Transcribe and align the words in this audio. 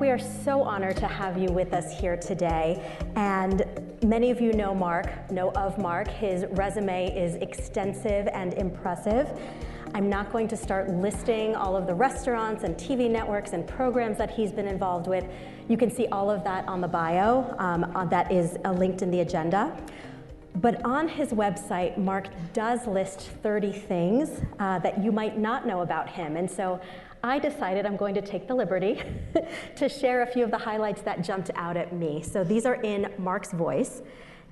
We 0.00 0.08
are 0.08 0.18
so 0.18 0.62
honored 0.62 0.96
to 0.96 1.06
have 1.06 1.36
you 1.36 1.52
with 1.52 1.74
us 1.74 1.92
here 2.00 2.16
today. 2.16 2.96
And 3.16 3.62
many 4.02 4.30
of 4.30 4.40
you 4.40 4.54
know 4.54 4.74
Marc, 4.74 5.30
know 5.30 5.50
of 5.50 5.76
Marc. 5.76 6.08
His 6.08 6.46
resume 6.52 7.14
is 7.14 7.34
extensive 7.34 8.26
and 8.28 8.54
impressive. 8.54 9.30
I'm 9.92 10.08
not 10.08 10.32
going 10.32 10.48
to 10.48 10.56
start 10.56 10.88
listing 10.88 11.54
all 11.54 11.76
of 11.76 11.86
the 11.86 11.94
restaurants 11.94 12.64
and 12.64 12.76
TV 12.76 13.10
networks 13.10 13.52
and 13.52 13.68
programs 13.68 14.16
that 14.16 14.30
he's 14.30 14.52
been 14.52 14.66
involved 14.66 15.06
with. 15.06 15.26
You 15.68 15.76
can 15.76 15.90
see 15.90 16.06
all 16.06 16.30
of 16.30 16.44
that 16.44 16.66
on 16.66 16.80
the 16.80 16.88
bio 16.88 17.54
um, 17.58 17.84
uh, 17.94 18.06
that 18.06 18.32
is 18.32 18.56
uh, 18.64 18.72
linked 18.72 19.02
in 19.02 19.10
the 19.10 19.20
agenda. 19.20 19.76
But 20.56 20.82
on 20.84 21.08
his 21.08 21.28
website, 21.28 21.98
Marc 21.98 22.28
does 22.54 22.86
list 22.86 23.28
30 23.42 23.72
things 23.72 24.40
uh, 24.58 24.78
that 24.78 25.04
you 25.04 25.12
might 25.12 25.38
not 25.38 25.66
know 25.66 25.82
about 25.82 26.08
him. 26.08 26.36
And 26.36 26.50
so 26.50 26.80
I 27.22 27.38
decided 27.38 27.84
I'm 27.84 27.96
going 27.96 28.14
to 28.14 28.22
take 28.22 28.48
the 28.48 28.54
liberty 28.54 29.00
to 29.76 29.88
share 29.88 30.22
a 30.22 30.26
few 30.26 30.42
of 30.42 30.50
the 30.50 30.58
highlights 30.58 31.02
that 31.02 31.22
jumped 31.22 31.50
out 31.54 31.76
at 31.76 31.92
me. 31.92 32.22
So 32.22 32.42
these 32.42 32.64
are 32.64 32.76
in 32.76 33.12
Marc's 33.18 33.52
voice. 33.52 34.02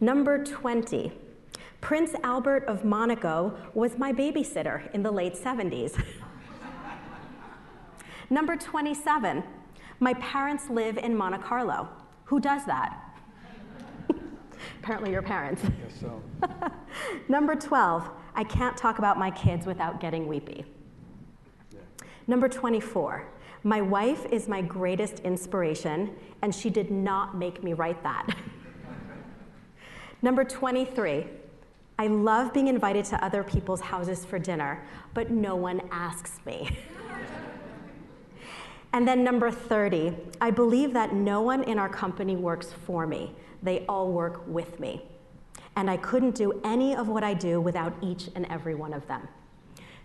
Number 0.01 0.45
20, 0.45 1.11
Prince 1.81 2.15
Albert 2.23 2.65
of 2.67 2.85
Monaco 2.85 3.57
was 3.73 3.97
my 3.97 4.13
babysitter 4.13 4.93
in 4.93 5.03
the 5.03 5.11
late 5.11 5.35
70s. 5.35 6.03
Number 8.31 8.57
27, 8.57 9.43
my 10.01 10.13
parents 10.15 10.69
live 10.69 10.99
in 10.99 11.17
Monte 11.17 11.39
Carlo. 11.39 11.89
Who 12.27 12.39
does 12.39 12.67
that? 12.67 13.03
Apparently, 14.83 15.11
your 15.11 15.23
parents. 15.23 15.63
Guess 15.63 16.01
so. 16.01 16.23
Number 17.29 17.55
12, 17.55 18.11
I 18.35 18.45
can't 18.45 18.77
talk 18.77 18.99
about 18.99 19.19
my 19.19 19.31
kids 19.31 19.65
without 19.65 20.01
getting 20.01 20.29
weepy. 20.29 20.67
Number 22.29 22.47
24, 22.47 23.27
my 23.65 23.81
wife 23.81 24.27
is 24.31 24.49
my 24.49 24.61
greatest 24.61 25.21
inspiration, 25.21 26.15
and 26.43 26.55
she 26.55 26.69
did 26.69 26.91
not 26.91 27.35
make 27.39 27.65
me 27.65 27.73
write 27.73 28.03
that. 28.03 28.37
Number 30.23 30.45
23, 30.45 31.25
I 31.99 32.07
love 32.07 32.53
being 32.53 32.69
invited 32.69 33.07
to 33.07 33.25
other 33.25 33.43
people's 33.43 33.81
houses 33.81 34.27
for 34.27 34.39
dinner, 34.39 34.85
but 35.15 35.31
no 35.31 35.57
one 35.57 35.81
asks 35.91 36.39
me. 36.45 36.69
and 38.93 39.09
then 39.09 39.25
number 39.25 39.51
30, 39.51 40.15
I 40.41 40.51
believe 40.51 40.93
that 40.93 41.15
no 41.15 41.41
one 41.41 41.63
in 41.65 41.79
our 41.79 41.89
company 41.89 42.37
works 42.37 42.73
for 42.85 43.07
me, 43.07 43.35
they 43.63 43.87
all 43.87 44.13
work 44.13 44.47
with 44.47 44.79
me. 44.79 45.03
And 45.77 45.91
I 45.91 45.97
couldn't 45.97 46.35
do 46.35 46.61
any 46.63 46.95
of 46.95 47.09
what 47.09 47.25
I 47.25 47.33
do 47.33 47.61
without 47.61 47.95
each 48.03 48.29
and 48.35 48.45
every 48.47 48.75
one 48.75 48.93
of 48.93 49.07
them. 49.09 49.27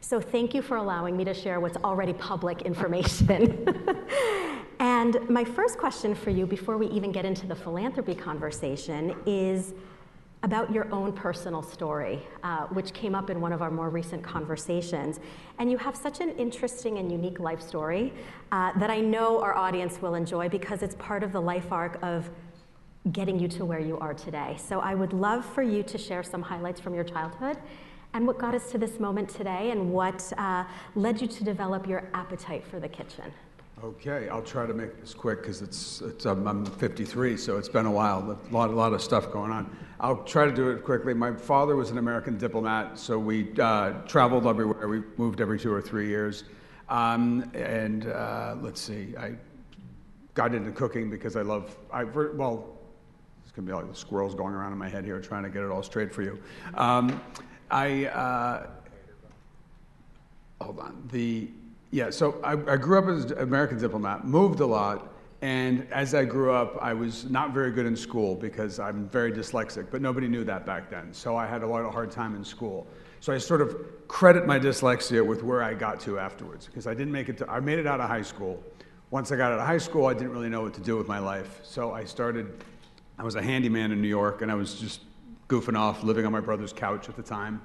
So 0.04 0.20
thank 0.20 0.54
you 0.54 0.62
for 0.62 0.76
allowing 0.76 1.16
me 1.16 1.24
to 1.24 1.34
share 1.34 1.62
what's 1.62 1.78
already 1.78 2.12
public 2.12 2.64
information. 2.64 3.66
and 4.82 5.18
my 5.30 5.46
first 5.46 5.78
question 5.78 6.14
for 6.14 6.30
you 6.30 6.46
before 6.46 6.78
we 6.78 6.88
even 6.88 7.14
get 7.14 7.24
into 7.24 7.48
the 7.48 7.56
philanthropy 7.56 8.14
conversation 8.14 9.16
is 9.26 9.74
about 10.44 10.74
your 10.74 10.94
own 10.94 11.14
personal 11.14 11.64
story, 11.64 12.22
uh, 12.44 12.66
which 12.68 12.92
came 12.92 13.16
up 13.16 13.30
in 13.30 13.40
one 13.40 13.54
of 13.54 13.62
our 13.62 13.72
more 13.72 13.90
recent 13.90 14.22
conversations. 14.22 15.22
And 15.58 15.72
you 15.72 15.78
have 15.78 15.96
such 15.96 16.20
an 16.20 16.32
interesting 16.32 16.98
and 16.98 17.10
unique 17.10 17.40
life 17.40 17.62
story 17.62 18.12
uh, 18.52 18.78
that 18.80 18.90
I 18.90 19.00
know 19.00 19.42
our 19.42 19.56
audience 19.56 20.02
will 20.02 20.16
enjoy 20.16 20.50
because 20.50 20.84
it's 20.84 20.96
part 20.96 21.24
of 21.24 21.32
the 21.32 21.42
life 21.42 21.72
arc 21.72 21.98
of 22.04 22.30
getting 23.14 23.40
you 23.40 23.48
to 23.48 23.64
where 23.64 23.80
you 23.80 23.98
are 24.00 24.14
today. 24.14 24.58
So 24.60 24.82
I 24.82 24.96
would 24.96 25.14
love 25.14 25.46
for 25.46 25.64
you 25.64 25.82
to 25.84 25.98
share 25.98 26.24
some 26.24 26.42
highlights 26.42 26.82
from 26.82 26.94
your 26.94 27.06
childhood 27.06 27.58
and 28.14 28.28
what 28.28 28.38
got 28.38 28.54
us 28.54 28.72
to 28.72 28.78
this 28.78 29.00
moment 29.00 29.30
today 29.30 29.72
and 29.72 29.92
what 29.92 30.32
uh, 30.38 30.64
led 30.96 31.22
you 31.22 31.28
to 31.28 31.44
develop 31.44 31.88
your 31.88 32.10
appetite 32.14 32.66
for 32.66 32.80
the 32.80 32.88
kitchen. 32.88 33.32
Okay, 33.84 34.30
I'll 34.30 34.44
try 34.44 34.66
to 34.66 34.74
make 34.74 35.02
this 35.02 35.14
quick 35.14 35.42
because 35.42 35.62
it's, 35.62 36.02
it's 36.02 36.26
um, 36.26 36.48
I'm 36.48 36.66
53, 36.66 37.36
so 37.36 37.58
it's 37.58 37.68
been 37.68 37.86
a 37.86 37.92
while. 37.92 38.20
A 38.20 38.54
lot, 38.54 38.70
a 38.70 38.74
lot 38.74 38.94
of 38.94 39.02
stuff 39.02 39.30
going 39.32 39.52
on. 39.52 39.76
I'll 40.00 40.24
try 40.24 40.46
to 40.46 40.54
do 40.54 40.70
it 40.70 40.86
quickly. 40.86 41.14
My 41.14 41.34
father 41.34 41.76
was 41.76 41.90
an 41.90 41.98
American 41.98 42.38
diplomat, 42.38 42.98
so 42.98 43.20
we 43.20 43.52
uh, 43.60 43.94
traveled 44.08 44.48
everywhere. 44.48 44.88
We 44.88 45.02
moved 45.18 45.42
every 45.42 45.60
two 45.60 45.74
or 45.74 45.82
three 45.82 46.08
years. 46.08 46.46
Um, 46.88 47.50
and 47.54 48.08
uh, 48.08 48.56
let's 48.62 48.80
see, 48.80 49.16
I 49.18 49.34
got 50.34 50.54
into 50.54 50.72
cooking 50.72 51.10
because 51.10 51.36
I 51.36 51.42
love, 51.42 51.76
I, 51.92 52.04
well, 52.04 52.78
it's 53.44 53.52
going 53.52 53.66
to 53.66 53.72
be 53.72 53.76
like 53.76 53.90
the 53.90 53.98
squirrels 53.98 54.34
going 54.34 54.54
around 54.54 54.72
in 54.72 54.78
my 54.78 54.90
head 54.90 55.04
here 55.04 55.20
trying 55.20 55.44
to 55.44 55.50
get 55.50 55.64
it 55.64 55.72
all 55.72 55.84
straight 55.84 56.14
for 56.14 56.22
you. 56.22 56.40
Um, 56.76 57.22
I 57.70 58.06
uh, 58.06 58.68
hold 60.62 60.80
on. 60.80 61.08
The 61.12 61.50
yeah. 61.92 62.10
So 62.10 62.40
I, 62.44 62.54
I 62.54 62.78
grew 62.78 62.98
up 62.98 63.06
as 63.06 63.32
an 63.32 63.38
American 63.40 63.80
diplomat, 63.80 64.26
moved 64.26 64.60
a 64.60 64.66
lot, 64.66 65.14
and 65.42 65.88
as 65.92 66.16
I 66.16 66.26
grew 66.26 66.54
up, 66.54 66.78
I 66.82 66.94
was 66.94 67.30
not 67.30 67.54
very 67.54 67.72
good 67.72 67.86
in 67.86 67.96
school 67.96 68.36
because 68.36 68.80
I'm 68.80 69.10
very 69.10 69.32
dyslexic. 69.32 69.88
But 69.92 70.02
nobody 70.02 70.28
knew 70.28 70.44
that 70.46 70.66
back 70.66 70.90
then, 70.90 71.14
so 71.14 71.36
I 71.36 71.46
had 71.46 71.64
a 71.64 71.68
lot 71.68 71.84
of 71.84 71.94
hard 71.94 72.12
time 72.12 72.36
in 72.36 72.44
school. 72.44 72.88
So 73.20 73.32
I 73.32 73.38
sort 73.38 73.62
of 73.62 73.76
credit 74.08 74.46
my 74.46 74.60
dyslexia 74.60 75.26
with 75.26 75.44
where 75.44 75.64
I 75.64 75.74
got 75.74 76.00
to 76.02 76.20
afterwards 76.20 76.66
because 76.66 76.88
I 76.88 76.94
didn't 76.94 77.14
make 77.14 77.30
it. 77.30 77.38
To, 77.38 77.50
I 77.50 77.60
made 77.60 77.80
it 77.80 77.88
out 77.88 78.00
of 78.00 78.10
high 78.10 78.22
school. 78.22 78.62
Once 79.12 79.32
I 79.32 79.36
got 79.36 79.52
out 79.52 79.60
of 79.60 79.66
high 79.66 79.78
school, 79.78 80.08
I 80.08 80.14
didn't 80.14 80.32
really 80.32 80.50
know 80.50 80.62
what 80.62 80.74
to 80.74 80.82
do 80.82 80.98
with 80.98 81.08
my 81.08 81.20
life. 81.20 81.60
So 81.64 81.92
I 81.94 82.04
started. 82.04 82.64
I 83.18 83.24
was 83.24 83.36
a 83.36 83.42
handyman 83.42 83.92
in 83.92 84.02
New 84.02 84.08
York, 84.08 84.42
and 84.42 84.52
I 84.52 84.56
was 84.56 84.76
just 84.76 85.02
goofing 85.54 85.78
off, 85.78 86.04
living 86.04 86.26
on 86.26 86.32
my 86.32 86.40
brother's 86.40 86.74
couch 86.74 87.10
at 87.10 87.16
the 87.16 87.22
time. 87.22 87.62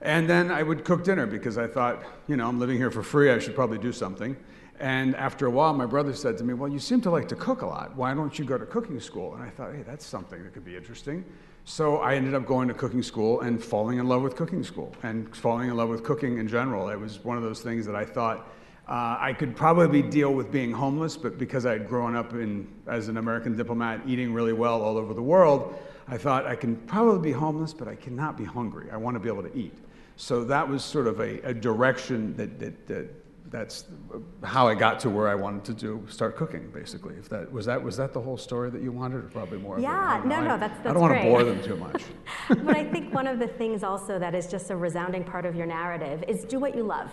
And 0.00 0.28
then 0.28 0.50
I 0.50 0.64
would 0.64 0.84
cook 0.84 1.04
dinner 1.04 1.26
because 1.26 1.56
I 1.56 1.68
thought, 1.68 2.02
you 2.26 2.36
know, 2.36 2.48
I'm 2.48 2.58
living 2.58 2.76
here 2.76 2.90
for 2.90 3.04
free, 3.04 3.30
I 3.30 3.38
should 3.38 3.54
probably 3.54 3.78
do 3.78 3.92
something. 3.92 4.36
And 4.80 5.14
after 5.14 5.46
a 5.46 5.50
while, 5.50 5.72
my 5.74 5.86
brother 5.86 6.12
said 6.12 6.36
to 6.38 6.44
me, 6.44 6.54
Well, 6.54 6.68
you 6.68 6.80
seem 6.80 7.00
to 7.02 7.10
like 7.10 7.28
to 7.28 7.36
cook 7.36 7.62
a 7.62 7.66
lot. 7.66 7.94
Why 7.94 8.14
don't 8.14 8.36
you 8.36 8.44
go 8.44 8.58
to 8.58 8.66
cooking 8.66 8.98
school? 8.98 9.34
And 9.34 9.42
I 9.44 9.48
thought, 9.48 9.72
Hey, 9.72 9.82
that's 9.82 10.04
something 10.04 10.42
that 10.42 10.52
could 10.52 10.64
be 10.64 10.76
interesting. 10.76 11.24
So 11.64 11.98
I 11.98 12.16
ended 12.16 12.34
up 12.34 12.44
going 12.44 12.66
to 12.66 12.74
cooking 12.74 13.02
school 13.02 13.42
and 13.42 13.62
falling 13.62 13.98
in 13.98 14.08
love 14.08 14.22
with 14.22 14.34
cooking 14.34 14.64
school 14.64 14.92
and 15.04 15.36
falling 15.36 15.68
in 15.68 15.76
love 15.76 15.88
with 15.88 16.02
cooking 16.02 16.38
in 16.38 16.48
general. 16.48 16.88
It 16.88 16.98
was 16.98 17.22
one 17.24 17.36
of 17.36 17.44
those 17.44 17.60
things 17.60 17.86
that 17.86 17.94
I 17.94 18.04
thought 18.04 18.48
uh, 18.88 19.16
I 19.20 19.32
could 19.32 19.54
probably 19.54 20.02
deal 20.02 20.34
with 20.34 20.50
being 20.50 20.72
homeless, 20.72 21.16
but 21.16 21.38
because 21.38 21.64
I 21.64 21.72
had 21.72 21.88
grown 21.88 22.16
up 22.16 22.32
in, 22.32 22.66
as 22.88 23.06
an 23.06 23.16
American 23.16 23.56
diplomat 23.56 24.00
eating 24.08 24.34
really 24.34 24.52
well 24.52 24.82
all 24.82 24.96
over 24.96 25.14
the 25.14 25.22
world, 25.22 25.78
I 26.08 26.18
thought 26.18 26.46
I 26.46 26.56
can 26.56 26.76
probably 26.76 27.30
be 27.30 27.32
homeless, 27.32 27.72
but 27.72 27.88
I 27.88 27.94
cannot 27.94 28.36
be 28.36 28.44
hungry. 28.44 28.90
I 28.90 28.96
want 28.96 29.14
to 29.14 29.20
be 29.20 29.28
able 29.28 29.42
to 29.42 29.56
eat. 29.56 29.76
So 30.16 30.44
that 30.44 30.68
was 30.68 30.84
sort 30.84 31.06
of 31.06 31.20
a, 31.20 31.40
a 31.40 31.54
direction 31.54 32.36
that, 32.36 32.58
that, 32.58 32.86
that, 32.86 33.08
that's 33.52 33.84
how 34.42 34.66
I 34.66 34.74
got 34.74 34.98
to 35.00 35.10
where 35.10 35.28
I 35.28 35.34
wanted 35.34 35.64
to 35.64 35.74
do 35.74 36.04
start 36.08 36.36
cooking. 36.36 36.70
Basically, 36.70 37.14
if 37.16 37.28
that 37.28 37.52
was 37.52 37.66
that 37.66 37.82
was 37.82 37.98
that 37.98 38.12
the 38.12 38.20
whole 38.20 38.38
story 38.38 38.70
that 38.70 38.82
you 38.82 38.90
wanted, 38.90 39.24
or 39.24 39.28
probably 39.28 39.58
more. 39.58 39.78
Yeah, 39.78 40.22
no, 40.24 40.40
no, 40.40 40.56
that's 40.56 40.74
that's 40.78 40.88
I 40.88 40.92
don't 40.92 41.02
want 41.02 41.12
great. 41.12 41.24
to 41.24 41.28
bore 41.28 41.44
them 41.44 41.62
too 41.62 41.76
much. 41.76 42.02
but 42.48 42.76
I 42.76 42.84
think 42.84 43.12
one 43.12 43.26
of 43.26 43.38
the 43.38 43.46
things 43.46 43.82
also 43.82 44.18
that 44.18 44.34
is 44.34 44.46
just 44.46 44.70
a 44.70 44.76
resounding 44.76 45.22
part 45.22 45.44
of 45.44 45.54
your 45.54 45.66
narrative 45.66 46.24
is 46.26 46.44
do 46.44 46.58
what 46.58 46.74
you 46.74 46.82
love. 46.82 47.10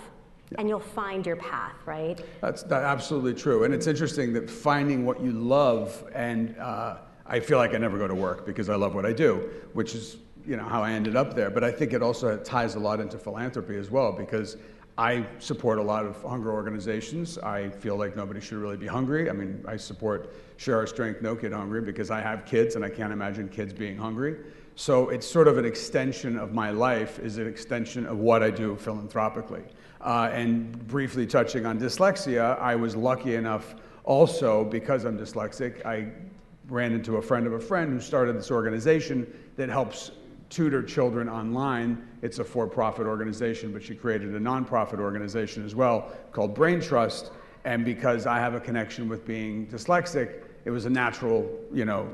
Yeah. 0.52 0.62
And 0.62 0.70
you'll 0.70 0.80
find 0.80 1.26
your 1.26 1.36
path, 1.36 1.76
right? 1.86 2.20
That's 2.42 2.64
that 2.64 2.84
absolutely 2.84 3.36
true. 3.36 3.66
And 3.66 3.74
it's 3.74 3.86
interesting 3.86 4.34
that 4.34 4.50
finding 4.50 5.06
what 5.06 5.22
you 5.22 5.32
love, 5.32 6.06
and 6.16 6.58
uh, 6.58 6.98
I 7.30 7.40
feel 7.40 7.60
like 7.60 7.76
I 7.76 7.78
never 7.78 7.98
go 7.98 8.08
to 8.08 8.16
work 8.16 8.46
because 8.46 8.70
I 8.70 8.76
love 8.76 8.96
what 8.96 9.06
I 9.06 9.14
do, 9.14 9.50
which 9.74 9.94
is 9.96 10.18
you 10.46 10.58
know 10.58 10.64
how 10.64 10.82
I 10.82 10.92
ended 10.92 11.16
up 11.16 11.36
there. 11.36 11.52
But 11.52 11.64
I 11.64 11.72
think 11.72 11.94
it 11.94 12.02
also 12.02 12.36
ties 12.38 12.76
a 12.76 12.80
lot 12.80 13.00
into 13.00 13.18
philanthropy 13.18 13.78
as 13.78 13.92
well 13.92 14.12
because 14.12 14.58
I 14.98 15.26
support 15.38 15.78
a 15.78 15.82
lot 15.82 16.06
of 16.06 16.22
hunger 16.24 16.52
organizations. 16.52 17.38
I 17.38 17.70
feel 17.70 17.96
like 17.96 18.16
nobody 18.16 18.42
should 18.42 18.58
really 18.58 18.78
be 18.78 18.88
hungry. 18.88 19.30
I 19.30 19.34
mean, 19.34 19.64
I 19.68 19.78
support 19.78 20.34
Share 20.58 20.78
Our 20.78 20.88
Strength, 20.88 21.22
No 21.22 21.36
Kid 21.36 21.54
Hungry 21.54 21.82
because 21.82 22.12
I 22.12 22.20
have 22.20 22.46
kids 22.46 22.76
and 22.76 22.84
I 22.84 22.90
can't 22.90 23.14
imagine 23.14 23.48
kids 23.48 23.72
being 23.72 23.98
hungry. 23.98 24.38
So 24.76 25.10
it's 25.10 25.28
sort 25.28 25.48
of 25.48 25.58
an 25.58 25.66
extension 25.66 26.38
of 26.38 26.54
my 26.54 26.72
life, 26.72 27.20
is 27.20 27.38
an 27.38 27.48
extension 27.48 28.06
of 28.08 28.18
what 28.18 28.42
I 28.42 28.50
do 28.50 28.76
philanthropically. 28.76 29.64
Uh, 30.02 30.30
and 30.34 30.88
briefly 30.88 31.28
touching 31.28 31.66
on 31.66 31.80
dyslexia, 31.80 32.60
I 32.60 32.76
was 32.76 32.96
lucky 32.96 33.36
enough 33.36 33.76
also 34.04 34.66
because 34.66 35.06
I'm 35.06 35.18
dyslexic. 35.18 35.86
I 35.86 36.08
ran 36.70 36.94
into 36.94 37.18
a 37.18 37.22
friend 37.22 37.48
of 37.48 37.54
a 37.54 37.60
friend 37.60 37.92
who 37.92 38.00
started 38.00 38.38
this 38.38 38.52
organization 38.52 39.32
that 39.56 39.70
helps 39.70 40.12
tutor 40.50 40.82
children 40.82 41.30
online. 41.30 42.08
It's 42.22 42.40
a 42.40 42.44
for 42.44 42.68
profit 42.68 43.06
organization, 43.06 43.72
but 43.72 43.84
she 43.84 43.96
created 43.96 44.34
a 44.36 44.40
nonprofit 44.40 45.00
organization 45.00 45.66
as 45.66 45.76
well 45.76 46.12
called 46.32 46.56
Brain 46.56 46.82
Trust. 46.82 47.32
And 47.66 47.86
because 47.86 48.26
I 48.26 48.40
have 48.40 48.54
a 48.54 48.60
connection 48.60 49.10
with 49.10 49.26
being 49.26 49.68
dyslexic, 49.68 50.44
it 50.66 50.72
was 50.72 50.86
a 50.86 50.90
natural, 50.90 51.50
you 51.74 51.86
know, 51.86 52.10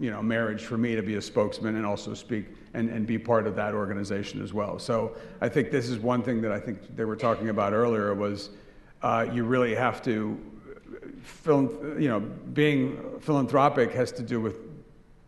you 0.00 0.10
know, 0.10 0.22
marriage 0.22 0.62
for 0.62 0.78
me 0.78 0.96
to 0.96 1.02
be 1.02 1.16
a 1.16 1.22
spokesman 1.22 1.76
and 1.76 1.84
also 1.84 2.14
speak 2.14 2.46
and, 2.72 2.88
and 2.88 3.06
be 3.06 3.18
part 3.18 3.46
of 3.46 3.54
that 3.56 3.74
organization 3.74 4.42
as 4.42 4.54
well. 4.54 4.78
So 4.78 5.16
I 5.40 5.48
think 5.48 5.70
this 5.70 5.90
is 5.90 5.98
one 5.98 6.22
thing 6.22 6.40
that 6.40 6.52
I 6.52 6.58
think 6.58 6.96
they 6.96 7.04
were 7.04 7.16
talking 7.16 7.50
about 7.50 7.74
earlier 7.74 8.14
was 8.14 8.50
uh, 9.02 9.26
you 9.30 9.44
really 9.44 9.74
have 9.74 10.02
to, 10.02 10.38
you 11.46 12.08
know, 12.08 12.20
being 12.20 13.18
philanthropic 13.20 13.92
has 13.92 14.12
to 14.12 14.22
do 14.22 14.40
with, 14.40 14.56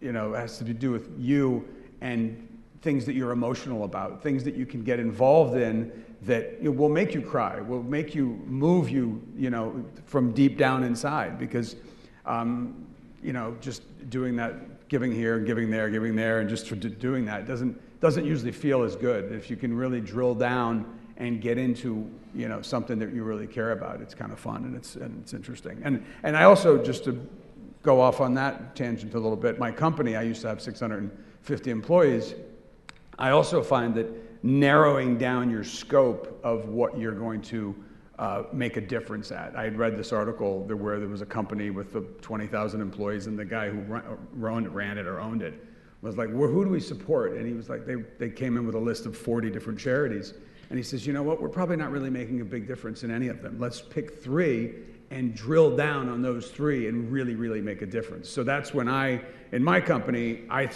you 0.00 0.12
know, 0.12 0.32
has 0.32 0.58
to 0.58 0.64
do 0.64 0.90
with 0.90 1.10
you 1.18 1.66
and 2.00 2.48
things 2.82 3.06
that 3.06 3.14
you're 3.14 3.30
emotional 3.30 3.84
about, 3.84 4.22
things 4.22 4.42
that 4.44 4.54
you 4.54 4.66
can 4.66 4.82
get 4.82 4.98
involved 4.98 5.56
in 5.56 5.90
that 6.22 6.58
you 6.58 6.64
know, 6.64 6.70
will 6.72 6.88
make 6.88 7.14
you 7.14 7.22
cry, 7.22 7.60
will 7.60 7.82
make 7.82 8.14
you 8.14 8.40
move 8.46 8.90
you, 8.90 9.22
you 9.36 9.50
know, 9.50 9.84
from 10.06 10.32
deep 10.32 10.56
down 10.56 10.82
inside. 10.82 11.38
Because, 11.38 11.76
um, 12.26 12.86
you 13.22 13.32
know, 13.32 13.56
just 13.60 13.82
doing 14.10 14.36
that, 14.36 14.88
giving 14.88 15.12
here, 15.12 15.38
giving 15.38 15.70
there, 15.70 15.88
giving 15.90 16.14
there, 16.14 16.40
and 16.40 16.48
just 16.48 16.68
doing 16.98 17.24
that 17.24 17.46
doesn't 17.46 17.80
doesn't 18.00 18.24
usually 18.24 18.50
feel 18.50 18.82
as 18.82 18.96
good. 18.96 19.30
If 19.30 19.48
you 19.48 19.56
can 19.56 19.72
really 19.76 20.00
drill 20.00 20.34
down 20.34 20.98
and 21.18 21.40
get 21.40 21.56
into, 21.56 22.10
you 22.34 22.48
know, 22.48 22.62
something 22.62 22.98
that 22.98 23.12
you 23.12 23.24
really 23.24 23.46
care 23.46 23.72
about, 23.72 24.00
it's 24.00 24.14
kind 24.14 24.32
of 24.32 24.38
fun 24.38 24.64
and 24.64 24.76
it's 24.76 24.96
and 24.96 25.20
it's 25.22 25.34
interesting. 25.34 25.80
And 25.84 26.04
and 26.22 26.36
I 26.36 26.44
also 26.44 26.82
just 26.82 27.04
to 27.04 27.26
go 27.82 28.00
off 28.00 28.20
on 28.20 28.34
that 28.34 28.76
tangent 28.76 29.14
a 29.14 29.18
little 29.18 29.36
bit. 29.36 29.58
My 29.58 29.72
company, 29.72 30.16
I 30.16 30.22
used 30.22 30.42
to 30.42 30.48
have 30.48 30.60
650 30.60 31.70
employees. 31.70 32.34
I 33.18 33.30
also 33.30 33.62
find 33.62 33.94
that 33.96 34.06
narrowing 34.44 35.18
down 35.18 35.50
your 35.50 35.64
scope 35.64 36.40
of 36.42 36.68
what 36.68 36.98
you're 36.98 37.14
going 37.14 37.42
to 37.42 37.74
uh, 38.18 38.44
make 38.52 38.76
a 38.76 38.80
difference 38.80 39.32
at. 39.32 39.56
I 39.56 39.64
had 39.64 39.76
read 39.76 39.96
this 39.96 40.12
article 40.12 40.60
where 40.60 40.98
there 40.98 41.08
was 41.08 41.22
a 41.22 41.26
company 41.26 41.70
with 41.70 41.92
the 41.92 42.02
20,000 42.20 42.80
employees, 42.80 43.26
and 43.26 43.38
the 43.38 43.44
guy 43.44 43.68
who 43.70 43.80
run, 44.34 44.72
ran 44.72 44.98
it 44.98 45.06
or 45.06 45.20
owned 45.20 45.42
it 45.42 45.54
was 46.02 46.16
like, 46.16 46.28
well, 46.32 46.48
"Who 46.48 46.64
do 46.64 46.70
we 46.70 46.80
support?" 46.80 47.32
And 47.32 47.46
he 47.46 47.52
was 47.52 47.68
like, 47.68 47.86
they, 47.86 47.96
"They 48.18 48.28
came 48.28 48.56
in 48.56 48.66
with 48.66 48.74
a 48.74 48.80
list 48.80 49.06
of 49.06 49.16
40 49.16 49.50
different 49.50 49.78
charities." 49.78 50.34
And 50.72 50.78
he 50.78 50.82
says, 50.82 51.06
"You 51.06 51.12
know 51.12 51.22
what? 51.22 51.38
We're 51.38 51.50
probably 51.50 51.76
not 51.76 51.90
really 51.90 52.08
making 52.08 52.40
a 52.40 52.46
big 52.46 52.66
difference 52.66 53.04
in 53.04 53.10
any 53.10 53.28
of 53.28 53.42
them. 53.42 53.58
Let's 53.60 53.82
pick 53.82 54.22
three 54.22 54.72
and 55.10 55.34
drill 55.34 55.76
down 55.76 56.08
on 56.08 56.22
those 56.22 56.50
three 56.50 56.88
and 56.88 57.12
really, 57.12 57.34
really 57.34 57.60
make 57.60 57.82
a 57.82 57.86
difference. 57.86 58.30
So 58.30 58.42
that's 58.42 58.72
when 58.72 58.88
I, 58.88 59.20
in 59.52 59.62
my 59.62 59.78
company, 59.78 60.44
I 60.48 60.70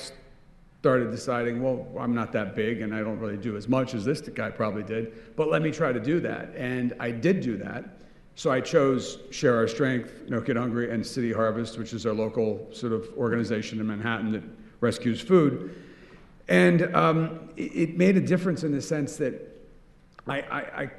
started 0.81 1.10
deciding, 1.10 1.62
well, 1.62 1.88
I'm 1.98 2.14
not 2.14 2.32
that 2.32 2.54
big 2.54 2.82
and 2.82 2.94
I 2.94 2.98
don't 2.98 3.19
really 3.19 3.38
do 3.38 3.56
as 3.56 3.66
much 3.69 3.94
as 3.94 4.04
this 4.04 4.20
guy 4.20 4.50
probably 4.50 4.82
did, 4.82 5.34
but 5.34 5.48
let 5.48 5.62
me 5.62 5.70
try 5.70 5.90
to 5.90 5.99
do 5.99 6.20
that. 6.20 6.54
And 6.54 6.92
I 7.00 7.10
did 7.10 7.40
do 7.40 7.56
that. 7.56 7.96
So 8.34 8.50
I 8.50 8.60
chose 8.60 9.20
Share 9.31 9.56
Our 9.56 9.66
Strength, 9.66 10.28
No 10.28 10.42
Kid 10.42 10.58
Hungry, 10.58 10.90
and 10.90 11.04
City 11.04 11.32
Harvest, 11.32 11.78
which 11.78 11.94
is 11.94 12.04
our 12.04 12.12
local 12.12 12.69
sort 12.70 12.92
of 12.92 13.08
organization 13.16 13.81
in 13.81 13.87
Manhattan 13.87 14.32
that 14.32 14.42
rescues 14.81 15.22
food. 15.22 15.75
And 16.49 16.94
um, 16.94 17.49
it, 17.56 17.75
it, 17.75 17.96
made 17.96 18.19
a 18.19 18.20
difference 18.20 18.62
in 18.62 18.72
the 18.72 18.82
sense 18.82 19.16
that 19.16 19.56
I, 20.26 20.40
I, 20.40 20.58
I 20.82 20.90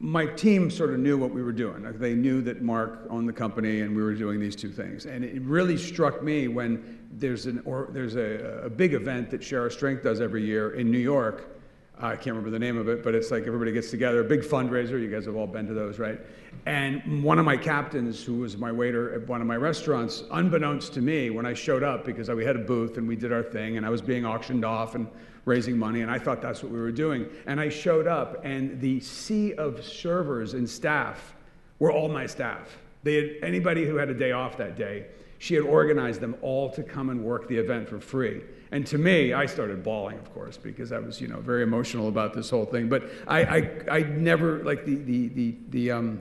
my 0.00 0.24
team 0.24 0.70
sort 0.70 0.94
of 0.94 0.98
knew 0.98 1.18
what 1.18 1.30
we 1.30 1.42
were 1.42 1.52
doing. 1.52 1.82
They 1.98 2.14
knew 2.14 2.40
that 2.42 2.62
Marc 2.62 3.06
owned 3.10 3.28
the 3.28 3.34
company 3.34 3.82
and 3.82 3.94
we 3.94 4.02
were 4.02 4.14
doing 4.14 4.40
these 4.40 4.56
two 4.56 4.72
things. 4.72 5.04
And 5.04 5.22
it 5.22 5.42
really 5.42 5.76
struck 5.76 6.22
me 6.22 6.48
when 6.48 6.98
there's, 7.12 7.44
an, 7.44 7.62
or, 7.66 7.90
there's 7.92 8.16
a, 8.16 8.62
a 8.64 8.70
big 8.70 8.94
event 8.94 9.30
that 9.30 9.44
Share 9.44 9.60
Our 9.60 9.70
Strength 9.70 10.02
does 10.02 10.22
every 10.22 10.42
year 10.42 10.70
in 10.70 10.90
New 10.90 10.98
York. 10.98 11.59
I 12.02 12.16
can't 12.16 12.28
remember 12.28 12.50
the 12.50 12.58
name 12.58 12.78
of 12.78 12.88
it, 12.88 13.04
but 13.04 13.14
it's 13.14 13.30
like 13.30 13.46
everybody 13.46 13.72
gets 13.72 13.90
together, 13.90 14.20
a 14.20 14.24
big 14.24 14.40
fundraiser. 14.40 15.00
You 15.00 15.10
guys 15.10 15.26
have 15.26 15.36
all 15.36 15.46
been 15.46 15.66
to 15.66 15.74
those, 15.74 15.98
right? 15.98 16.18
And 16.66 17.22
one 17.22 17.38
of 17.38 17.44
my 17.44 17.56
captains, 17.56 18.24
who 18.24 18.36
was 18.36 18.56
my 18.56 18.72
waiter 18.72 19.12
at 19.14 19.28
one 19.28 19.40
of 19.40 19.46
my 19.46 19.56
restaurants, 19.56 20.24
unbeknownst 20.30 20.94
to 20.94 21.02
me, 21.02 21.30
when 21.30 21.44
I 21.44 21.54
showed 21.54 21.82
up, 21.82 22.04
because 22.04 22.30
we 22.30 22.44
had 22.44 22.56
a 22.56 22.60
booth 22.60 22.96
and 22.96 23.06
we 23.06 23.16
did 23.16 23.32
our 23.32 23.42
thing, 23.42 23.76
and 23.76 23.84
I 23.84 23.90
was 23.90 24.00
being 24.00 24.24
auctioned 24.24 24.64
off 24.64 24.94
and 24.94 25.08
raising 25.44 25.78
money, 25.78 26.00
and 26.00 26.10
I 26.10 26.18
thought 26.18 26.40
that's 26.40 26.62
what 26.62 26.72
we 26.72 26.78
were 26.78 26.92
doing. 26.92 27.26
And 27.46 27.60
I 27.60 27.68
showed 27.68 28.06
up, 28.06 28.44
and 28.44 28.80
the 28.80 29.00
sea 29.00 29.54
of 29.54 29.84
servers 29.84 30.54
and 30.54 30.68
staff 30.68 31.34
were 31.78 31.92
all 31.92 32.08
my 32.08 32.26
staff. 32.26 32.78
They 33.02 33.14
had, 33.14 33.30
anybody 33.42 33.86
who 33.86 33.96
had 33.96 34.08
a 34.08 34.14
day 34.14 34.32
off 34.32 34.56
that 34.58 34.76
day, 34.76 35.06
she 35.38 35.54
had 35.54 35.64
organized 35.64 36.20
them 36.20 36.36
all 36.42 36.70
to 36.70 36.82
come 36.82 37.10
and 37.10 37.24
work 37.24 37.48
the 37.48 37.56
event 37.56 37.88
for 37.88 38.00
free. 38.00 38.42
And 38.72 38.86
to 38.86 38.98
me, 38.98 39.32
I 39.32 39.46
started 39.46 39.82
bawling, 39.82 40.18
of 40.18 40.32
course, 40.32 40.56
because 40.56 40.92
I 40.92 40.98
was, 40.98 41.20
you 41.20 41.28
know, 41.28 41.40
very 41.40 41.62
emotional 41.62 42.08
about 42.08 42.34
this 42.34 42.50
whole 42.50 42.66
thing. 42.66 42.88
But 42.88 43.10
I, 43.26 43.40
I, 43.40 43.70
I 43.90 44.02
never 44.02 44.62
like 44.62 44.84
the, 44.84 44.96
the, 44.96 45.28
the, 45.28 45.54
the 45.70 45.90
um, 45.90 46.20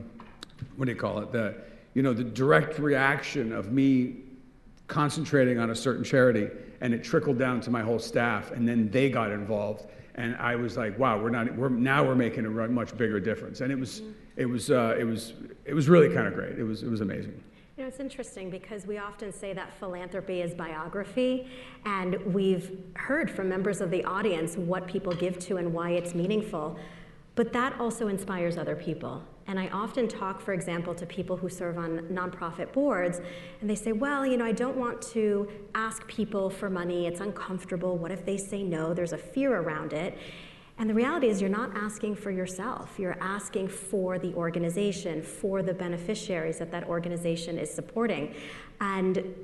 what 0.75 0.85
do 0.85 0.91
you 0.91 0.97
call 0.97 1.19
it? 1.19 1.31
The, 1.31 1.55
you 1.93 2.01
know, 2.01 2.13
the 2.13 2.23
direct 2.23 2.79
reaction 2.79 3.51
of 3.51 3.71
me 3.71 4.17
concentrating 4.89 5.59
on 5.59 5.69
a 5.69 5.75
certain 5.75 6.03
charity 6.03 6.49
and 6.81 6.93
it 6.93 7.03
trickled 7.03 7.37
down 7.37 7.61
to 7.61 7.69
my 7.69 7.81
whole 7.81 7.99
staff 7.99 8.51
and 8.51 8.67
then 8.67 8.89
they 8.89 9.09
got 9.09 9.31
involved 9.31 9.85
and 10.15 10.35
i 10.37 10.55
was 10.55 10.75
like 10.77 10.97
wow 10.97 11.17
we're 11.17 11.29
not 11.29 11.55
we're 11.55 11.69
now 11.69 12.03
we're 12.03 12.15
making 12.15 12.45
a 12.45 12.49
much 12.49 12.97
bigger 12.97 13.19
difference 13.19 13.61
and 13.61 13.71
it 13.71 13.79
was 13.79 14.01
it 14.35 14.45
was 14.45 14.71
uh, 14.71 14.95
it 14.97 15.03
was 15.03 15.33
it 15.65 15.75
was 15.75 15.87
really 15.87 16.11
kind 16.13 16.27
of 16.27 16.33
great 16.33 16.57
it 16.57 16.63
was 16.63 16.81
it 16.81 16.89
was 16.89 17.01
amazing 17.01 17.39
you 17.79 17.85
know, 17.85 17.87
it's 17.87 18.01
interesting 18.01 18.49
because 18.49 18.85
we 18.85 18.97
often 18.97 19.31
say 19.31 19.53
that 19.53 19.71
philanthropy 19.79 20.41
is 20.41 20.53
biography, 20.53 21.47
and 21.85 22.17
we've 22.33 22.77
heard 22.95 23.31
from 23.31 23.47
members 23.47 23.79
of 23.79 23.89
the 23.89 24.03
audience 24.03 24.57
what 24.57 24.85
people 24.85 25.13
give 25.13 25.39
to 25.39 25.55
and 25.55 25.73
why 25.73 25.91
it's 25.91 26.13
meaningful. 26.13 26.77
But 27.35 27.53
that 27.53 27.79
also 27.79 28.09
inspires 28.09 28.57
other 28.57 28.75
people. 28.75 29.23
And 29.47 29.57
I 29.57 29.69
often 29.69 30.09
talk, 30.09 30.41
for 30.41 30.51
example, 30.51 30.93
to 30.93 31.05
people 31.05 31.37
who 31.37 31.47
serve 31.47 31.77
on 31.77 31.99
nonprofit 32.11 32.73
boards, 32.73 33.21
and 33.61 33.69
they 33.69 33.75
say, 33.75 33.93
Well, 33.93 34.25
you 34.25 34.35
know, 34.35 34.45
I 34.45 34.51
don't 34.51 34.75
want 34.75 35.01
to 35.13 35.49
ask 35.73 36.05
people 36.05 36.49
for 36.49 36.69
money. 36.69 37.07
It's 37.07 37.21
uncomfortable. 37.21 37.97
What 37.97 38.11
if 38.11 38.25
they 38.25 38.35
say 38.35 38.61
no? 38.61 38.93
There's 38.93 39.13
a 39.13 39.17
fear 39.17 39.55
around 39.55 39.93
it. 39.93 40.17
And 40.79 40.89
the 40.89 40.93
reality 40.93 41.27
is, 41.27 41.41
you're 41.41 41.49
not 41.49 41.75
asking 41.75 42.15
for 42.15 42.31
yourself. 42.31 42.97
You're 42.97 43.17
asking 43.19 43.67
for 43.67 44.17
the 44.17 44.33
organization, 44.33 45.21
for 45.21 45.61
the 45.61 45.73
beneficiaries 45.73 46.57
that 46.59 46.71
that 46.71 46.85
organization 46.87 47.57
is 47.59 47.69
supporting. 47.69 48.33
And 48.79 49.35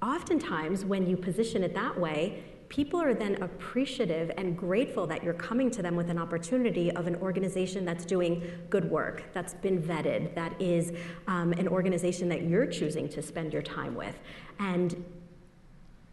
oftentimes, 0.00 0.84
when 0.84 1.04
you 1.04 1.16
position 1.16 1.64
it 1.64 1.74
that 1.74 1.98
way, 1.98 2.44
people 2.68 3.00
are 3.00 3.12
then 3.12 3.42
appreciative 3.42 4.30
and 4.36 4.56
grateful 4.56 5.04
that 5.08 5.24
you're 5.24 5.34
coming 5.34 5.68
to 5.72 5.82
them 5.82 5.96
with 5.96 6.10
an 6.10 6.18
opportunity 6.18 6.92
of 6.92 7.08
an 7.08 7.16
organization 7.16 7.84
that's 7.84 8.04
doing 8.04 8.42
good 8.70 8.88
work, 8.88 9.24
that's 9.32 9.54
been 9.54 9.82
vetted, 9.82 10.32
that 10.36 10.60
is 10.62 10.92
um, 11.26 11.52
an 11.54 11.66
organization 11.66 12.28
that 12.28 12.42
you're 12.42 12.66
choosing 12.66 13.08
to 13.08 13.20
spend 13.20 13.52
your 13.52 13.62
time 13.62 13.96
with. 13.96 14.16
And 14.60 15.04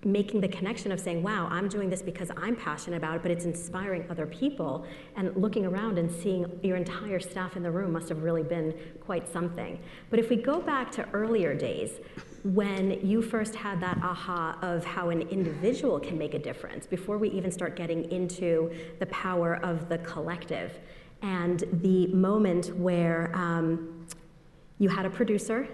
making 0.04 0.42
the 0.42 0.48
connection 0.48 0.92
of 0.92 1.00
saying, 1.00 1.22
wow, 1.22 1.48
I'm 1.52 1.68
doing 1.68 1.90
this 1.90 2.02
because 2.02 2.32
I'm 2.36 2.56
passionate 2.56 2.98
about 2.98 3.18
it, 3.18 3.22
but 3.22 3.32
it's 3.32 3.46
inspiring 3.46 4.06
other 4.10 4.26
people, 4.26 4.86
and 5.16 5.36
looking 5.36 5.66
around 5.66 6.00
and 6.00 6.12
seeing 6.12 6.60
your 6.64 6.78
entire 6.78 7.20
staff 7.20 7.56
in 7.56 7.64
the 7.64 7.72
room 7.72 7.92
must 7.92 8.10
have 8.10 8.24
really 8.24 8.44
been 8.44 8.74
quite 9.00 9.32
something. 9.32 9.80
But 10.10 10.20
if 10.20 10.30
we 10.30 10.38
go 10.38 10.60
back 10.60 10.92
to 10.94 11.08
earlier 11.12 11.54
days, 11.54 12.00
when 12.44 13.06
you 13.06 13.22
first 13.22 13.54
had 13.54 13.80
that 13.82 13.98
aha 14.02 14.58
of 14.64 14.84
how 14.84 15.10
an 15.10 15.22
individual 15.30 16.00
can 16.00 16.18
make 16.18 16.34
a 16.34 16.40
difference 16.40 16.88
before 16.88 17.20
we 17.20 17.30
even 17.30 17.52
start 17.52 17.76
getting 17.76 18.12
into 18.12 18.74
the 19.00 19.06
power 19.08 19.58
of 19.58 19.90
the 19.90 20.00
collective 20.00 20.80
and 21.22 21.64
the 21.74 22.08
moment 22.08 22.76
where 22.78 23.32
um, 23.36 24.08
you 24.80 24.90
had 24.90 25.06
a 25.06 25.10
producer 25.10 25.68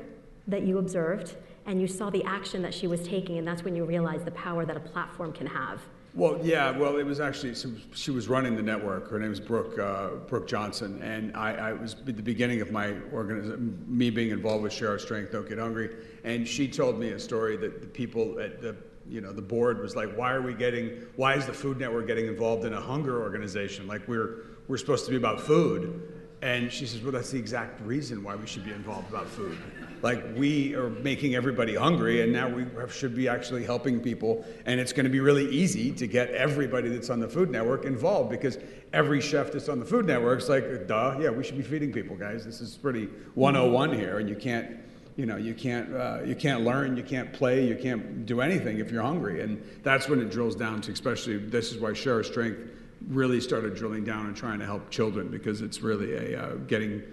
that 0.48 0.64
you 0.64 0.78
observed 0.78 1.38
and 1.68 1.82
you 1.82 1.88
saw 1.88 2.10
the 2.10 2.24
action 2.24 2.62
that 2.62 2.74
she 2.74 2.88
was 2.88 3.06
taking 3.08 3.38
and 3.38 3.48
that's 3.48 3.64
when 3.64 3.76
you 3.76 3.86
realized 3.86 4.26
the 4.26 4.32
power 4.32 4.66
that 4.66 4.76
a 4.76 4.80
platform 4.80 5.32
can 5.32 5.46
have 5.46 5.82
well, 6.18 6.40
yeah. 6.42 6.72
Well, 6.72 6.98
it 6.98 7.06
was 7.06 7.20
actually 7.20 7.54
she 7.94 8.10
was 8.10 8.28
running 8.28 8.56
the 8.56 8.64
network. 8.64 9.08
Her 9.08 9.20
name 9.20 9.32
is 9.32 9.40
Brooke 9.40 9.78
uh, 9.78 10.16
Brooke 10.28 10.48
Johnson, 10.48 11.00
and 11.04 11.38
I, 11.38 11.54
I 11.54 11.74
was 11.74 11.94
at 11.94 12.06
the 12.08 12.24
beginning 12.24 12.60
of 12.60 12.72
my 12.72 12.96
organization, 13.14 13.86
me 13.88 14.10
being 14.10 14.32
involved 14.32 14.64
with 14.64 14.74
Share 14.74 14.90
Our 14.90 14.98
Strength, 14.98 15.34
No 15.34 15.44
Kid 15.44 15.60
Hungry, 15.60 15.96
and 16.24 16.48
she 16.48 16.68
told 16.68 16.98
me 16.98 17.12
a 17.12 17.20
story 17.20 17.56
that 17.58 17.82
the 17.82 17.88
people 17.88 18.40
at 18.40 18.64
the 18.64 18.76
you 19.08 19.22
know 19.22 19.32
the 19.32 19.44
board 19.44 19.80
was 19.80 19.96
like, 19.96 20.12
why 20.18 20.32
are 20.32 20.42
we 20.42 20.56
getting? 20.56 21.04
Why 21.18 21.36
is 21.36 21.46
the 21.46 21.54
Food 21.54 21.78
Network 21.78 22.08
getting 22.08 22.26
involved 22.26 22.66
in 22.66 22.74
a 22.74 22.82
hunger 22.82 23.22
organization? 23.22 23.86
Like 23.86 24.08
we're 24.08 24.46
we're 24.68 24.78
supposed 24.78 25.06
to 25.06 25.12
be 25.12 25.18
about 25.18 25.40
food, 25.40 26.02
and 26.42 26.72
she 26.72 26.88
says, 26.88 27.04
well, 27.04 27.12
that's 27.12 27.30
the 27.30 27.38
exact 27.38 27.80
reason 27.82 28.24
why 28.24 28.36
we 28.36 28.48
should 28.48 28.66
be 28.66 28.72
involved 28.72 29.08
about 29.12 29.28
food 29.28 29.56
like 30.02 30.24
we 30.36 30.76
are 30.76 30.90
making 30.90 31.36
everybody 31.36 31.76
hungry 31.76 32.22
and 32.22 32.32
now 32.32 32.48
we 32.48 32.66
should 32.90 33.16
be 33.16 33.28
actually 33.28 33.64
helping 33.64 34.00
people. 34.00 34.46
And 34.66 34.80
it's 34.80 34.94
going 34.94 35.06
to 35.06 35.10
be 35.10 35.20
really 35.20 35.50
easy 35.50 35.92
to 35.94 36.08
get 36.08 36.30
everybody 36.32 36.90
that's 36.90 37.10
on 37.10 37.20
the 37.20 37.28
food 37.28 37.50
network 37.50 37.86
involved 37.86 38.30
because 38.30 38.58
every 38.94 39.22
chef 39.22 39.52
that's 39.52 39.70
on 39.70 39.80
the 39.80 39.86
food 39.86 40.06
network 40.06 40.40
is 40.40 40.48
like 40.48 40.88
duh 40.88 41.18
yeah 41.20 41.30
we 41.30 41.44
should 41.44 41.58
be 41.58 41.64
feeding 41.64 41.92
people 41.92 42.16
guys. 42.16 42.46
This 42.46 42.62
is 42.62 42.76
pretty 42.76 43.06
101 43.36 43.94
here 43.94 44.20
and 44.20 44.30
you 44.30 44.36
can't 44.36 44.78
you 45.16 45.26
know 45.26 45.36
you 45.36 45.54
can't 45.54 45.94
uh, 45.94 46.20
you 46.24 46.36
can't 46.36 46.64
learn 46.64 46.96
you 46.96 47.04
can't 47.04 47.34
play 47.34 47.68
you 47.68 47.76
can't 47.76 48.26
do 48.26 48.42
anything 48.42 48.80
if 48.80 48.92
you're 48.92 49.04
hungry. 49.04 49.42
And 49.42 49.62
that's 49.84 50.08
when 50.08 50.22
it 50.22 50.30
drills 50.30 50.56
down 50.56 50.82
to 50.82 50.92
especially 50.92 51.38
this 51.38 51.72
is 51.72 51.80
why 51.80 51.94
share 51.94 52.24
strength 52.24 52.60
really 53.08 53.40
started 53.40 53.76
drilling 53.76 54.04
down 54.04 54.26
and 54.26 54.36
trying 54.36 54.60
to 54.60 54.66
help 54.66 54.90
children 54.90 55.28
because 55.30 55.62
it's 55.62 55.82
really 55.82 56.34
a 56.34 56.42
uh, 56.42 56.56
getting 56.68 57.04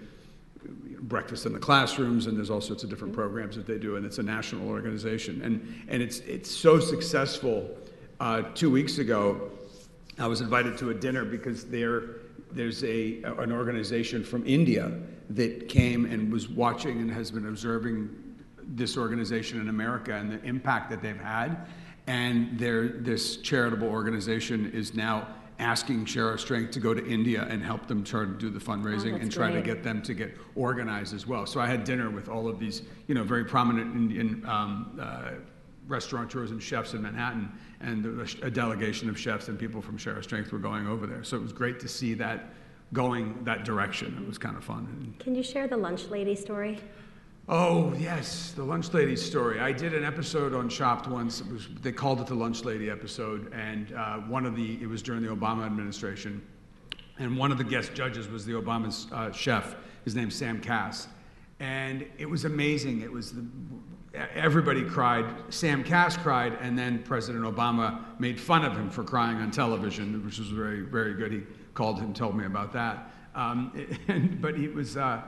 breakfast 1.01 1.45
in 1.45 1.53
the 1.53 1.59
classrooms, 1.59 2.27
and 2.27 2.37
there's 2.37 2.49
all 2.49 2.61
sorts 2.61 2.83
of 2.83 2.89
different 2.89 3.13
programs 3.13 3.55
that 3.55 3.67
they 3.67 3.77
do, 3.77 3.95
and 3.95 4.05
it's 4.05 4.17
a 4.17 4.23
national 4.23 4.67
organization. 4.69 5.41
And, 5.43 5.85
and 5.87 6.01
it's, 6.01 6.19
it's 6.19 6.49
so 6.49 6.79
successful. 6.79 7.69
Uh, 8.19 8.43
two 8.53 8.71
weeks 8.71 8.97
ago, 8.97 9.51
I 10.17 10.27
was 10.27 10.41
invited 10.41 10.77
to 10.79 10.89
a 10.91 10.93
dinner 10.93 11.25
because 11.25 11.65
there, 11.65 12.21
there's 12.51 12.83
a, 12.83 13.21
an 13.23 13.51
organization 13.51 14.23
from 14.23 14.45
India 14.47 14.91
that 15.31 15.67
came 15.67 16.05
and 16.05 16.31
was 16.31 16.47
watching 16.47 17.01
and 17.01 17.11
has 17.11 17.31
been 17.31 17.47
observing 17.47 18.09
this 18.67 18.97
organization 18.97 19.59
in 19.59 19.69
America 19.69 20.13
and 20.13 20.31
the 20.31 20.41
impact 20.43 20.89
that 20.89 21.01
they've 21.01 21.17
had. 21.19 21.67
And 22.07 22.57
their, 22.57 22.87
this 22.87 23.37
charitable 23.37 23.87
organization 23.87 24.71
is 24.71 24.93
now 24.93 25.27
asking 25.59 26.05
Share 26.05 26.27
Our 26.29 26.37
Strength 26.37 26.71
to 26.71 26.79
go 26.79 26.93
to 26.93 27.05
India 27.05 27.47
and 27.49 27.63
help 27.63 27.87
them 27.87 28.03
try 28.03 28.21
to 28.21 28.31
do 28.31 28.49
the 28.49 28.59
fundraising 28.59 29.13
Oh, 29.13 29.15
and 29.15 29.23
that's 29.25 29.35
try 29.35 29.51
to 29.51 29.61
get 29.61 29.83
them 29.83 30.01
to 30.03 30.13
get 30.13 30.37
organized 30.55 31.13
as 31.13 31.25
well. 31.25 31.45
So 31.45 31.59
I 31.59 31.67
had 31.67 31.83
dinner 31.83 32.09
with 32.09 32.27
all 32.27 32.47
of 32.47 32.59
these, 32.59 32.83
you 33.07 33.15
know, 33.15 33.23
very 33.23 33.45
prominent 33.45 33.95
Indian 33.95 34.43
um, 34.45 34.99
uh, 35.01 35.31
restaurateurs 35.87 36.51
and 36.51 36.61
chefs 36.61 36.93
in 36.93 37.01
Manhattan, 37.01 37.51
and 37.79 38.05
a 38.41 38.49
delegation 38.49 39.09
of 39.09 39.19
chefs 39.19 39.47
and 39.47 39.57
people 39.57 39.81
from 39.81 39.97
Share 39.97 40.15
Our 40.15 40.23
Strength 40.23 40.51
were 40.51 40.59
going 40.59 40.87
over 40.87 41.05
there. 41.05 41.23
So 41.23 41.37
it 41.37 41.43
was 41.43 41.53
great 41.53 41.79
to 41.81 41.87
see 41.87 42.13
that 42.15 42.53
going 42.93 43.43
that 43.43 43.65
direction. 43.65 44.17
It 44.21 44.27
was 44.27 44.37
kind 44.37 44.57
of 44.57 44.63
fun. 44.63 45.15
Can 45.19 45.35
you 45.35 45.43
share 45.43 45.67
the 45.67 45.77
lunch 45.77 46.05
lady 46.07 46.35
story? 46.35 46.79
Oh 47.47 47.93
yes, 47.99 48.53
the 48.55 48.63
lunch 48.63 48.91
lady 48.91 49.15
story. 49.15 49.59
I 49.59 49.71
did 49.71 49.93
an 49.93 50.03
episode 50.03 50.55
on 50.55 50.67
Chopped 50.67 51.07
once. 51.07 51.43
Was 51.43 51.67
they 51.83 51.91
called 51.91 52.19
it 52.19 52.25
the 52.25 52.33
lunch 52.33 52.63
lady 52.65 52.89
episode, 52.89 53.53
and 53.53 53.93
uh, 53.93 54.17
one 54.21 54.47
of 54.47 54.55
the 54.55 54.81
it 54.81 54.89
was 54.89 55.03
during 55.03 55.21
the 55.21 55.27
Obama 55.27 55.63
administration, 55.63 56.41
and 57.19 57.37
one 57.37 57.51
of 57.51 57.59
the 57.59 57.63
guest 57.63 57.93
judges 57.93 58.27
was 58.27 58.47
the 58.47 58.53
Obama's 58.53 59.05
uh, 59.11 59.31
chef. 59.31 59.75
His 60.05 60.15
name's 60.15 60.33
Sam 60.33 60.59
Kass, 60.59 61.07
and 61.59 62.03
it 62.17 62.27
was 62.27 62.45
amazing. 62.45 63.01
It 63.01 63.11
was 63.11 63.33
the 63.33 63.45
everybody 64.33 64.83
cried. 64.83 65.27
Sam 65.49 65.83
Kass 65.83 66.17
cried, 66.17 66.57
and 66.61 66.75
then 66.75 67.03
President 67.03 67.45
Obama 67.45 68.05
made 68.17 68.41
fun 68.41 68.65
of 68.65 68.73
him 68.73 68.89
for 68.89 69.03
crying 69.03 69.37
on 69.37 69.51
television, 69.51 70.25
which 70.25 70.39
was 70.39 70.47
very 70.47 70.81
very 70.81 71.13
good. 71.13 71.31
He 71.31 71.43
called 71.75 71.99
and 71.99 72.15
told 72.15 72.35
me 72.35 72.45
about 72.45 72.73
that. 72.73 73.11
Um, 73.35 73.71
and, 74.07 74.41
but 74.41 74.57
he 74.57 74.67
was. 74.67 74.97
Uh, 74.97 75.21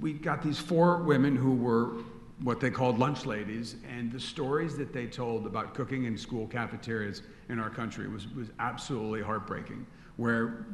we 0.00 0.12
got 0.12 0.42
these 0.42 0.58
four 0.58 1.02
women 1.02 1.36
who 1.36 1.54
were 1.54 2.02
what 2.42 2.60
they 2.60 2.70
called 2.70 2.98
lunch 2.98 3.26
ladies, 3.26 3.76
and 3.88 4.12
the 4.12 4.20
stories 4.20 4.76
that 4.76 4.92
they 4.92 5.06
told 5.06 5.46
about 5.46 5.74
cooking 5.74 6.04
in 6.04 6.16
school 6.16 6.46
cafeterias 6.46 7.22
in 7.48 7.58
our 7.58 7.70
country 7.70 8.06
was, 8.06 8.28
was 8.28 8.50
absolutely 8.60 9.22
heartbreaking. 9.22 9.84
Where 10.16 10.66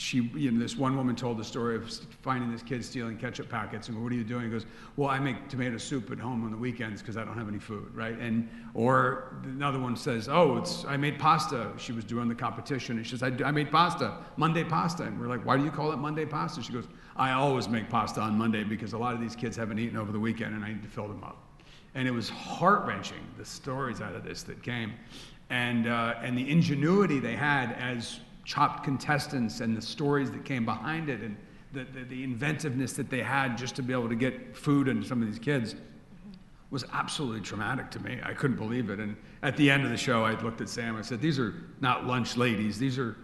she, 0.00 0.30
you 0.34 0.50
know, 0.50 0.58
this 0.58 0.78
one 0.78 0.96
woman 0.96 1.14
told 1.14 1.36
the 1.36 1.44
story 1.44 1.76
of 1.76 1.92
finding 2.22 2.50
this 2.50 2.62
kid 2.62 2.82
stealing 2.82 3.18
ketchup 3.18 3.50
packets, 3.50 3.88
and 3.88 4.02
what 4.02 4.10
are 4.10 4.14
you 4.14 4.24
doing? 4.24 4.44
He 4.44 4.50
goes, 4.50 4.64
well, 4.96 5.10
I 5.10 5.18
make 5.18 5.46
tomato 5.50 5.76
soup 5.76 6.10
at 6.10 6.18
home 6.18 6.42
on 6.42 6.50
the 6.50 6.56
weekends 6.56 7.02
because 7.02 7.18
I 7.18 7.24
don't 7.24 7.36
have 7.36 7.48
any 7.48 7.58
food, 7.58 7.94
right? 7.94 8.18
And 8.18 8.48
or 8.72 9.36
another 9.44 9.78
one 9.78 9.96
says, 9.96 10.26
oh, 10.26 10.56
it's 10.56 10.86
I 10.86 10.96
made 10.96 11.18
pasta. 11.18 11.70
She 11.76 11.92
was 11.92 12.04
doing 12.04 12.28
the 12.28 12.34
competition, 12.34 12.96
and 12.96 13.06
she 13.06 13.18
says, 13.18 13.22
I, 13.22 13.46
I 13.46 13.50
made 13.50 13.70
pasta, 13.70 14.14
Monday 14.38 14.64
pasta, 14.64 15.02
and 15.02 15.20
we're 15.20 15.28
like, 15.28 15.44
why 15.44 15.58
do 15.58 15.64
you 15.64 15.70
call 15.70 15.92
it 15.92 15.98
Monday 15.98 16.24
pasta? 16.24 16.62
She 16.62 16.72
goes, 16.72 16.86
I 17.14 17.32
always 17.32 17.68
make 17.68 17.90
pasta 17.90 18.22
on 18.22 18.38
Monday 18.38 18.64
because 18.64 18.94
a 18.94 18.98
lot 18.98 19.14
of 19.14 19.20
these 19.20 19.36
kids 19.36 19.54
haven't 19.54 19.78
eaten 19.78 19.98
over 19.98 20.12
the 20.12 20.20
weekend, 20.20 20.54
and 20.54 20.64
I 20.64 20.68
need 20.68 20.82
to 20.82 20.88
fill 20.88 21.08
them 21.08 21.22
up. 21.22 21.36
And 21.94 22.08
it 22.08 22.12
was 22.12 22.30
heart 22.30 22.86
wrenching 22.86 23.22
the 23.36 23.44
stories 23.44 24.00
out 24.00 24.14
of 24.14 24.24
this 24.24 24.44
that 24.44 24.62
came, 24.62 24.94
and 25.50 25.86
uh, 25.86 26.14
and 26.22 26.38
the 26.38 26.50
ingenuity 26.50 27.18
they 27.18 27.36
had 27.36 27.72
as 27.72 28.20
chopped 28.44 28.84
contestants 28.84 29.60
and 29.60 29.76
the 29.76 29.82
stories 29.82 30.30
that 30.30 30.44
came 30.44 30.64
behind 30.64 31.08
it 31.08 31.20
and 31.20 31.36
the, 31.72 31.84
the, 31.84 32.04
the, 32.04 32.24
inventiveness 32.24 32.94
that 32.94 33.10
they 33.10 33.22
had 33.22 33.56
just 33.56 33.76
to 33.76 33.82
be 33.82 33.92
able 33.92 34.08
to 34.08 34.16
get 34.16 34.56
food 34.56 34.88
into 34.88 35.06
some 35.06 35.22
of 35.22 35.28
these 35.28 35.38
kids 35.38 35.76
was 36.70 36.84
absolutely 36.92 37.40
traumatic 37.40 37.90
to 37.90 38.00
me. 38.00 38.18
I 38.22 38.32
couldn't 38.32 38.56
believe 38.56 38.90
it. 38.90 38.98
And 38.98 39.16
at 39.42 39.56
the 39.56 39.70
end 39.70 39.84
of 39.84 39.90
the 39.90 39.96
show, 39.96 40.24
I 40.24 40.40
looked 40.40 40.60
at 40.60 40.68
Sam. 40.68 40.96
I 40.96 41.02
said, 41.02 41.20
"These 41.20 41.38
are 41.38 41.54
not 41.80 42.06
lunch 42.06 42.36
ladies. 42.36 42.78
These 42.78 42.98
are 42.98 43.16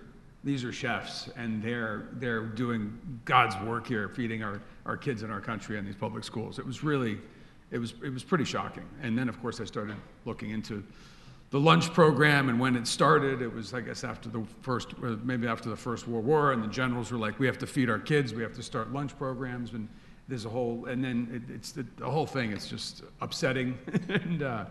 these 0.42 0.64
are 0.64 0.72
chefs, 0.72 1.28
and 1.36 1.62
they're 1.62 2.08
they're 2.14 2.44
doing 2.44 2.98
God's 3.24 3.56
work 3.64 3.86
here, 3.86 4.08
feeding 4.08 4.42
our, 4.42 4.60
our 4.84 4.96
kids 4.96 5.22
in 5.22 5.30
our 5.30 5.40
country 5.40 5.78
and 5.78 5.86
these 5.86 5.96
public 5.96 6.24
schools." 6.24 6.58
It 6.58 6.66
was 6.66 6.82
really, 6.82 7.18
it 7.70 7.78
was 7.78 7.94
it 8.04 8.12
was 8.12 8.24
pretty 8.24 8.44
shocking. 8.44 8.84
And 9.02 9.16
then, 9.16 9.28
of 9.28 9.40
course, 9.40 9.60
I 9.60 9.64
started 9.64 9.96
looking 10.24 10.50
into 10.50 10.84
the 11.50 11.60
lunch 11.60 11.92
program 11.92 12.48
and 12.48 12.58
when 12.58 12.76
it 12.76 12.86
started 12.86 13.40
it 13.40 13.52
was 13.52 13.72
i 13.72 13.80
guess 13.80 14.04
after 14.04 14.28
the 14.28 14.42
first 14.62 14.88
uh, 15.02 15.16
maybe 15.22 15.46
after 15.46 15.68
the 15.68 15.76
first 15.76 16.08
world 16.08 16.24
war 16.24 16.52
and 16.52 16.62
the 16.62 16.68
generals 16.68 17.12
were 17.12 17.18
like 17.18 17.38
we 17.38 17.46
have 17.46 17.58
to 17.58 17.66
feed 17.66 17.88
our 17.88 17.98
kids 17.98 18.34
we 18.34 18.42
have 18.42 18.54
to 18.54 18.62
start 18.62 18.92
lunch 18.92 19.16
programs 19.16 19.72
and 19.72 19.88
there's 20.28 20.44
a 20.44 20.48
whole 20.48 20.86
and 20.86 21.04
then 21.04 21.28
it, 21.32 21.54
it's 21.54 21.72
the, 21.72 21.86
the, 21.98 22.10
whole 22.10 22.26
thing 22.26 22.50
it's 22.50 22.68
just 22.68 23.02
upsetting 23.20 23.78
and 24.08 24.42
uh, 24.42 24.64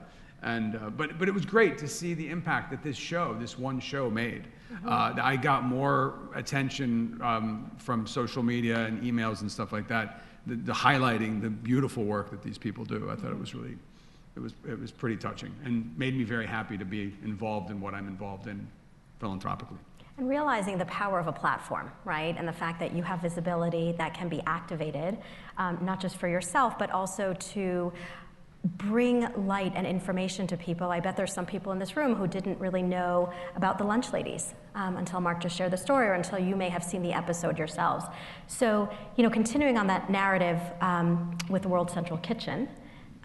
and 0.44 0.76
uh, 0.76 0.90
but 0.90 1.18
but 1.18 1.28
it 1.30 1.34
was 1.34 1.46
great 1.46 1.78
to 1.78 1.88
see 1.88 2.14
the 2.14 2.30
impact 2.30 2.70
that 2.72 2.84
this 2.84 2.98
show 2.98 3.34
this 3.40 3.58
one 3.58 3.80
show 3.80 4.10
made 4.10 4.48
mm-hmm. 4.72 5.20
i 5.22 5.36
got 5.38 5.64
more 5.64 6.16
attention 6.36 7.18
um, 7.22 7.72
from 7.78 8.06
social 8.06 8.44
media 8.44 8.86
and 8.86 9.02
emails 9.02 9.42
and 9.42 9.52
stuff 9.52 9.72
like 9.72 9.88
that 9.88 10.24
the, 10.46 10.56
the 10.56 10.74
highlighting 10.74 11.42
the 11.42 11.50
beautiful 11.50 12.04
work 12.04 12.30
that 12.30 12.44
these 12.44 12.58
people 12.58 12.84
do 12.84 13.10
i 13.10 13.16
thought 13.16 13.32
it 13.32 13.40
was 13.40 13.56
really 13.56 13.78
it 14.36 14.40
was, 14.40 14.54
it 14.68 14.80
was 14.80 14.92
pretty 14.92 15.16
touching 15.18 15.54
and 15.64 15.98
made 15.98 16.16
me 16.16 16.24
very 16.24 16.46
happy 16.46 16.78
to 16.78 16.86
be 16.86 17.14
involved 17.24 17.72
in 17.72 17.80
what 17.80 17.94
I'm 17.94 18.08
involved 18.08 18.48
in 18.48 18.68
philanthropically. 19.20 19.78
And 20.18 20.30
realizing 20.30 20.78
the 20.78 20.86
power 20.86 21.20
of 21.20 21.28
a 21.28 21.32
platform, 21.32 21.92
right? 22.06 22.36
And 22.38 22.48
the 22.48 22.54
fact 22.54 22.80
that 22.80 22.94
you 22.94 23.04
have 23.04 23.22
visibility 23.22 23.94
that 23.98 24.14
can 24.14 24.30
be 24.30 24.42
activated, 24.46 25.18
um, 25.58 25.78
not 25.82 26.00
just 26.00 26.18
for 26.18 26.28
yourself, 26.28 26.78
but 26.78 26.90
also 26.92 27.34
to 27.34 27.92
bring 28.78 29.28
light 29.46 29.74
and 29.76 29.86
information 29.86 30.48
to 30.48 30.58
people. 30.58 30.90
I 30.90 31.00
bet 31.00 31.16
there's 31.16 31.34
some 31.34 31.46
people 31.46 31.72
in 31.72 31.80
this 31.80 31.96
room 31.96 32.16
who 32.16 32.28
didn't 32.28 32.60
really 32.60 32.82
know 32.82 33.32
about 33.56 33.78
the 33.78 33.84
lunch 33.84 34.12
ladies 34.12 34.54
um, 34.74 34.98
until 34.98 35.22
Marc 35.22 35.42
just 35.42 35.56
shared 35.56 35.72
the 35.72 35.78
story 35.78 36.08
or 36.08 36.14
until 36.14 36.40
you 36.40 36.56
may 36.56 36.70
have 36.70 36.84
seen 36.84 37.04
the 37.04 37.14
episode 37.14 37.60
yourselves. 37.60 38.06
So, 38.48 38.90
you 39.18 39.24
know, 39.24 39.30
continuing 39.30 39.78
on 39.78 39.86
that 39.88 40.10
narrative 40.10 40.60
um, 40.82 41.38
with 41.50 41.66
World 41.66 41.92
Central 41.92 42.18
Kitchen, 42.20 42.68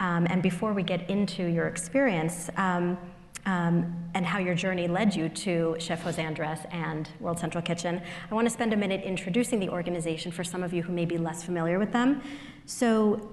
um, 0.01 0.25
and 0.29 0.41
before 0.41 0.73
we 0.73 0.81
get 0.81 1.07
into 1.09 1.45
your 1.45 1.67
experience 1.67 2.49
um, 2.57 2.97
um, 3.45 3.95
and 4.15 4.25
how 4.25 4.39
your 4.39 4.55
journey 4.55 4.87
led 4.87 5.15
you 5.15 5.29
to 5.29 5.75
Chef 5.79 6.01
Jose 6.01 6.23
Andres 6.23 6.59
and 6.71 7.07
World 7.19 7.37
Central 7.37 7.61
Kitchen, 7.61 8.01
I 8.29 8.35
want 8.35 8.47
to 8.47 8.51
spend 8.51 8.73
a 8.73 8.77
minute 8.77 9.03
introducing 9.03 9.59
the 9.59 9.69
organization 9.69 10.31
for 10.31 10.43
some 10.43 10.63
of 10.63 10.73
you 10.73 10.81
who 10.81 10.91
may 10.91 11.05
be 11.05 11.19
less 11.19 11.43
familiar 11.43 11.77
with 11.77 11.91
them. 11.93 12.21
So, 12.65 13.29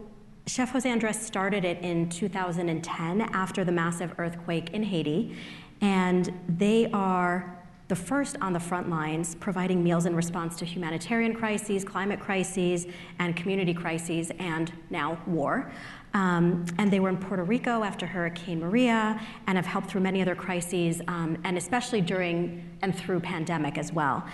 Chef 0.46 0.70
Jose 0.70 0.90
Andres 0.90 1.18
started 1.20 1.64
it 1.64 1.78
in 1.82 2.08
2010 2.08 3.20
after 3.20 3.64
the 3.64 3.72
massive 3.72 4.14
earthquake 4.18 4.70
in 4.70 4.82
Haiti, 4.82 5.36
and 5.82 6.32
they 6.48 6.90
are 6.92 7.58
the 7.88 7.96
first 7.96 8.36
on 8.42 8.52
the 8.52 8.60
front 8.60 8.90
lines, 8.90 9.34
providing 9.34 9.82
meals 9.82 10.04
in 10.04 10.14
response 10.14 10.56
to 10.56 10.66
humanitarian 10.66 11.34
crises, 11.34 11.84
climate 11.84 12.20
crises, 12.20 12.86
and 13.18 13.34
community 13.34 13.72
crises, 13.72 14.30
and 14.38 14.72
now 14.90 15.18
war. 15.26 15.72
Um, 16.14 16.64
and 16.78 16.90
they 16.90 17.00
were 17.00 17.10
in 17.10 17.18
Puerto 17.18 17.44
Rico 17.44 17.82
after 17.82 18.06
Hurricane 18.06 18.60
Maria 18.60 19.20
and 19.46 19.56
have 19.56 19.66
helped 19.66 19.90
through 19.90 20.00
many 20.00 20.22
other 20.22 20.34
crises, 20.34 21.00
um, 21.08 21.36
and 21.44 21.56
especially 21.58 22.00
during 22.00 22.64
and 22.82 22.96
through 22.96 23.20
pandemic 23.20 23.76
as 23.78 23.92
well. 23.92 24.24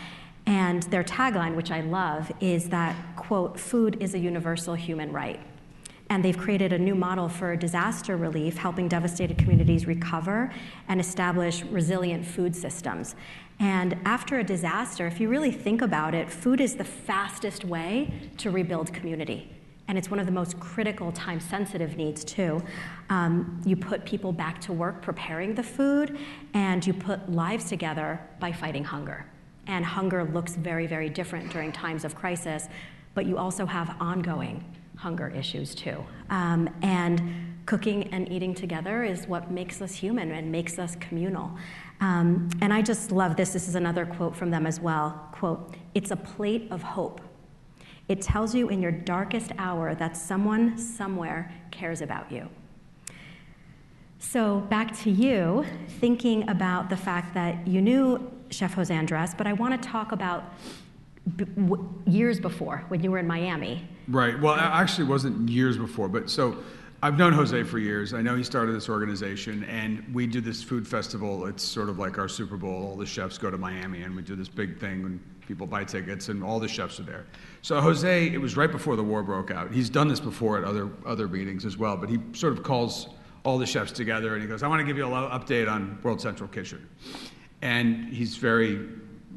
And 0.46 0.82
their 0.84 1.04
tagline, 1.04 1.56
which 1.56 1.70
I 1.70 1.80
love, 1.80 2.30
is 2.40 2.68
that, 2.68 2.94
quote, 3.16 3.58
food 3.58 3.96
is 4.00 4.14
a 4.14 4.18
universal 4.18 4.74
human 4.74 5.10
right. 5.10 5.40
And 6.10 6.22
they've 6.22 6.36
created 6.36 6.72
a 6.72 6.78
new 6.78 6.94
model 6.94 7.30
for 7.30 7.56
disaster 7.56 8.16
relief, 8.16 8.58
helping 8.58 8.88
devastated 8.88 9.38
communities 9.38 9.86
recover 9.86 10.52
and 10.86 11.00
establish 11.00 11.64
resilient 11.64 12.26
food 12.26 12.54
systems. 12.54 13.16
And 13.58 13.96
after 14.04 14.38
a 14.38 14.44
disaster, 14.44 15.06
if 15.06 15.18
you 15.18 15.28
really 15.28 15.50
think 15.50 15.80
about 15.80 16.14
it, 16.14 16.28
food 16.28 16.60
is 16.60 16.76
the 16.76 16.84
fastest 16.84 17.64
way 17.64 18.12
to 18.36 18.50
rebuild 18.50 18.92
community. 18.92 19.53
And 19.86 19.98
it's 19.98 20.10
one 20.10 20.18
of 20.18 20.26
the 20.26 20.32
most 20.32 20.58
critical, 20.60 21.12
time 21.12 21.40
sensitive 21.40 21.96
needs, 21.96 22.24
too. 22.24 22.62
Um, 23.10 23.60
you 23.66 23.76
put 23.76 24.04
people 24.04 24.32
back 24.32 24.60
to 24.62 24.72
work 24.72 25.02
preparing 25.02 25.54
the 25.54 25.62
food, 25.62 26.18
and 26.54 26.86
you 26.86 26.94
put 26.94 27.30
lives 27.30 27.68
together 27.68 28.20
by 28.40 28.50
fighting 28.50 28.84
hunger. 28.84 29.26
And 29.66 29.84
hunger 29.84 30.24
looks 30.24 30.56
very, 30.56 30.86
very 30.86 31.10
different 31.10 31.50
during 31.50 31.70
times 31.72 32.04
of 32.04 32.14
crisis, 32.14 32.68
but 33.14 33.26
you 33.26 33.36
also 33.36 33.66
have 33.66 33.96
ongoing 34.00 34.64
hunger 34.96 35.28
issues, 35.28 35.74
too. 35.74 36.04
Um, 36.30 36.68
and 36.82 37.54
cooking 37.66 38.12
and 38.12 38.30
eating 38.30 38.54
together 38.54 39.04
is 39.04 39.26
what 39.26 39.50
makes 39.50 39.80
us 39.82 39.94
human 39.94 40.30
and 40.32 40.50
makes 40.50 40.78
us 40.78 40.96
communal. 40.96 41.56
Um, 42.00 42.48
and 42.60 42.72
I 42.72 42.82
just 42.82 43.10
love 43.10 43.36
this. 43.36 43.52
This 43.52 43.68
is 43.68 43.74
another 43.74 44.06
quote 44.06 44.36
from 44.36 44.50
them 44.50 44.66
as 44.66 44.80
well. 44.80 45.28
Quote, 45.32 45.74
it's 45.94 46.10
a 46.10 46.16
plate 46.16 46.68
of 46.70 46.82
hope 46.82 47.20
it 48.08 48.20
tells 48.20 48.54
you 48.54 48.68
in 48.68 48.82
your 48.82 48.92
darkest 48.92 49.52
hour 49.58 49.94
that 49.94 50.16
someone 50.16 50.76
somewhere 50.76 51.52
cares 51.70 52.00
about 52.00 52.30
you. 52.30 52.48
So, 54.18 54.60
back 54.60 54.96
to 55.00 55.10
you, 55.10 55.64
thinking 56.00 56.48
about 56.48 56.90
the 56.90 56.96
fact 56.96 57.34
that 57.34 57.66
you 57.66 57.82
knew 57.82 58.30
Chef 58.50 58.74
Jose 58.74 58.94
Andres, 58.94 59.34
but 59.34 59.46
I 59.46 59.52
want 59.52 59.80
to 59.80 59.88
talk 59.88 60.12
about 60.12 60.54
b- 61.36 61.44
w- 61.44 61.88
years 62.06 62.40
before 62.40 62.84
when 62.88 63.02
you 63.02 63.10
were 63.10 63.18
in 63.18 63.26
Miami. 63.26 63.86
Right. 64.08 64.38
Well, 64.40 64.54
actually, 64.54 65.04
it 65.04 65.08
wasn't 65.08 65.48
years 65.48 65.76
before, 65.76 66.08
but 66.08 66.30
so 66.30 66.56
I've 67.04 67.18
known 67.18 67.34
Jose 67.34 67.64
for 67.64 67.78
years. 67.78 68.14
I 68.14 68.22
know 68.22 68.34
he 68.34 68.42
started 68.42 68.74
this 68.74 68.88
organization, 68.88 69.64
and 69.64 70.02
we 70.14 70.26
do 70.26 70.40
this 70.40 70.62
food 70.62 70.88
festival. 70.88 71.44
It's 71.44 71.62
sort 71.62 71.90
of 71.90 71.98
like 71.98 72.16
our 72.16 72.28
Super 72.28 72.56
Bowl. 72.56 72.82
All 72.82 72.96
the 72.96 73.04
chefs 73.04 73.36
go 73.36 73.50
to 73.50 73.58
Miami, 73.58 74.04
and 74.04 74.16
we 74.16 74.22
do 74.22 74.34
this 74.34 74.48
big 74.48 74.80
thing, 74.80 75.04
and 75.04 75.20
people 75.46 75.66
buy 75.66 75.84
tickets, 75.84 76.30
and 76.30 76.42
all 76.42 76.58
the 76.58 76.66
chefs 76.66 76.98
are 76.98 77.02
there. 77.02 77.26
So 77.60 77.78
Jose, 77.78 78.28
it 78.28 78.40
was 78.40 78.56
right 78.56 78.72
before 78.72 78.96
the 78.96 79.02
war 79.02 79.22
broke 79.22 79.50
out. 79.50 79.70
He's 79.70 79.90
done 79.90 80.08
this 80.08 80.18
before 80.18 80.56
at 80.56 80.64
other 80.64 80.88
other 81.04 81.28
meetings 81.28 81.66
as 81.66 81.76
well, 81.76 81.94
but 81.94 82.08
he 82.08 82.18
sort 82.32 82.54
of 82.54 82.62
calls 82.62 83.10
all 83.44 83.58
the 83.58 83.66
chefs 83.66 83.92
together, 83.92 84.32
and 84.32 84.40
he 84.40 84.48
goes, 84.48 84.62
"I 84.62 84.68
want 84.68 84.80
to 84.80 84.86
give 84.86 84.96
you 84.96 85.04
a 85.04 85.10
update 85.10 85.70
on 85.70 85.98
World 86.02 86.22
Central 86.22 86.48
Kitchen," 86.48 86.88
and 87.60 88.08
he's 88.08 88.38
very 88.38 88.88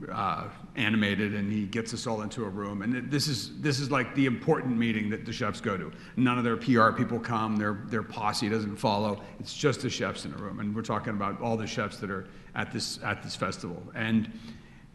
uh, 0.10 0.46
animated, 0.78 1.34
and 1.34 1.52
he 1.52 1.66
gets 1.66 1.94
us 1.94 2.08
all 2.08 2.22
into 2.22 2.46
a 2.46 2.50
room. 2.50 2.82
And 2.82 3.12
this 3.12 3.28
is 3.28 3.60
this 3.60 3.80
is 3.80 3.92
like 3.92 4.16
the 4.16 4.26
important 4.26 4.78
meeting 4.78 5.10
that 5.10 5.26
the 5.26 5.34
chefs 5.34 5.60
go 5.60 5.76
to. 5.76 5.92
None 6.16 6.38
of 6.38 6.44
their 6.44 6.58
PR 6.58 6.92
people 6.92 7.20
come. 7.20 7.58
Their 7.58 7.80
their 7.88 8.04
posse 8.04 8.48
doesn't 8.48 8.78
follow. 8.78 9.22
It's 9.40 9.56
just 9.56 9.82
the 9.82 9.90
chefs 9.90 10.26
in 10.26 10.34
a 10.34 10.38
room, 10.38 10.60
and 10.60 10.76
we're 10.76 10.82
talking 10.84 11.14
about 11.14 11.42
all 11.42 11.58
the 11.58 11.68
chefs 11.68 11.98
that 11.98 12.10
are 12.10 12.28
at 12.56 12.72
this 12.72 13.00
at 13.04 13.24
this 13.24 13.36
festival. 13.36 13.82
And 13.96 14.32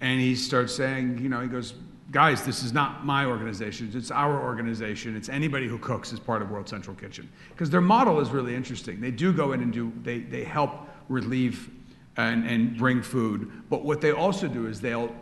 and 0.00 0.20
he 0.20 0.34
starts 0.34 0.74
saying, 0.74 1.18
you 1.18 1.28
know, 1.28 1.40
he 1.40 1.48
goes, 1.48 1.74
guys, 2.10 2.44
this 2.44 2.62
is 2.62 2.72
not 2.72 3.06
my 3.06 3.24
organization. 3.24 3.90
It's 3.94 4.10
our 4.10 4.42
organization. 4.42 5.16
It's 5.16 5.28
anybody 5.28 5.68
who 5.68 5.78
cooks 5.78 6.12
as 6.12 6.18
part 6.18 6.42
of 6.42 6.50
World 6.50 6.68
Central 6.68 6.96
Kitchen. 6.96 7.28
Because 7.50 7.70
their 7.70 7.80
model 7.80 8.20
is 8.20 8.30
really 8.30 8.54
interesting. 8.54 9.00
They 9.00 9.12
do 9.12 9.32
go 9.32 9.52
in 9.52 9.62
and 9.62 9.72
do, 9.72 9.92
they, 10.02 10.18
they 10.18 10.44
help 10.44 10.72
relieve 11.08 11.70
and, 12.16 12.46
and 12.46 12.76
bring 12.76 13.00
food. 13.00 13.50
But 13.70 13.84
what 13.84 14.00
they 14.00 14.10
also 14.10 14.48
do 14.48 14.66
is 14.66 14.80
they'll, 14.80 15.14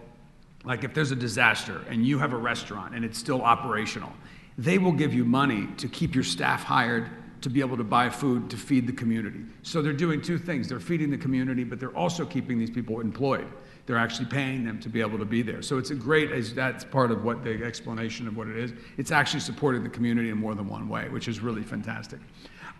like 0.65 0.85
if 0.85 0.95
there's 0.95 1.11
a 1.11 1.17
disaster 1.17 1.83
and 1.89 2.07
you 2.07 2.19
have 2.19 2.33
a 2.33 2.37
restaurant 2.37 2.95
and 2.95 3.05
it's 3.05 3.19
still 3.19 3.43
operational, 3.43 4.13
they 4.59 4.79
will 4.79 4.93
give 4.93 5.15
you 5.15 5.25
money 5.25 5.69
to 5.79 5.89
keep 5.89 6.15
your 6.15 6.25
staff 6.25 6.65
hired 6.65 7.09
to 7.41 7.49
be 7.49 7.61
able 7.61 7.77
to 7.77 7.85
buy 7.85 8.11
food 8.11 8.51
to 8.51 8.57
feed 8.57 8.87
the 8.87 8.93
community. 8.93 9.41
So 9.63 9.81
they're 9.81 9.93
doing 9.93 10.21
two 10.21 10.39
things. 10.39 10.69
They're 10.69 10.81
feeding 10.81 11.11
the 11.11 11.17
community, 11.17 11.65
but 11.65 11.81
they're 11.81 11.97
also 11.97 12.27
keeping 12.27 12.59
these 12.59 12.71
people 12.71 13.01
employed. 13.01 13.47
They're 13.87 13.97
actually 13.97 14.27
paying 14.27 14.65
them 14.65 14.79
to 14.81 14.89
be 14.91 15.01
able 15.01 15.19
to 15.19 15.25
be 15.25 15.41
there. 15.41 15.63
So 15.63 15.79
it's 15.79 15.91
a 15.91 15.95
great, 15.95 16.31
as 16.31 16.53
that's 16.55 16.85
part 16.85 17.11
of 17.11 17.25
what 17.25 17.43
the 17.43 17.65
explanation 17.65 18.29
of 18.29 18.37
what 18.37 18.47
it 18.49 18.57
is. 18.59 18.73
It's 18.99 19.11
actually 19.11 19.41
supporting 19.41 19.83
the 19.83 19.89
community 19.89 20.29
in 20.29 20.37
more 20.37 20.55
than 20.55 20.69
one 20.69 20.89
way, 20.89 21.09
which 21.09 21.29
is 21.29 21.41
really 21.41 21.63
fantastic. 21.63 22.21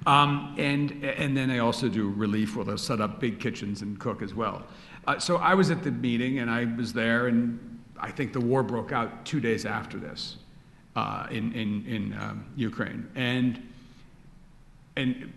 Um, 0.07 0.55
and, 0.59 0.93
and 1.05 1.37
then 1.37 1.49
they 1.49 1.59
also 1.59 1.89
do 1.89 2.11
relief 2.11 2.57
where 2.57 2.65
they'll 2.65 2.79
set 2.79 3.01
up 3.01 3.21
big 3.21 3.41
kitchens 3.41 3.83
and 3.83 3.99
cook 3.99 4.23
as 4.23 4.35
well. 4.35 4.65
Uh, 5.07 5.19
so 5.19 5.37
I 5.37 5.55
was 5.55 5.71
at 5.71 5.83
the 5.83 5.91
meeting 5.91 6.39
and 6.39 6.51
I 6.51 6.65
was 6.65 6.93
there, 6.93 7.27
and 7.27 7.81
I 7.99 8.11
think 8.11 8.33
the 8.33 8.41
war 8.41 8.63
broke 8.63 8.93
out 8.93 9.25
two 9.25 9.41
days 9.41 9.65
after 9.65 9.99
this 9.99 10.37
uh, 10.97 11.27
in, 11.31 11.53
in, 11.53 11.87
in 11.87 12.19
um, 12.21 12.45
Ukraine. 12.57 13.09
And, 13.15 13.67
and 14.97 15.33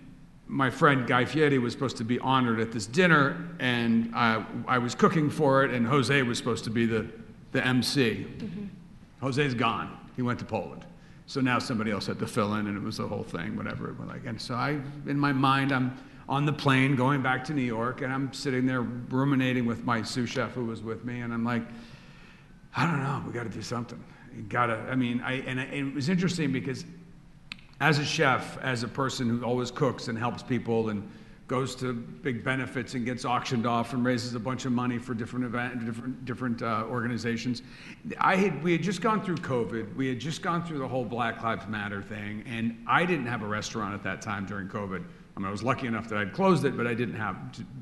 my 0.48 0.70
friend 0.70 1.08
Guy 1.08 1.26
Fieri 1.26 1.60
was 1.60 1.74
supposed 1.74 1.98
to 1.98 2.04
be 2.04 2.20
honored 2.20 2.60
at 2.60 2.72
this 2.72 2.86
dinner, 2.86 3.50
and 3.60 4.12
I, 4.14 4.46
I 4.68 4.78
was 4.78 4.96
cooking 4.96 5.30
for 5.30 5.64
it, 5.64 5.72
and 5.72 5.88
Jose 5.88 6.22
was 6.24 6.38
supposed 6.38 6.64
to 6.66 6.70
be 6.70 6.86
the, 6.86 7.08
the 7.52 7.66
MC. 7.66 8.26
Mm-hmm. 8.28 8.66
Jose's 9.22 9.54
gone. 9.54 9.98
He 10.16 10.22
went 10.22 10.40
to 10.40 10.46
Poland. 10.46 10.86
So 11.26 11.40
now 11.40 11.58
somebody 11.60 11.92
else 11.92 12.06
had 12.06 12.20
to 12.20 12.28
fill 12.28 12.56
in, 12.56 12.68
and 12.68 12.78
it 12.78 12.84
was 12.84 12.98
the 12.98 13.08
whole 13.08 13.24
thing, 13.24 13.56
whatever. 13.56 13.90
It 13.90 14.00
was 14.00 14.10
like, 14.10 14.26
and 14.26 14.40
so 14.40 14.56
I, 14.56 14.80
in 15.08 15.18
my 15.18 15.32
mind, 15.32 15.72
I'm 15.72 15.98
on 16.30 16.46
the 16.46 16.54
plane 16.54 16.96
going 16.96 17.22
back 17.22 17.44
to 17.46 17.54
New 17.54 17.64
York, 17.64 18.02
and 18.02 18.12
I'm 18.12 18.32
sitting 18.34 18.66
there 18.66 18.82
ruminating 18.82 19.66
with 19.66 19.84
my 19.84 20.02
sous 20.02 20.30
chef 20.30 20.52
who 20.54 20.66
was 20.66 20.82
with 20.82 21.04
me, 21.04 21.22
and 21.22 21.34
I'm 21.34 21.44
like, 21.44 21.64
I 22.76 22.86
don't 22.86 23.04
know, 23.04 23.24
we 23.26 23.34
got 23.34 23.44
to 23.44 23.50
do 23.50 23.62
something. 23.62 24.04
You 24.36 24.44
gotta. 24.44 24.78
I 24.90 24.96
mean, 24.96 25.22
I 25.22 25.34
and, 25.34 25.60
I, 25.60 25.64
and 25.66 25.90
it 25.90 25.96
was 25.96 26.10
interesting 26.10 26.52
because 26.52 26.86
as 27.80 28.00
a 28.00 28.06
chef, 28.06 28.58
as 28.60 28.84
a 28.84 28.88
person 28.88 29.30
who 29.30 29.44
always 29.44 29.70
cooks 29.70 30.08
and 30.08 30.18
helps 30.18 30.42
people 30.42 30.90
and 30.90 31.08
goes 31.48 31.76
to 31.76 31.94
big 31.94 32.44
benefits 32.44 32.96
and 32.96 33.06
gets 33.06 33.26
auctioned 33.26 33.68
off 33.68 33.94
and 33.94 34.04
raises 34.04 34.34
a 34.34 34.40
bunch 34.40 34.66
of 34.66 34.72
money 34.72 34.98
for 34.98 35.14
different 35.14 35.46
event, 35.46 35.86
different 35.86 36.26
different 36.26 36.62
uh, 36.64 36.86
organizations. 36.90 37.62
I 38.20 38.36
had 38.38 38.64
we 38.64 38.72
had 38.72 38.82
just 38.82 39.02
gone 39.02 39.24
through 39.24 39.38
COVID. 39.38 39.96
We 39.96 40.08
had 40.08 40.20
just 40.20 40.42
gone 40.42 40.64
through 40.66 40.80
the 40.80 40.88
whole 40.88 41.06
Black 41.06 41.44
Lives 41.44 41.68
Matter 41.68 42.02
thing, 42.02 42.44
and 42.48 42.84
I 42.88 43.06
didn't 43.06 43.28
have 43.28 43.44
a 43.44 43.48
restaurant 43.48 43.94
at 43.94 44.04
that 44.04 44.22
time 44.22 44.46
during 44.48 44.68
COVID. 44.68 45.04
I 45.36 45.40
mean, 45.40 45.48
I 45.48 45.52
was 45.52 45.64
lucky 45.64 45.88
enough 45.88 46.08
that 46.10 46.18
I'd 46.20 46.34
closed 46.34 46.66
it, 46.66 46.78
but 46.78 46.86
I 46.86 46.94
didn't 46.94 47.16
have 47.16 47.38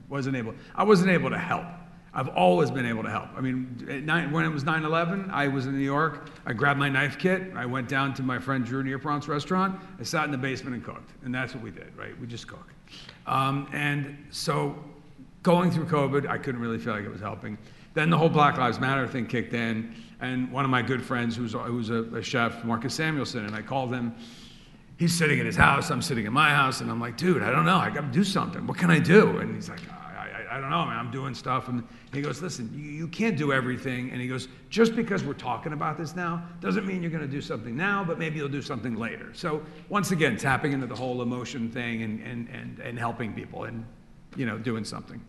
wasn't 0.10 0.36
able 0.36 0.54
I 0.76 0.84
wasn't 0.84 1.12
able 1.12 1.30
to 1.30 1.38
help. 1.38 1.66
I've 2.14 2.28
always 2.30 2.70
been 2.70 2.86
able 2.86 3.04
to 3.04 3.10
help. 3.10 3.30
I 3.38 3.42
mean, 3.42 4.04
nine, 4.06 4.32
when 4.32 4.44
it 4.44 4.50
was 4.50 4.66
9 4.66 4.84
11, 4.84 5.30
I 5.32 5.48
was 5.48 5.66
in 5.66 5.78
New 5.78 5.84
York. 5.84 6.30
I 6.46 6.52
grabbed 6.52 6.78
my 6.78 6.90
knife 6.90 7.18
kit. 7.18 7.44
I 7.56 7.66
went 7.66 7.88
down 7.88 8.14
to 8.16 8.24
my 8.24 8.38
friend 8.38 8.66
Drew 8.66 8.84
Nieporent's 8.84 9.30
restaurant. 9.30 9.80
I 9.98 10.04
sat 10.04 10.26
in 10.26 10.32
the 10.32 10.38
basement 10.38 10.76
and 10.76 10.84
cooked. 10.84 11.12
And 11.24 11.34
that's 11.34 11.54
what 11.56 11.64
we 11.64 11.72
did, 11.72 11.96
right? 11.96 12.20
We 12.20 12.28
just 12.28 12.48
cook. 12.48 12.68
Um, 13.28 13.70
and 13.72 14.18
so 14.30 14.78
going 15.42 15.72
through 15.72 15.86
COVID, 15.86 16.28
I 16.28 16.38
couldn't 16.38 16.60
really 16.60 16.80
feel 16.80 16.94
like 16.94 17.06
it 17.06 17.12
was 17.12 17.22
helping. 17.22 17.58
Then 17.94 18.10
the 18.10 18.18
whole 18.18 18.30
Black 18.30 18.58
Lives 18.58 18.80
Matter 18.80 19.08
thing 19.08 19.26
kicked 19.26 19.54
in. 19.54 19.96
And 20.20 20.52
one 20.52 20.66
of 20.66 20.72
my 20.72 20.82
good 20.82 21.04
friends, 21.04 21.38
who's, 21.38 21.54
who's 21.54 21.90
a, 21.90 22.04
a 22.16 22.22
chef, 22.22 22.66
Marcus 22.66 22.94
Samuelsson, 22.94 23.46
and 23.46 23.56
I 23.56 23.62
called 23.62 23.94
him. 23.94 24.14
He's 25.02 25.18
sitting 25.18 25.40
in 25.40 25.48
his 25.48 25.56
house. 25.56 25.90
I'm 25.90 26.04
sitting 26.04 26.28
in 26.28 26.32
my 26.32 26.52
house. 26.52 26.82
And 26.82 26.92
I'm 26.92 27.00
like, 27.00 27.18
dude, 27.18 27.42
I 27.42 27.50
don't 27.50 27.66
know. 27.66 27.78
I 27.78 27.90
got 27.90 28.02
to 28.02 28.12
do 28.12 28.24
something. 28.24 28.68
What 28.68 28.78
can 28.78 28.92
I 28.92 29.00
do? 29.00 29.40
And 29.40 29.56
he's 29.56 29.68
like, 29.68 29.80
I 30.52 30.60
don't 30.60 30.70
know, 30.70 30.86
man, 30.86 30.96
I'm 30.96 31.10
doing 31.10 31.34
stuff. 31.34 31.70
And 31.70 31.84
he 32.14 32.22
goes, 32.22 32.40
listen, 32.40 32.70
you, 32.72 32.84
you 32.84 33.08
can't 33.08 33.36
do 33.36 33.52
everything. 33.52 34.12
And 34.12 34.22
he 34.22 34.28
goes, 34.28 34.48
just 34.70 34.96
because 34.96 35.24
we're 35.24 35.34
talking 35.34 35.74
about 35.74 35.98
this 35.98 36.16
now 36.16 36.44
doesn't 36.60 36.86
mean 36.86 37.02
you're 37.02 37.10
going 37.10 37.24
to 37.24 37.28
do 37.28 37.42
something 37.42 37.76
now, 37.76 38.04
but 38.04 38.20
maybe 38.20 38.38
you'll 38.38 38.48
do 38.48 38.62
something 38.62 38.96
later. 38.96 39.34
So 39.34 39.64
once 39.90 40.12
again, 40.12 40.38
tapping 40.38 40.72
into 40.72 40.86
the 40.86 40.96
whole 40.96 41.24
emotion 41.24 41.72
thing 41.72 42.04
and, 42.04 42.22
and, 42.22 42.48
and, 42.50 42.78
and 42.78 43.00
helping 43.00 43.34
people 43.34 43.64
and, 43.64 43.84
you 44.36 44.46
know, 44.46 44.60
doing 44.60 44.86
something. 44.86 45.20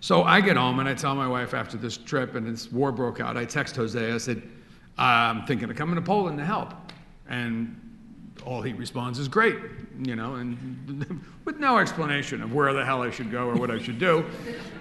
So 0.00 0.24
I 0.24 0.42
get 0.42 0.58
home 0.58 0.78
and 0.80 0.86
I 0.86 0.92
tell 0.92 1.14
my 1.14 1.26
wife 1.26 1.54
after 1.54 1.78
this 1.78 1.96
trip 1.96 2.34
and 2.34 2.46
this 2.46 2.70
war 2.70 2.92
broke 2.92 3.18
out, 3.18 3.38
I 3.38 3.46
text 3.46 3.76
Jose, 3.76 4.12
I 4.12 4.18
said, 4.18 4.42
I'm 4.98 5.46
thinking 5.46 5.70
of 5.70 5.76
coming 5.76 5.94
to 5.94 6.02
Poland 6.02 6.36
to 6.36 6.44
help. 6.44 6.74
And 7.30 7.87
all 8.46 8.62
he 8.62 8.72
responds 8.72 9.18
is 9.18 9.28
great, 9.28 9.56
you 10.02 10.16
know, 10.16 10.36
and 10.36 11.22
with 11.44 11.58
no 11.58 11.78
explanation 11.78 12.42
of 12.42 12.52
where 12.52 12.72
the 12.72 12.84
hell 12.84 13.02
I 13.02 13.10
should 13.10 13.30
go 13.30 13.48
or 13.48 13.54
what 13.54 13.70
I 13.70 13.78
should 13.78 13.98
do. 13.98 14.24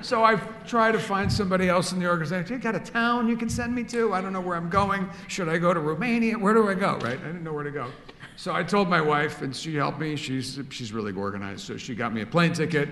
So 0.02 0.24
I 0.24 0.36
try 0.66 0.92
to 0.92 1.00
find 1.00 1.32
somebody 1.32 1.70
else 1.70 1.92
in 1.92 2.00
the 2.00 2.08
organization. 2.08 2.56
You 2.56 2.60
got 2.60 2.76
a 2.76 2.80
town 2.80 3.28
you 3.28 3.38
can 3.38 3.50
send 3.50 3.74
me 3.74 3.84
to? 3.86 4.14
I 4.14 4.22
don't 4.22 4.34
know 4.34 4.42
where 4.42 4.56
I'm 4.56 4.70
going. 4.70 5.10
Should 5.28 5.50
I 5.50 5.58
go 5.58 5.74
to 5.74 5.80
Romania? 5.80 6.38
Where 6.38 6.54
do 6.54 6.70
I 6.70 6.74
go, 6.74 6.98
right? 6.98 7.20
I 7.20 7.26
didn't 7.26 7.44
know 7.44 7.54
where 7.54 7.64
to 7.64 7.72
go. 7.72 7.88
So 8.36 8.54
I 8.54 8.62
told 8.62 8.88
my 8.88 9.02
wife, 9.02 9.42
and 9.42 9.56
she 9.56 9.76
helped 9.76 10.00
me. 10.00 10.16
She's, 10.16 10.60
she's 10.70 10.94
really 10.94 11.12
organized. 11.12 11.62
So 11.62 11.76
she 11.76 11.96
got 11.96 12.14
me 12.14 12.22
a 12.22 12.26
plane 12.26 12.54
ticket, 12.54 12.90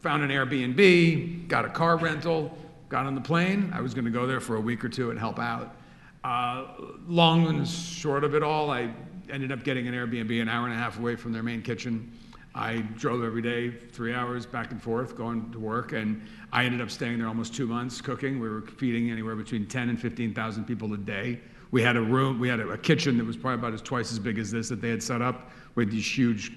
found 0.00 0.22
an 0.22 0.30
Airbnb, 0.30 1.48
got 1.48 1.66
a 1.66 1.68
car 1.68 1.98
rental, 1.98 2.56
got 2.88 3.04
on 3.04 3.14
the 3.14 3.20
plane. 3.20 3.70
I 3.74 3.82
was 3.82 3.92
going 3.92 4.06
to 4.06 4.10
go 4.10 4.26
there 4.26 4.40
for 4.40 4.56
a 4.56 4.60
week 4.60 4.82
or 4.82 4.88
two 4.88 5.10
and 5.10 5.18
help 5.18 5.38
out. 5.38 5.76
Uh, 6.24 6.66
long 7.06 7.46
and 7.46 7.66
short 7.66 8.24
of 8.24 8.34
it 8.34 8.42
all, 8.42 8.70
I 8.70 8.90
ended 9.30 9.52
up 9.52 9.64
getting 9.64 9.88
an 9.88 9.94
Airbnb 9.94 10.40
an 10.40 10.48
hour 10.48 10.66
and 10.66 10.74
a 10.74 10.76
half 10.76 10.98
away 10.98 11.16
from 11.16 11.32
their 11.32 11.42
main 11.42 11.62
kitchen. 11.62 12.12
I 12.54 12.78
drove 12.96 13.22
every 13.22 13.42
day, 13.42 13.70
three 13.70 14.12
hours 14.12 14.44
back 14.44 14.72
and 14.72 14.82
forth, 14.82 15.16
going 15.16 15.52
to 15.52 15.60
work, 15.60 15.92
and 15.92 16.20
I 16.52 16.64
ended 16.64 16.80
up 16.80 16.90
staying 16.90 17.18
there 17.18 17.28
almost 17.28 17.54
two 17.54 17.66
months 17.66 18.00
cooking. 18.00 18.40
We 18.40 18.48
were 18.48 18.62
feeding 18.62 19.10
anywhere 19.10 19.36
between 19.36 19.66
10 19.66 19.88
and 19.88 20.00
15,000 20.00 20.64
people 20.64 20.92
a 20.92 20.96
day. 20.96 21.40
We 21.70 21.80
had 21.80 21.96
a 21.96 22.02
room, 22.02 22.40
we 22.40 22.48
had 22.48 22.58
a, 22.58 22.76
kitchen 22.76 23.18
that 23.18 23.24
was 23.24 23.36
probably 23.36 23.60
about 23.60 23.74
as 23.74 23.82
twice 23.82 24.10
as 24.10 24.18
big 24.18 24.38
as 24.38 24.50
this 24.50 24.68
that 24.70 24.80
they 24.80 24.90
had 24.90 25.02
set 25.02 25.22
up 25.22 25.52
with 25.76 25.92
these 25.92 26.18
huge 26.18 26.56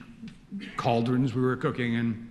cauldrons 0.77 1.36
we 1.36 1.41
were 1.41 1.55
cooking 1.55 1.93
in. 1.93 2.29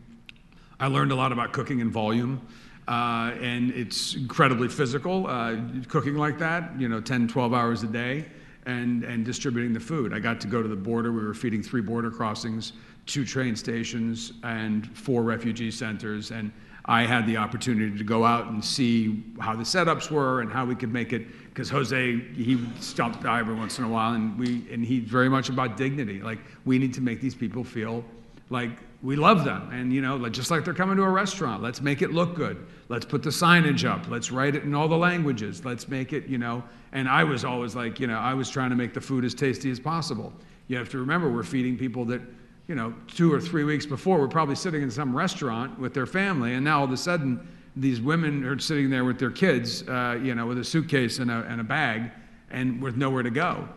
I 0.80 0.88
learned 0.88 1.12
a 1.12 1.14
lot 1.14 1.30
about 1.30 1.52
cooking 1.52 1.78
in 1.78 1.90
volume. 1.90 2.44
Uh, 2.88 3.32
and 3.40 3.70
it's 3.70 4.16
incredibly 4.16 4.66
physical, 4.66 5.28
uh, 5.28 5.54
cooking 5.88 6.16
like 6.16 6.36
that, 6.40 6.72
you 6.80 6.88
know, 6.88 7.00
10, 7.00 7.28
12 7.28 7.54
hours 7.54 7.84
a 7.84 7.86
day 7.86 8.26
and, 8.66 9.04
and 9.04 9.24
distributing 9.24 9.72
the 9.72 9.80
food. 9.80 10.12
I 10.12 10.18
got 10.18 10.40
to 10.42 10.46
go 10.46 10.62
to 10.62 10.68
the 10.68 10.76
border. 10.76 11.12
We 11.12 11.24
were 11.24 11.34
feeding 11.34 11.62
three 11.62 11.80
border 11.80 12.10
crossings, 12.10 12.72
two 13.06 13.24
train 13.24 13.56
stations, 13.56 14.32
and 14.42 14.86
four 14.96 15.22
refugee 15.22 15.70
centers. 15.70 16.30
And 16.30 16.52
I 16.84 17.02
had 17.02 17.26
the 17.26 17.36
opportunity 17.36 17.96
to 17.96 18.04
go 18.04 18.24
out 18.24 18.48
and 18.48 18.64
see 18.64 19.24
how 19.40 19.54
the 19.54 19.62
setups 19.62 20.10
were 20.10 20.40
and 20.40 20.50
how 20.50 20.64
we 20.64 20.74
could 20.74 20.92
make 20.92 21.12
it. 21.12 21.26
Because 21.48 21.68
Jose, 21.70 22.18
he 22.34 22.64
stopped 22.80 23.22
by 23.22 23.40
every 23.40 23.54
once 23.54 23.78
in 23.78 23.84
a 23.84 23.88
while, 23.88 24.14
and 24.14 24.38
we 24.38 24.66
and 24.72 24.84
he's 24.84 25.04
very 25.04 25.28
much 25.28 25.48
about 25.48 25.76
dignity. 25.76 26.20
Like 26.20 26.38
we 26.64 26.78
need 26.78 26.94
to 26.94 27.00
make 27.00 27.20
these 27.20 27.34
people 27.34 27.62
feel 27.62 28.04
like 28.52 28.70
we 29.02 29.16
love 29.16 29.44
them. 29.44 29.70
And 29.72 29.92
you 29.92 30.00
know 30.00 30.28
just 30.28 30.50
like 30.50 30.64
they're 30.64 30.74
coming 30.74 30.96
to 30.96 31.02
a 31.02 31.10
restaurant 31.10 31.62
let's 31.62 31.80
make 31.80 32.02
it 32.02 32.12
look 32.12 32.34
good. 32.34 32.64
Let's 32.88 33.04
put 33.04 33.22
the 33.22 33.30
signage 33.30 33.88
up. 33.88 34.08
Let's 34.08 34.30
write 34.30 34.54
it 34.54 34.62
in 34.62 34.74
all 34.74 34.88
the 34.88 34.96
languages. 34.96 35.64
Let's 35.64 35.88
make 35.88 36.12
it 36.12 36.26
you 36.26 36.38
know 36.38 36.62
and 36.92 37.08
i 37.08 37.24
was 37.24 37.44
always 37.44 37.74
like 37.74 37.98
you 37.98 38.06
know 38.06 38.18
i 38.18 38.34
was 38.34 38.50
trying 38.50 38.70
to 38.70 38.76
make 38.76 38.92
the 38.92 39.00
food 39.00 39.24
as 39.24 39.34
tasty 39.34 39.70
as 39.70 39.80
possible. 39.80 40.32
You 40.68 40.76
have 40.76 40.90
to 40.90 40.98
remember 40.98 41.30
we're 41.30 41.42
feeding 41.42 41.76
people 41.76 42.04
that 42.06 42.22
you 42.68 42.74
know 42.74 42.94
two 43.08 43.32
or 43.32 43.40
three 43.40 43.64
weeks 43.64 43.86
before 43.86 44.18
we're 44.18 44.28
probably 44.28 44.54
sitting 44.54 44.82
in 44.82 44.90
some 44.90 45.16
restaurant 45.16 45.78
with 45.78 45.94
their 45.94 46.06
family 46.06 46.54
and 46.54 46.64
now 46.64 46.78
all 46.78 46.84
of 46.84 46.92
a 46.92 46.96
sudden 46.96 47.46
these 47.74 48.00
women 48.00 48.44
are 48.44 48.58
sitting 48.58 48.90
there 48.90 49.04
with 49.04 49.18
their 49.18 49.30
kids 49.30 49.82
uh, 49.88 50.18
you 50.22 50.34
know 50.34 50.46
with 50.46 50.58
a 50.58 50.64
suitcase 50.64 51.18
and 51.18 51.30
a, 51.30 51.44
and 51.48 51.60
a 51.60 51.64
bag 51.64 52.10
and 52.52 52.80
with 52.80 52.96
nowhere 52.96 53.22
to 53.22 53.30
go. 53.30 53.68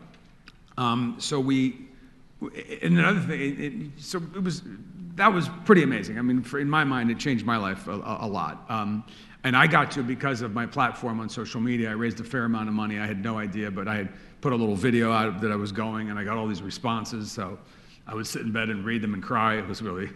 Um, 0.78 1.16
so 1.18 1.40
we 1.40 1.88
and 2.40 2.98
another 2.98 3.20
thing, 3.20 3.40
it, 3.40 3.60
it, 3.60 3.90
so 3.96 4.20
it 4.34 4.42
was 4.42 4.62
that 5.16 5.32
was 5.32 5.48
pretty 5.64 5.82
amazing. 5.82 6.18
I 6.18 6.22
mean, 6.22 6.42
for, 6.42 6.58
in 6.58 6.68
my 6.68 6.84
mind, 6.84 7.10
it 7.10 7.18
changed 7.18 7.44
my 7.44 7.56
life 7.56 7.88
a, 7.88 7.92
a, 7.92 8.28
lot. 8.28 8.66
Um, 8.68 9.02
and 9.44 9.56
I 9.56 9.66
got 9.66 9.90
to 9.92 10.02
because 10.02 10.42
of 10.42 10.52
my 10.52 10.66
platform 10.66 11.20
on 11.20 11.28
social 11.28 11.60
media. 11.60 11.88
I 11.88 11.94
raised 11.94 12.20
a 12.20 12.24
fair 12.24 12.44
amount 12.44 12.68
of 12.68 12.74
money. 12.74 12.98
I 12.98 13.06
had 13.06 13.22
no 13.22 13.38
idea, 13.38 13.70
but 13.70 13.88
I 13.88 13.96
had 13.96 14.08
put 14.42 14.52
a 14.52 14.56
little 14.56 14.76
video 14.76 15.12
out 15.12 15.40
that 15.40 15.50
I 15.50 15.56
was 15.56 15.72
going, 15.72 16.10
and 16.10 16.18
I 16.18 16.24
got 16.24 16.36
all 16.36 16.46
these 16.46 16.62
responses. 16.62 17.32
So 17.32 17.58
I 18.06 18.14
would 18.14 18.26
sit 18.26 18.42
in 18.42 18.52
bed 18.52 18.68
and 18.68 18.84
read 18.84 19.02
them 19.02 19.14
and 19.14 19.22
cry. 19.22 19.56
It 19.56 19.66
was 19.66 19.80
really, 19.80 20.10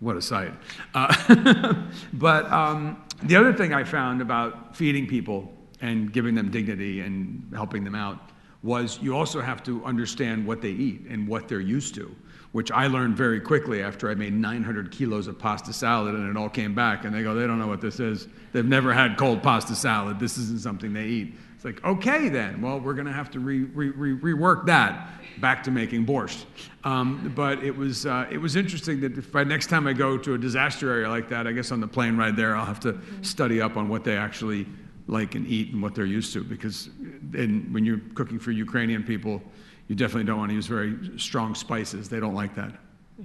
what 0.00 0.16
a 0.16 0.22
sight. 0.22 0.52
Uh, 0.92 1.74
but 2.14 2.50
um, 2.50 3.04
the 3.22 3.36
other 3.36 3.52
thing 3.52 3.72
I 3.72 3.84
found 3.84 4.20
about 4.20 4.76
feeding 4.76 5.06
people 5.06 5.52
and 5.80 6.12
giving 6.12 6.34
them 6.34 6.50
dignity 6.50 7.00
and 7.00 7.48
helping 7.54 7.84
them 7.84 7.94
out 7.94 8.30
was 8.62 8.98
you 9.00 9.16
also 9.16 9.40
have 9.40 9.62
to 9.64 9.84
understand 9.84 10.46
what 10.46 10.60
they 10.60 10.70
eat 10.70 11.02
and 11.08 11.28
what 11.28 11.48
they're 11.48 11.60
used 11.60 11.94
to, 11.94 12.14
which 12.52 12.70
I 12.70 12.86
learned 12.86 13.16
very 13.16 13.40
quickly 13.40 13.82
after 13.82 14.10
I 14.10 14.14
made 14.14 14.32
900 14.32 14.90
kilos 14.90 15.26
of 15.26 15.38
pasta 15.38 15.72
salad 15.72 16.14
and 16.14 16.28
it 16.28 16.36
all 16.36 16.48
came 16.48 16.74
back. 16.74 17.04
And 17.04 17.14
they 17.14 17.22
go, 17.22 17.34
they 17.34 17.46
don't 17.46 17.58
know 17.58 17.66
what 17.66 17.80
this 17.80 18.00
is. 18.00 18.28
They've 18.52 18.64
never 18.64 18.92
had 18.92 19.16
cold 19.16 19.42
pasta 19.42 19.74
salad. 19.74 20.18
This 20.18 20.38
isn't 20.38 20.60
something 20.60 20.92
they 20.92 21.06
eat. 21.06 21.34
It's 21.54 21.64
like, 21.64 21.82
okay, 21.84 22.28
then. 22.28 22.60
Well, 22.60 22.80
we're 22.80 22.94
going 22.94 23.06
to 23.06 23.12
have 23.12 23.30
to 23.32 23.40
re, 23.40 23.64
re, 23.64 23.90
re, 23.90 24.34
rework 24.34 24.66
that 24.66 25.10
back 25.40 25.62
to 25.64 25.70
making 25.70 26.06
borscht. 26.06 26.44
Um, 26.84 27.32
but 27.34 27.62
it 27.62 27.76
was, 27.76 28.06
uh, 28.06 28.26
it 28.30 28.38
was 28.38 28.56
interesting 28.56 29.00
that 29.00 29.16
if 29.16 29.30
by 29.32 29.44
next 29.44 29.68
time 29.68 29.86
I 29.86 29.92
go 29.92 30.18
to 30.18 30.34
a 30.34 30.38
disaster 30.38 30.90
area 30.90 31.08
like 31.08 31.28
that, 31.28 31.46
I 31.46 31.52
guess 31.52 31.72
on 31.72 31.80
the 31.80 31.88
plane 31.88 32.16
ride 32.16 32.36
there, 32.36 32.56
I'll 32.56 32.64
have 32.64 32.80
to 32.80 32.98
study 33.22 33.60
up 33.60 33.76
on 33.76 33.88
what 33.88 34.04
they 34.04 34.16
actually 34.16 34.66
like 35.06 35.34
and 35.34 35.46
eat 35.46 35.72
and 35.72 35.82
what 35.82 35.94
they're 35.94 36.04
used 36.04 36.32
to. 36.32 36.42
Because 36.42 36.90
in, 37.34 37.68
when 37.72 37.84
you're 37.84 38.00
cooking 38.14 38.38
for 38.38 38.50
Ukrainian 38.50 39.02
people, 39.02 39.42
you 39.88 39.94
definitely 39.94 40.24
don't 40.24 40.38
want 40.38 40.50
to 40.50 40.54
use 40.54 40.66
very 40.66 41.18
strong 41.18 41.54
spices. 41.54 42.08
They 42.08 42.20
don't 42.20 42.34
like 42.34 42.54
that. 42.56 42.72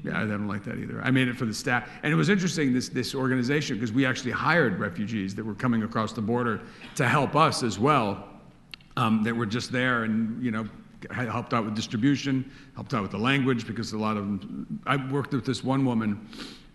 Yeah, 0.03 0.23
they 0.23 0.31
don't 0.31 0.47
like 0.47 0.63
that 0.63 0.77
either. 0.77 1.01
I 1.03 1.11
made 1.11 1.27
it 1.27 1.35
for 1.35 1.45
the 1.45 1.53
staff. 1.53 1.89
And 2.03 2.13
it 2.13 2.15
was 2.15 2.29
interesting, 2.29 2.73
this, 2.73 2.87
this 2.87 3.13
organization, 3.13 3.75
because 3.75 3.91
we 3.91 4.05
actually 4.05 4.31
hired 4.31 4.79
refugees 4.79 5.35
that 5.35 5.43
were 5.43 5.55
coming 5.55 5.83
across 5.83 6.13
the 6.13 6.21
border 6.21 6.61
to 6.95 7.07
help 7.07 7.35
us 7.35 7.61
as 7.61 7.77
well, 7.77 8.25
um, 8.95 9.21
that 9.23 9.35
were 9.35 9.45
just 9.45 9.69
there 9.71 10.03
and, 10.05 10.41
you 10.41 10.51
know, 10.51 10.65
helped 11.11 11.53
out 11.53 11.65
with 11.65 11.75
distribution, 11.75 12.49
helped 12.75 12.93
out 12.93 13.01
with 13.01 13.11
the 13.11 13.17
language, 13.17 13.67
because 13.67 13.91
a 13.91 13.97
lot 13.97 14.15
of 14.15 14.23
them, 14.23 14.79
I 14.85 14.95
worked 15.11 15.33
with 15.33 15.45
this 15.45 15.61
one 15.61 15.83
woman 15.83 16.25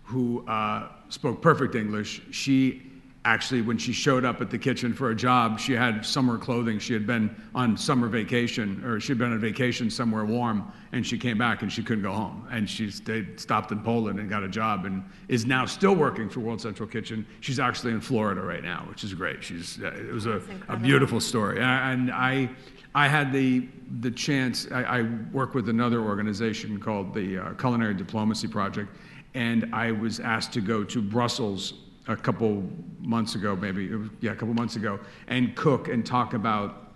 who 0.03 0.47
uh, 0.47 0.89
spoke 1.09 1.41
perfect 1.41 1.73
English. 1.73 2.21
She 2.31 2.86
actually, 3.27 3.61
when 3.61 3.77
she 3.77 3.91
showed 3.91 4.23
up 4.23 4.39
at 4.39 4.49
the 4.49 4.57
kitchen 4.57 4.93
for 4.93 5.09
a 5.09 5.15
job, 5.15 5.59
she 5.59 5.73
had 5.73 6.05
summer 6.05 6.37
clothing. 6.37 6.79
She 6.79 6.93
had 6.93 7.05
been 7.05 7.35
on 7.53 7.75
summer 7.75 8.07
vacation, 8.07 8.81
or 8.85 9.01
she'd 9.01 9.17
been 9.17 9.33
on 9.33 9.39
vacation 9.39 9.89
somewhere 9.89 10.23
warm, 10.23 10.71
and 10.93 11.05
she 11.05 11.17
came 11.17 11.37
back 11.37 11.61
and 11.61 11.71
she 11.71 11.83
couldn't 11.83 12.03
go 12.03 12.13
home. 12.13 12.47
And 12.49 12.69
she 12.69 12.89
stayed, 12.89 13.37
stopped 13.37 13.73
in 13.73 13.81
Poland 13.81 14.19
and 14.19 14.29
got 14.29 14.43
a 14.43 14.47
job, 14.47 14.85
and 14.85 15.03
is 15.27 15.45
now 15.45 15.65
still 15.65 15.93
working 15.93 16.29
for 16.29 16.39
World 16.39 16.61
Central 16.61 16.87
Kitchen. 16.87 17.27
She's 17.41 17.59
actually 17.59 17.91
in 17.91 17.99
Florida 17.99 18.41
right 18.41 18.63
now, 18.63 18.85
which 18.87 19.03
is 19.03 19.13
great. 19.13 19.43
She's 19.43 19.77
uh, 19.83 19.87
it 19.87 20.13
was 20.13 20.25
a, 20.25 20.41
a, 20.69 20.77
beautiful 20.77 21.19
story, 21.19 21.59
and 21.59 22.11
I. 22.11 22.49
I 22.95 23.07
had 23.07 23.31
the 23.31 23.67
the 23.99 24.09
chance. 24.09 24.67
I, 24.71 24.81
I 24.81 25.01
work 25.31 25.53
with 25.53 25.69
another 25.69 26.01
organization 26.01 26.79
called 26.79 27.13
the 27.13 27.37
uh, 27.37 27.53
Culinary 27.53 27.93
Diplomacy 27.93 28.47
Project, 28.47 28.89
and 29.35 29.69
I 29.71 29.91
was 29.91 30.19
asked 30.19 30.51
to 30.53 30.61
go 30.61 30.83
to 30.85 30.99
Brussels 30.99 31.73
a 32.07 32.15
couple 32.15 32.63
months 32.99 33.35
ago, 33.35 33.55
maybe, 33.55 33.91
yeah, 34.21 34.31
a 34.31 34.35
couple 34.35 34.53
months 34.53 34.75
ago, 34.75 34.99
and 35.27 35.55
cook 35.55 35.87
and 35.87 36.05
talk 36.05 36.33
about 36.33 36.93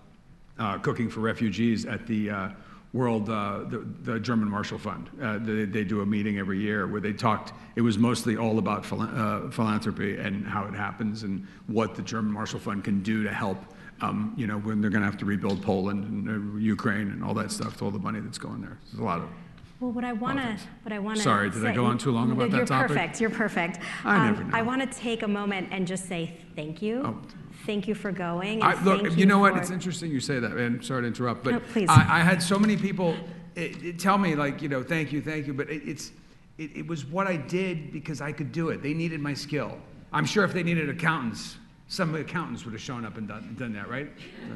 uh, 0.57 0.77
cooking 0.79 1.09
for 1.09 1.19
refugees 1.21 1.85
at 1.85 2.07
the 2.07 2.29
uh, 2.29 2.49
World, 2.93 3.29
uh, 3.29 3.63
the, 3.69 3.85
the, 4.01 4.19
German 4.19 4.49
Marshall 4.49 4.77
Fund. 4.77 5.09
Uh, 5.21 5.37
they, 5.37 5.63
they, 5.63 5.85
do 5.85 6.01
a 6.01 6.05
meeting 6.05 6.39
every 6.39 6.59
year 6.59 6.87
where 6.87 6.99
they 6.99 7.13
talked, 7.13 7.53
it 7.77 7.81
was 7.81 7.97
mostly 7.97 8.35
all 8.35 8.59
about 8.59 8.91
uh, 8.91 9.49
philanthropy 9.49 10.17
and 10.17 10.45
how 10.45 10.65
it 10.65 10.73
happens 10.73 11.23
and 11.23 11.47
what 11.67 11.95
the 11.95 12.01
German 12.01 12.33
Marshall 12.33 12.59
Fund 12.59 12.83
can 12.83 13.01
do 13.01 13.23
to 13.23 13.31
help. 13.31 13.57
Um, 14.01 14.33
you 14.35 14.45
know, 14.45 14.57
when 14.57 14.81
they're 14.81 14.89
going 14.89 15.03
to 15.03 15.05
have 15.05 15.17
to 15.19 15.25
rebuild 15.25 15.61
Poland 15.61 16.03
and 16.03 16.55
uh, 16.55 16.59
Ukraine 16.59 17.11
and 17.11 17.23
all 17.23 17.33
that 17.35 17.51
stuff, 17.51 17.81
all 17.81 17.91
the 17.91 17.99
money 17.99 18.19
that's 18.19 18.39
going 18.39 18.59
there. 18.59 18.77
There's 18.87 18.99
a 18.99 19.03
lot 19.05 19.21
of 19.21 19.29
well, 19.81 19.91
what 19.91 20.05
I 20.05 20.13
want 20.13 20.37
to, 20.37 20.57
what 20.83 20.93
I 20.93 20.99
want 20.99 21.17
to. 21.17 21.23
Sorry, 21.23 21.49
did 21.49 21.63
say, 21.63 21.69
I 21.69 21.75
go 21.75 21.85
on 21.85 21.97
too 21.97 22.11
long 22.11 22.31
about 22.31 22.51
that 22.51 22.67
topic? 22.67 22.89
You're 22.89 22.97
perfect. 22.99 23.21
You're 23.21 23.29
perfect. 23.31 23.79
I 24.05 24.15
um, 24.15 24.25
never 24.27 24.43
know. 24.43 24.57
I 24.57 24.61
want 24.61 24.81
to 24.89 24.97
take 24.97 25.23
a 25.23 25.27
moment 25.27 25.69
and 25.71 25.87
just 25.87 26.07
say 26.07 26.37
thank 26.55 26.81
you. 26.81 27.01
Oh. 27.03 27.21
Thank 27.65 27.87
you 27.87 27.95
for 27.95 28.11
going. 28.11 28.63
I, 28.63 28.81
look, 28.83 29.03
you, 29.03 29.09
you, 29.11 29.25
know 29.25 29.39
what? 29.39 29.55
It's 29.57 29.69
interesting 29.69 30.09
you 30.09 30.19
say 30.19 30.39
that, 30.39 30.51
and 30.51 30.83
sorry 30.83 31.01
to 31.01 31.07
interrupt, 31.07 31.43
but 31.43 31.51
no, 31.51 31.59
please. 31.59 31.89
I, 31.89 32.19
I, 32.19 32.19
had 32.19 32.41
so 32.41 32.57
many 32.57 32.75
people 32.75 33.15
it, 33.55 33.83
it 33.83 33.99
tell 33.99 34.17
me 34.17 34.35
like, 34.35 34.61
you 34.61 34.69
know, 34.69 34.81
thank 34.81 35.11
you, 35.11 35.21
thank 35.21 35.45
you, 35.45 35.53
but 35.53 35.69
it, 35.69 35.83
it's, 35.85 36.11
it, 36.57 36.75
it 36.75 36.87
was 36.87 37.05
what 37.05 37.27
I 37.27 37.35
did 37.35 37.91
because 37.91 38.19
I 38.19 38.31
could 38.31 38.51
do 38.51 38.69
it. 38.69 38.81
They 38.81 38.93
needed 38.93 39.19
my 39.19 39.33
skill. 39.33 39.77
I'm 40.11 40.25
sure 40.25 40.43
if 40.43 40.53
they 40.53 40.63
needed 40.63 40.89
accountants, 40.89 41.57
some 41.87 42.15
accountants 42.15 42.65
would 42.65 42.73
have 42.73 42.81
shown 42.81 43.05
up 43.05 43.17
and 43.17 43.27
done, 43.27 43.55
done 43.59 43.73
that, 43.73 43.89
right? 43.89 44.09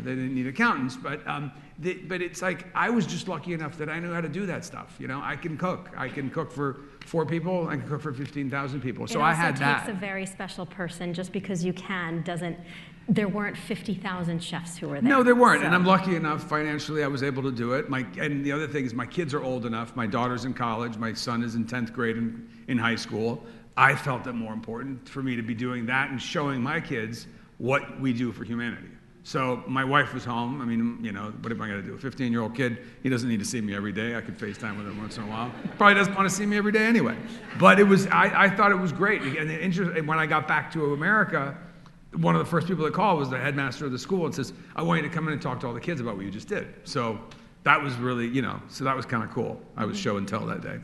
They 0.03 0.15
didn't 0.15 0.33
need 0.33 0.47
accountants, 0.47 0.95
but 0.95 1.25
um, 1.27 1.51
the, 1.79 1.93
but 1.93 2.21
it's 2.21 2.41
like 2.41 2.67
I 2.73 2.89
was 2.89 3.05
just 3.05 3.27
lucky 3.27 3.53
enough 3.53 3.77
that 3.79 3.89
I 3.89 3.99
knew 3.99 4.13
how 4.13 4.21
to 4.21 4.29
do 4.29 4.45
that 4.45 4.63
stuff. 4.63 4.95
You 4.97 5.07
know, 5.07 5.21
I 5.21 5.35
can 5.35 5.57
cook. 5.57 5.89
I 5.97 6.07
can 6.07 6.29
cook 6.29 6.51
for 6.51 6.77
four 7.05 7.25
people. 7.25 7.67
I 7.67 7.75
can 7.75 7.87
cook 7.87 8.01
for 8.01 8.13
fifteen 8.13 8.49
thousand 8.49 8.81
people. 8.81 9.07
So 9.07 9.21
I 9.21 9.33
had 9.33 9.57
that. 9.57 9.83
It 9.83 9.85
takes 9.87 9.97
a 9.97 9.99
very 9.99 10.25
special 10.25 10.65
person. 10.65 11.13
Just 11.13 11.31
because 11.31 11.63
you 11.63 11.73
can 11.73 12.21
doesn't. 12.21 12.57
There 13.07 13.27
weren't 13.27 13.57
fifty 13.57 13.93
thousand 13.93 14.41
chefs 14.41 14.77
who 14.77 14.87
were 14.87 15.01
there. 15.01 15.09
No, 15.09 15.21
there 15.21 15.35
weren't, 15.35 15.61
so. 15.61 15.67
and 15.67 15.75
I'm 15.75 15.85
lucky 15.85 16.15
enough 16.15 16.43
financially. 16.43 17.03
I 17.03 17.07
was 17.07 17.21
able 17.21 17.43
to 17.43 17.51
do 17.51 17.73
it. 17.73 17.89
My 17.89 18.05
and 18.19 18.43
the 18.43 18.51
other 18.51 18.67
thing 18.67 18.85
is 18.85 18.93
my 18.93 19.05
kids 19.05 19.33
are 19.33 19.43
old 19.43 19.65
enough. 19.65 19.95
My 19.95 20.07
daughter's 20.07 20.45
in 20.45 20.53
college. 20.53 20.97
My 20.97 21.13
son 21.13 21.43
is 21.43 21.55
in 21.55 21.67
tenth 21.67 21.93
grade 21.93 22.17
in, 22.17 22.49
in 22.67 22.77
high 22.77 22.95
school. 22.95 23.43
I 23.77 23.95
felt 23.95 24.25
it 24.25 24.33
more 24.33 24.53
important 24.53 25.07
for 25.09 25.21
me 25.21 25.35
to 25.35 25.41
be 25.41 25.53
doing 25.53 25.85
that 25.87 26.09
and 26.09 26.21
showing 26.21 26.63
my 26.63 26.79
kids 26.79 27.27
what 27.57 27.99
we 27.99 28.13
do 28.13 28.31
for 28.31 28.43
humanity. 28.43 28.87
So 29.25 29.63
my 29.65 29.83
wife 29.83 30.13
was 30.13 30.23
home. 30.23 30.61
I 30.61 30.65
mean, 30.65 30.99
you 31.01 31.11
know, 31.11 31.33
what 31.41 31.51
am 31.51 31.59
I 31.59 31.67
going 31.67 31.81
to 31.81 31.87
do? 31.87 31.95
A 31.95 31.97
15 31.97 32.31
year 32.31 32.43
old 32.43 32.53
kid, 32.53 32.77
he 33.01 33.09
doesn't 33.09 33.27
need 33.27 33.39
to 33.39 33.45
see 33.45 33.59
me 33.59 33.75
every 33.75 33.91
day. 33.91 34.15
I 34.15 34.21
could 34.21 34.37
FaceTime 34.37 34.77
with 34.77 34.85
him 34.85 34.99
once 34.99 35.17
in 35.17 35.23
a 35.23 35.25
while. 35.25 35.51
Probably 35.77 35.95
doesn't 35.95 36.13
want 36.13 36.29
to 36.29 36.35
see 36.35 36.45
me 36.45 36.57
every 36.57 36.71
day 36.71 36.85
anyway. 36.85 37.17
But 37.57 37.79
it 37.79 37.85
was, 37.85 38.05
I, 38.07 38.43
I 38.43 38.49
thought 38.51 38.71
it 38.71 38.77
was 38.77 38.91
great. 38.91 39.23
And 39.23 40.07
when 40.07 40.19
I 40.19 40.27
got 40.27 40.47
back 40.47 40.71
to 40.73 40.93
America, 40.93 41.57
one 42.13 42.35
of 42.35 42.39
the 42.39 42.45
first 42.45 42.67
people 42.67 42.85
that 42.85 42.93
called 42.93 43.17
was 43.17 43.31
the 43.31 43.39
headmaster 43.39 43.87
of 43.87 43.91
the 43.91 43.97
school 43.97 44.27
and 44.27 44.35
says, 44.35 44.53
I 44.75 44.83
want 44.83 45.01
you 45.01 45.09
to 45.09 45.13
come 45.13 45.25
in 45.25 45.33
and 45.33 45.41
talk 45.41 45.59
to 45.61 45.67
all 45.67 45.73
the 45.73 45.81
kids 45.81 45.99
about 45.99 46.17
what 46.17 46.23
you 46.23 46.31
just 46.31 46.47
did. 46.47 46.67
So 46.83 47.19
that 47.63 47.81
was 47.81 47.95
really, 47.95 48.27
you 48.27 48.43
know, 48.43 48.61
so 48.67 48.83
that 48.83 48.95
was 48.95 49.07
kind 49.07 49.23
of 49.23 49.31
cool. 49.31 49.59
I 49.75 49.85
was 49.85 49.97
show 49.97 50.17
and 50.17 50.27
tell 50.27 50.45
that 50.45 50.61
day. 50.61 50.77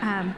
Um, 0.00 0.34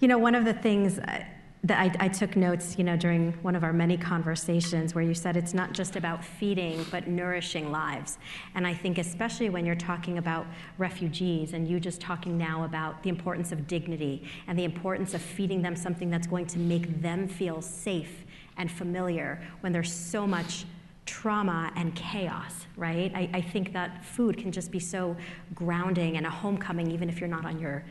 you 0.00 0.08
know, 0.08 0.18
one 0.18 0.34
of 0.34 0.44
the 0.44 0.54
things, 0.54 0.98
uh, 0.98 1.22
that 1.64 1.80
I, 1.80 2.04
I, 2.04 2.08
took 2.08 2.36
notes, 2.36 2.78
you 2.78 2.84
know, 2.84 2.96
during 2.96 3.32
one 3.42 3.56
of 3.56 3.64
our 3.64 3.72
many 3.72 3.96
conversations 3.96 4.94
where 4.94 5.02
you 5.02 5.12
said 5.12 5.36
it's 5.36 5.54
not 5.54 5.72
just 5.72 5.96
about 5.96 6.24
feeding, 6.24 6.86
but 6.90 7.08
nourishing 7.08 7.72
lives. 7.72 8.18
And 8.54 8.64
I 8.64 8.72
think 8.72 8.98
especially 8.98 9.50
when 9.50 9.66
you're 9.66 9.74
talking 9.74 10.18
about 10.18 10.46
refugees 10.78 11.54
and 11.54 11.66
you 11.66 11.80
just 11.80 12.00
talking 12.00 12.38
now 12.38 12.62
about 12.64 13.02
the 13.02 13.08
importance 13.08 13.50
of 13.50 13.66
dignity 13.66 14.22
and 14.46 14.56
the 14.56 14.64
importance 14.64 15.14
of 15.14 15.20
feeding 15.20 15.60
them 15.60 15.74
something 15.74 16.10
that's 16.10 16.28
going 16.28 16.46
to 16.46 16.60
make 16.60 17.02
them 17.02 17.26
feel 17.26 17.60
safe 17.60 18.24
and 18.56 18.70
familiar 18.70 19.42
when 19.60 19.72
there's 19.72 19.92
so 19.92 20.26
much 20.26 20.64
trauma 21.06 21.72
and 21.74 21.94
chaos, 21.94 22.66
right? 22.76 23.10
I, 23.14 23.30
I 23.32 23.40
think 23.40 23.72
that 23.72 24.04
food 24.04 24.36
can 24.36 24.52
just 24.52 24.70
be 24.70 24.78
so 24.78 25.16
grounding 25.54 26.18
and 26.18 26.26
a 26.26 26.30
homecoming 26.30 26.90
even 26.90 27.08
if 27.08 27.18
you're 27.18 27.28
not 27.28 27.46
on 27.46 27.58
your 27.58 27.82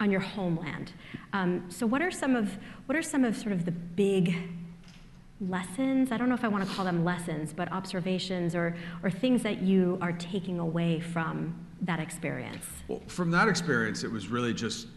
on 0.00 0.10
your 0.10 0.20
homeland. 0.20 0.92
Um, 1.32 1.64
so 1.68 1.86
what 1.86 2.02
are 2.02 2.10
some 2.10 2.36
of 2.36 2.56
what 2.86 2.96
are 2.96 3.02
some 3.02 3.24
of 3.24 3.36
sort 3.36 3.52
of 3.52 3.64
the 3.64 3.72
big 3.72 4.36
lessons? 5.40 6.12
I 6.12 6.16
don't 6.16 6.28
know 6.28 6.34
if 6.34 6.44
I 6.44 6.48
want 6.48 6.68
to 6.68 6.74
call 6.74 6.84
them 6.84 7.04
lessons, 7.04 7.52
but 7.52 7.70
observations 7.72 8.54
or 8.54 8.76
or 9.02 9.10
things 9.10 9.42
that 9.42 9.62
you 9.62 9.98
are 10.00 10.12
taking 10.12 10.58
away 10.58 11.00
from 11.00 11.66
that 11.82 12.00
experience. 12.00 12.66
Well, 12.88 13.02
from 13.06 13.30
that 13.32 13.48
experience, 13.48 14.04
it 14.04 14.10
was 14.10 14.28
really 14.28 14.54
just 14.54 14.88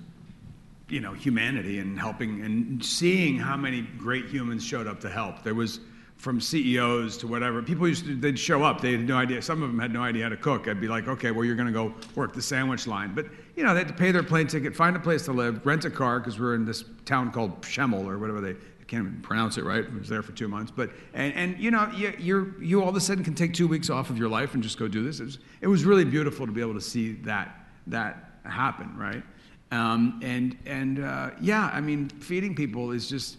you 0.87 0.99
know 0.99 1.13
humanity 1.13 1.79
and 1.79 1.99
helping 1.99 2.41
and 2.41 2.83
seeing 2.83 3.37
how 3.37 3.55
many 3.55 3.81
great 3.81 4.25
humans 4.25 4.65
showed 4.65 4.87
up 4.87 4.99
to 5.01 5.09
help. 5.09 5.43
There 5.43 5.55
was 5.55 5.79
from 6.19 6.41
CEOs 6.41 7.15
to 7.15 7.27
whatever. 7.27 7.63
People 7.63 7.87
used 7.87 8.05
to, 8.05 8.13
they'd 8.13 8.37
show 8.37 8.61
up. 8.61 8.81
They 8.81 8.91
had 8.91 9.07
no 9.07 9.15
idea. 9.15 9.41
Some 9.41 9.63
of 9.63 9.69
them 9.69 9.79
had 9.79 9.93
no 9.93 10.03
idea 10.03 10.23
how 10.23 10.29
to 10.29 10.37
cook. 10.37 10.67
I'd 10.67 10.81
be 10.81 10.89
like, 10.89 11.07
okay, 11.07 11.31
well, 11.31 11.45
you're 11.45 11.55
going 11.55 11.67
to 11.67 11.73
go 11.73 11.93
work 12.13 12.33
the 12.33 12.41
sandwich 12.41 12.87
line. 12.87 13.15
But, 13.15 13.27
you 13.55 13.63
know, 13.63 13.73
they 13.73 13.79
had 13.79 13.87
to 13.87 13.93
pay 13.93 14.11
their 14.11 14.21
plane 14.21 14.45
ticket, 14.45 14.75
find 14.75 14.97
a 14.97 14.99
place 14.99 15.23
to 15.25 15.31
live, 15.31 15.65
rent 15.65 15.85
a 15.85 15.89
car, 15.89 16.19
because 16.19 16.37
we're 16.37 16.55
in 16.55 16.65
this 16.65 16.83
town 17.05 17.31
called 17.31 17.61
Schemmel 17.61 18.05
or 18.05 18.19
whatever 18.19 18.41
they, 18.41 18.49
I 18.49 18.83
can't 18.85 19.07
even 19.07 19.21
pronounce 19.21 19.57
it 19.57 19.63
right. 19.63 19.85
I 19.85 19.97
was 19.97 20.09
there 20.09 20.21
for 20.21 20.33
two 20.33 20.49
months. 20.49 20.73
But, 20.75 20.89
and, 21.13 21.33
and 21.35 21.57
you 21.57 21.71
know, 21.71 21.89
you, 21.95 22.13
you're, 22.19 22.61
you 22.61 22.83
all 22.83 22.89
of 22.89 22.97
a 22.97 23.01
sudden 23.01 23.23
can 23.23 23.33
take 23.33 23.53
two 23.53 23.69
weeks 23.69 23.89
off 23.89 24.09
of 24.09 24.17
your 24.17 24.29
life 24.29 24.55
and 24.55 24.61
just 24.61 24.77
go 24.77 24.89
do 24.89 25.01
this. 25.01 25.21
It 25.21 25.23
was, 25.23 25.39
it 25.61 25.67
was 25.67 25.85
really 25.85 26.03
beautiful 26.05 26.45
to 26.45 26.51
be 26.51 26.59
able 26.59 26.73
to 26.73 26.81
see 26.81 27.13
that, 27.23 27.65
that 27.87 28.31
happen, 28.43 28.93
right? 28.97 29.23
Um, 29.71 30.19
and, 30.21 30.57
and 30.65 31.01
uh, 31.01 31.29
yeah, 31.39 31.69
I 31.71 31.79
mean, 31.79 32.09
feeding 32.09 32.55
people 32.55 32.91
is 32.91 33.07
just, 33.07 33.37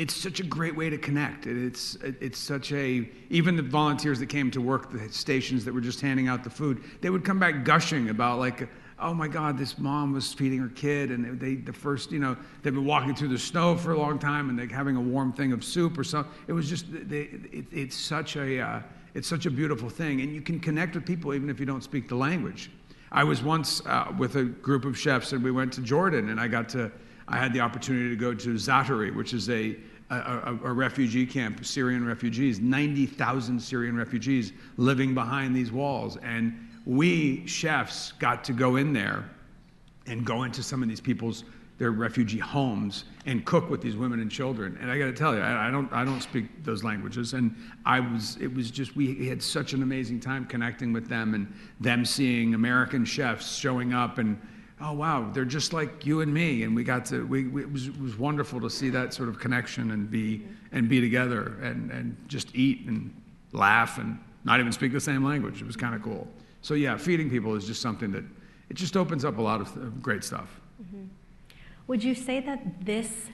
it's 0.00 0.16
such 0.16 0.40
a 0.40 0.42
great 0.42 0.74
way 0.74 0.88
to 0.88 0.96
connect. 0.96 1.46
It's, 1.46 1.98
it's 2.02 2.38
such 2.38 2.72
a, 2.72 3.06
even 3.28 3.54
the 3.54 3.62
volunteers 3.62 4.18
that 4.20 4.30
came 4.30 4.50
to 4.52 4.58
work 4.62 4.90
the 4.90 5.12
stations 5.12 5.62
that 5.66 5.74
were 5.74 5.80
just 5.82 6.00
handing 6.00 6.26
out 6.26 6.42
the 6.42 6.48
food, 6.48 6.82
they 7.02 7.10
would 7.10 7.22
come 7.22 7.38
back 7.38 7.66
gushing 7.66 8.08
about 8.08 8.38
like, 8.38 8.66
oh 8.98 9.12
my 9.12 9.28
God, 9.28 9.58
this 9.58 9.78
mom 9.78 10.14
was 10.14 10.32
feeding 10.32 10.58
her 10.58 10.70
kid, 10.70 11.10
and 11.10 11.38
they, 11.38 11.56
the 11.56 11.72
first, 11.72 12.12
you 12.12 12.18
know, 12.18 12.34
they've 12.62 12.72
been 12.72 12.86
walking 12.86 13.14
through 13.14 13.28
the 13.28 13.38
snow 13.38 13.76
for 13.76 13.92
a 13.92 13.98
long 13.98 14.18
time, 14.18 14.48
and 14.48 14.58
they're 14.58 14.66
having 14.68 14.96
a 14.96 15.00
warm 15.00 15.34
thing 15.34 15.52
of 15.52 15.62
soup 15.62 15.98
or 15.98 16.04
something. 16.04 16.32
It 16.46 16.54
was 16.54 16.66
just, 16.66 16.86
they, 16.90 17.28
it, 17.52 17.66
it's 17.70 17.96
such 17.96 18.36
a, 18.36 18.58
uh, 18.58 18.80
it's 19.12 19.28
such 19.28 19.44
a 19.44 19.50
beautiful 19.50 19.90
thing, 19.90 20.22
and 20.22 20.34
you 20.34 20.40
can 20.40 20.60
connect 20.60 20.94
with 20.94 21.04
people 21.04 21.34
even 21.34 21.50
if 21.50 21.60
you 21.60 21.66
don't 21.66 21.84
speak 21.84 22.08
the 22.08 22.14
language. 22.14 22.70
I 23.12 23.22
was 23.24 23.42
once 23.42 23.84
uh, 23.84 24.14
with 24.16 24.36
a 24.36 24.44
group 24.44 24.86
of 24.86 24.98
chefs, 24.98 25.32
and 25.32 25.44
we 25.44 25.50
went 25.50 25.74
to 25.74 25.82
Jordan, 25.82 26.30
and 26.30 26.40
I 26.40 26.48
got 26.48 26.70
to 26.70 26.90
I 27.30 27.36
had 27.36 27.52
the 27.52 27.60
opportunity 27.60 28.08
to 28.10 28.16
go 28.16 28.34
to 28.34 28.54
Zatari, 28.54 29.14
which 29.14 29.34
is 29.34 29.48
a, 29.50 29.76
a, 30.10 30.58
a, 30.64 30.72
refugee 30.72 31.24
camp, 31.24 31.64
Syrian 31.64 32.04
refugees, 32.04 32.58
90,000 32.58 33.60
Syrian 33.60 33.96
refugees 33.96 34.52
living 34.76 35.14
behind 35.14 35.54
these 35.54 35.70
walls. 35.70 36.16
And 36.18 36.68
we 36.84 37.46
chefs 37.46 38.12
got 38.12 38.42
to 38.44 38.52
go 38.52 38.76
in 38.76 38.92
there 38.92 39.30
and 40.06 40.24
go 40.24 40.42
into 40.42 40.62
some 40.62 40.82
of 40.82 40.88
these 40.88 41.00
people's 41.00 41.44
their 41.80 41.92
refugee 41.92 42.38
homes 42.38 43.04
and 43.24 43.42
cook 43.46 43.70
with 43.70 43.80
these 43.80 43.96
women 43.96 44.20
and 44.20 44.30
children. 44.30 44.76
And 44.82 44.90
I 44.90 44.98
got 44.98 45.06
to 45.06 45.14
tell 45.14 45.34
you, 45.34 45.40
I, 45.40 45.68
I, 45.68 45.70
don't 45.70 45.90
I 45.94 46.04
don't 46.04 46.20
speak 46.20 46.62
those 46.62 46.84
languages, 46.84 47.32
and 47.32 47.56
I 47.86 48.00
was 48.00 48.36
it 48.38 48.54
was 48.54 48.70
just 48.70 48.94
we 48.94 49.26
had 49.26 49.42
such 49.42 49.72
an 49.72 49.82
amazing 49.82 50.20
time 50.20 50.44
connecting 50.44 50.92
with 50.92 51.08
them 51.08 51.32
and 51.32 51.50
them 51.80 52.04
seeing 52.04 52.52
American 52.52 53.06
chefs 53.06 53.56
showing 53.56 53.94
up 53.94 54.18
and 54.18 54.38
oh 54.80 54.92
wow 54.92 55.30
they're 55.32 55.44
just 55.44 55.72
like 55.72 56.06
you 56.06 56.20
and 56.20 56.32
me 56.32 56.62
and 56.62 56.74
we 56.74 56.82
got 56.82 57.04
to 57.04 57.26
we, 57.26 57.46
we 57.48 57.62
it 57.62 57.72
was 57.72 57.88
it 57.88 58.00
was 58.00 58.18
wonderful 58.18 58.60
to 58.60 58.70
see 58.70 58.90
that 58.90 59.12
sort 59.12 59.28
of 59.28 59.38
connection 59.38 59.90
and 59.90 60.10
be 60.10 60.42
and 60.72 60.88
be 60.88 61.00
together 61.00 61.58
and 61.62 61.90
and 61.90 62.16
just 62.28 62.54
eat 62.54 62.86
and 62.86 63.14
laugh 63.52 63.98
and 63.98 64.18
not 64.44 64.60
even 64.60 64.72
speak 64.72 64.92
the 64.92 65.00
same 65.00 65.24
language. 65.24 65.60
It 65.60 65.66
was 65.66 65.76
kind 65.76 65.94
of 65.94 66.02
cool. 66.02 66.26
So 66.62 66.74
yeah, 66.74 66.96
feeding 66.96 67.30
people 67.30 67.54
is 67.54 67.66
just 67.66 67.82
something 67.82 68.10
that 68.12 68.24
it 68.68 68.74
just 68.74 68.96
opens 68.96 69.24
up 69.24 69.38
a 69.38 69.42
lot 69.42 69.60
of 69.60 70.02
great 70.02 70.24
stuff. 70.24 70.60
Mm-hmm. 70.82 71.04
Would 71.86 72.04
you 72.04 72.14
say 72.14 72.40
that 72.40 72.84
this 72.84 73.26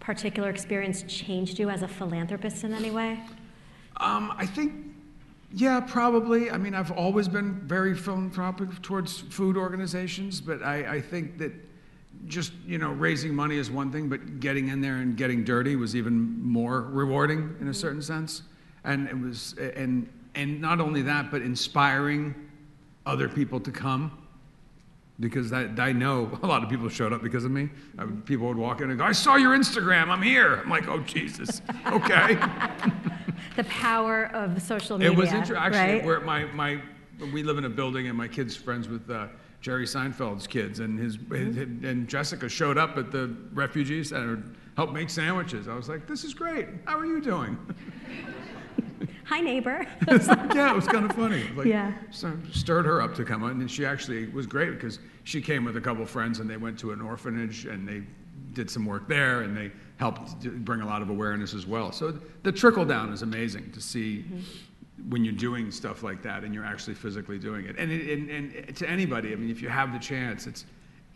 particular 0.00 0.50
experience 0.50 1.02
changed 1.04 1.58
you 1.58 1.70
as 1.70 1.82
a 1.82 1.88
philanthropist 1.88 2.64
in 2.64 2.74
any 2.74 2.90
way? 2.90 3.20
Um, 3.98 4.32
I 4.36 4.46
think, 4.46 4.91
yeah, 5.54 5.80
probably. 5.80 6.50
I 6.50 6.56
mean, 6.56 6.74
I've 6.74 6.92
always 6.92 7.28
been 7.28 7.54
very 7.60 7.94
philanthropic 7.94 8.80
towards 8.82 9.20
food 9.20 9.56
organizations, 9.56 10.40
but 10.40 10.62
I, 10.62 10.94
I 10.96 11.00
think 11.00 11.38
that 11.38 11.52
just 12.26 12.52
you 12.66 12.78
know 12.78 12.92
raising 12.92 13.34
money 13.34 13.56
is 13.56 13.70
one 13.70 13.92
thing, 13.92 14.08
but 14.08 14.40
getting 14.40 14.68
in 14.68 14.80
there 14.80 14.96
and 14.96 15.16
getting 15.16 15.44
dirty 15.44 15.76
was 15.76 15.94
even 15.94 16.42
more 16.42 16.82
rewarding 16.82 17.54
in 17.60 17.68
a 17.68 17.74
certain 17.74 18.02
sense. 18.02 18.42
And 18.84 19.08
it 19.08 19.18
was, 19.18 19.54
and 19.76 20.08
and 20.34 20.60
not 20.60 20.80
only 20.80 21.02
that, 21.02 21.30
but 21.30 21.42
inspiring 21.42 22.34
other 23.04 23.28
people 23.28 23.60
to 23.60 23.70
come 23.70 24.16
because 25.20 25.52
I, 25.52 25.64
I, 25.78 25.92
know 25.92 26.38
a 26.42 26.46
lot 26.46 26.62
of 26.64 26.70
people 26.70 26.88
showed 26.88 27.12
up 27.12 27.22
because 27.22 27.44
of 27.44 27.50
me. 27.50 27.68
I, 27.98 28.06
people 28.24 28.48
would 28.48 28.56
walk 28.56 28.80
in 28.80 28.90
and 28.90 28.98
go, 28.98 29.04
I 29.04 29.12
saw 29.12 29.36
your 29.36 29.56
Instagram, 29.56 30.08
I'm 30.08 30.22
here. 30.22 30.56
I'm 30.56 30.70
like, 30.70 30.88
oh, 30.88 31.00
Jesus, 31.00 31.60
okay. 31.86 32.36
the 33.56 33.64
power 33.64 34.26
of 34.34 34.60
social 34.62 34.98
media. 34.98 35.12
It 35.12 35.16
was 35.16 35.28
interesting. 35.28 35.56
Actually, 35.56 35.94
right? 35.94 36.04
where 36.04 36.20
my, 36.20 36.44
my, 36.46 36.80
we 37.32 37.42
live 37.42 37.58
in 37.58 37.64
a 37.64 37.70
building 37.70 38.08
and 38.08 38.16
my 38.16 38.28
kid's 38.28 38.56
friends 38.56 38.88
with 38.88 39.08
uh, 39.10 39.28
Jerry 39.60 39.86
Seinfeld's 39.86 40.46
kids, 40.46 40.80
and, 40.80 40.98
his, 40.98 41.16
mm-hmm. 41.16 41.84
and 41.84 42.08
Jessica 42.08 42.48
showed 42.48 42.78
up 42.78 42.98
at 42.98 43.12
the 43.12 43.34
refugee 43.52 44.02
center, 44.02 44.42
helped 44.76 44.92
make 44.92 45.08
sandwiches. 45.08 45.68
I 45.68 45.74
was 45.74 45.88
like, 45.88 46.06
this 46.06 46.24
is 46.24 46.34
great. 46.34 46.66
How 46.84 46.98
are 46.98 47.06
you 47.06 47.20
doing? 47.20 47.56
hi 49.24 49.40
neighbor. 49.40 49.86
yeah, 50.08 50.72
it 50.72 50.76
was 50.76 50.86
kind 50.86 51.08
of 51.08 51.16
funny. 51.16 51.44
Like, 51.54 51.66
yeah. 51.66 51.92
So 52.10 52.36
stirred 52.52 52.86
her 52.86 53.00
up 53.00 53.14
to 53.14 53.24
come 53.24 53.42
on, 53.42 53.60
and 53.60 53.70
she 53.70 53.86
actually 53.86 54.26
was 54.28 54.46
great 54.46 54.70
because 54.72 54.98
she 55.24 55.40
came 55.40 55.64
with 55.64 55.76
a 55.76 55.80
couple 55.80 56.04
friends 56.06 56.40
and 56.40 56.50
they 56.50 56.56
went 56.56 56.78
to 56.80 56.92
an 56.92 57.00
orphanage 57.00 57.66
and 57.66 57.88
they 57.88 58.02
did 58.52 58.70
some 58.70 58.86
work 58.86 59.08
there 59.08 59.42
and 59.42 59.56
they 59.56 59.70
helped 59.98 60.40
bring 60.64 60.80
a 60.80 60.86
lot 60.86 61.02
of 61.02 61.10
awareness 61.10 61.54
as 61.54 61.66
well. 61.66 61.92
So 61.92 62.18
the 62.42 62.52
trickle 62.52 62.84
down 62.84 63.12
is 63.12 63.22
amazing 63.22 63.72
to 63.72 63.80
see 63.80 64.24
mm-hmm. 64.26 65.10
when 65.10 65.24
you're 65.24 65.34
doing 65.34 65.70
stuff 65.70 66.02
like 66.02 66.22
that 66.22 66.44
and 66.44 66.54
you're 66.54 66.64
actually 66.64 66.94
physically 66.94 67.38
doing 67.38 67.66
it. 67.66 67.76
And, 67.78 67.90
it, 67.90 68.18
and, 68.18 68.30
and 68.30 68.76
to 68.76 68.88
anybody, 68.88 69.32
I 69.32 69.36
mean, 69.36 69.50
if 69.50 69.62
you 69.62 69.68
have 69.68 69.92
the 69.92 69.98
chance, 69.98 70.46
it's 70.46 70.64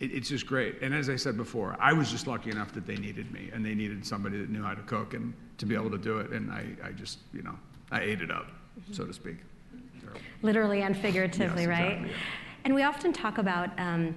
it, 0.00 0.12
it's 0.12 0.28
just 0.28 0.46
great. 0.46 0.82
And 0.82 0.94
as 0.94 1.08
I 1.08 1.16
said 1.16 1.36
before, 1.36 1.76
I 1.80 1.92
was 1.92 2.10
just 2.10 2.26
lucky 2.26 2.50
enough 2.50 2.72
that 2.74 2.86
they 2.86 2.96
needed 2.96 3.32
me 3.32 3.50
and 3.52 3.64
they 3.64 3.74
needed 3.74 4.06
somebody 4.06 4.38
that 4.38 4.50
knew 4.50 4.62
how 4.62 4.74
to 4.74 4.82
cook 4.82 5.14
and 5.14 5.32
to 5.58 5.66
be 5.66 5.74
able 5.74 5.90
to 5.90 5.98
do 5.98 6.18
it. 6.18 6.30
And 6.30 6.50
I, 6.52 6.66
I 6.84 6.92
just, 6.92 7.18
you 7.32 7.42
know, 7.42 7.56
I 7.90 8.02
ate 8.02 8.20
it 8.20 8.30
up, 8.30 8.48
mm-hmm. 8.48 8.92
so 8.92 9.04
to 9.04 9.12
speak. 9.12 9.36
Literally 10.42 10.82
and 10.82 10.96
figuratively, 10.96 11.62
yes, 11.62 11.68
right? 11.68 11.92
Exactly, 11.92 12.10
yeah. 12.10 12.16
And 12.64 12.74
we 12.74 12.82
often 12.82 13.12
talk 13.12 13.38
about 13.38 13.70
um, 13.78 14.14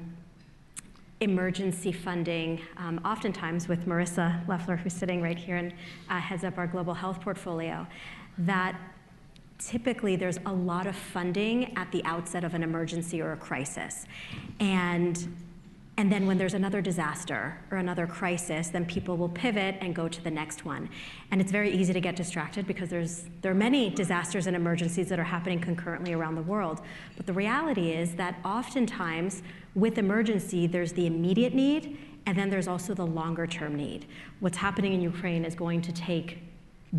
emergency 1.22 1.92
funding, 1.92 2.62
um, 2.78 3.00
oftentimes 3.04 3.68
with 3.68 3.86
Marissa 3.86 4.48
Leffler, 4.48 4.78
who's 4.78 4.94
sitting 4.94 5.22
right 5.22 5.38
here 5.38 5.58
and 5.58 5.74
uh, 6.10 6.20
heads 6.20 6.44
up 6.44 6.58
our 6.58 6.68
global 6.68 6.94
health 6.94 7.20
portfolio, 7.22 7.86
that 8.38 8.80
typically 9.58 10.16
there's 10.16 10.40
a 10.46 10.54
lot 10.54 10.88
of 10.88 10.96
funding 10.96 11.76
at 11.78 11.92
the 11.92 12.04
outset 12.06 12.44
of 12.44 12.54
an 12.54 12.64
emergency 12.64 13.22
or 13.22 13.34
a 13.34 13.38
crisis. 13.38 14.06
And 14.62 15.36
and 16.00 16.10
then 16.10 16.26
when 16.26 16.38
there's 16.38 16.54
another 16.54 16.82
disaster 16.82 17.60
or 17.72 17.78
another 17.78 18.08
crisis, 18.08 18.70
then 18.70 18.86
people 18.86 19.18
will 19.18 19.28
pivot 19.28 19.76
and 19.82 19.94
go 19.94 20.08
to 20.08 20.24
the 20.24 20.32
next 20.32 20.64
one. 20.64 20.90
And 21.30 21.42
it's 21.42 21.52
very 21.52 21.70
easy 21.72 21.92
to 21.92 22.00
get 22.00 22.16
distracted 22.16 22.66
because 22.66 22.88
there's, 22.88 23.26
there 23.42 23.52
are 23.52 23.56
many 23.56 23.90
disasters 23.90 24.48
and 24.48 24.56
emergencies 24.56 25.10
that 25.10 25.20
are 25.20 25.26
happening 25.26 25.60
concurrently 25.60 26.14
around 26.14 26.36
the 26.36 26.42
world. 26.42 26.80
But 27.18 27.26
the 27.26 27.34
reality 27.34 27.92
is 27.92 28.16
that 28.16 28.38
oftentimes 28.46 29.44
with 29.76 29.98
emergency, 29.98 30.68
there's 30.68 30.94
the 30.94 31.06
immediate 31.06 31.54
need, 31.54 31.98
and 32.26 32.38
then 32.38 32.50
there's 32.50 32.70
also 32.70 32.94
the 32.94 33.06
longer 33.06 33.46
term 33.46 33.76
need. 33.76 34.06
What's 34.40 34.58
happening 34.58 34.94
in 34.94 35.02
Ukraine 35.02 35.44
is 35.44 35.54
going 35.54 35.82
to 35.82 35.92
take 35.92 36.38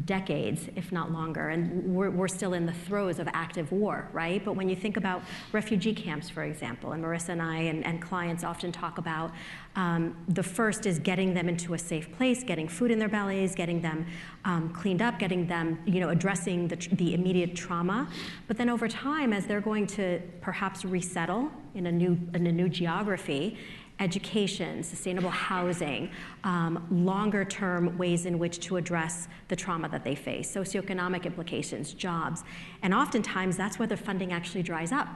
decades, 0.05 0.69
if 0.77 0.93
not 0.93 1.11
longer. 1.11 1.49
And 1.49 1.95
we're, 1.95 2.11
we're, 2.11 2.29
still 2.29 2.55
in 2.55 2.65
the 2.65 2.73
throes 2.73 3.19
of 3.19 3.29
active 3.33 3.73
war, 3.73 4.09
right? 4.13 4.45
But 4.45 4.53
when 4.53 4.69
you 4.69 4.77
think 4.77 4.97
about 4.97 5.23
refugee 5.53 5.93
camps, 5.93 6.31
for 6.31 6.45
example, 6.45 6.93
and 6.93 7.03
Marissa 7.03 7.31
and 7.31 7.43
I 7.43 7.57
and, 7.63 7.85
and 7.85 8.01
clients 8.01 8.45
often 8.45 8.71
talk 8.71 8.99
about 8.99 9.33
um, 9.75 10.17
the 10.29 10.43
first 10.43 10.87
is 10.87 10.99
getting 11.01 11.35
them 11.35 11.49
into 11.49 11.75
a 11.75 11.79
safe 11.79 12.11
place, 12.13 12.45
getting 12.45 12.69
food 12.69 12.93
in 12.93 12.99
their 12.99 13.09
bellies, 13.09 13.55
getting 13.55 13.83
them 13.83 14.07
um, 14.45 14.73
cleaned 14.73 15.03
up, 15.03 15.19
getting 15.19 15.47
them, 15.47 15.79
you 15.87 15.99
know, 15.99 16.11
addressing 16.11 16.69
the, 16.69 16.77
the 16.93 17.15
immediate 17.15 17.57
trauma. 17.57 18.09
But 18.47 18.57
then 18.57 18.69
over 18.69 18.87
time, 18.87 19.33
as 19.33 19.47
they're 19.47 19.61
going 19.61 19.87
to 19.89 20.21
perhaps 20.41 20.85
resettle 20.85 21.51
in 21.75 21.87
a 21.87 21.93
new, 21.93 22.19
in 22.35 22.47
a 22.47 22.53
new 22.53 22.69
geography, 22.69 23.59
education, 24.01 24.83
sustainable 24.83 25.31
housing, 25.31 26.11
um, 26.45 26.87
longer 26.91 27.45
term 27.45 27.97
ways 27.99 28.27
in 28.27 28.39
which 28.39 28.59
to 28.61 28.77
address 28.77 29.29
the 29.49 29.57
trauma 29.57 29.89
that 29.91 30.03
they 30.03 30.15
face, 30.15 30.51
socioeconomic 30.53 31.25
implications, 31.25 31.93
jobs. 31.93 32.43
And 32.83 32.93
oftentimes 32.95 33.57
that's 33.57 33.79
where 33.79 33.89
the 33.89 33.97
funding 33.97 34.33
actually 34.33 34.63
dries 34.63 34.91
up. 34.91 35.09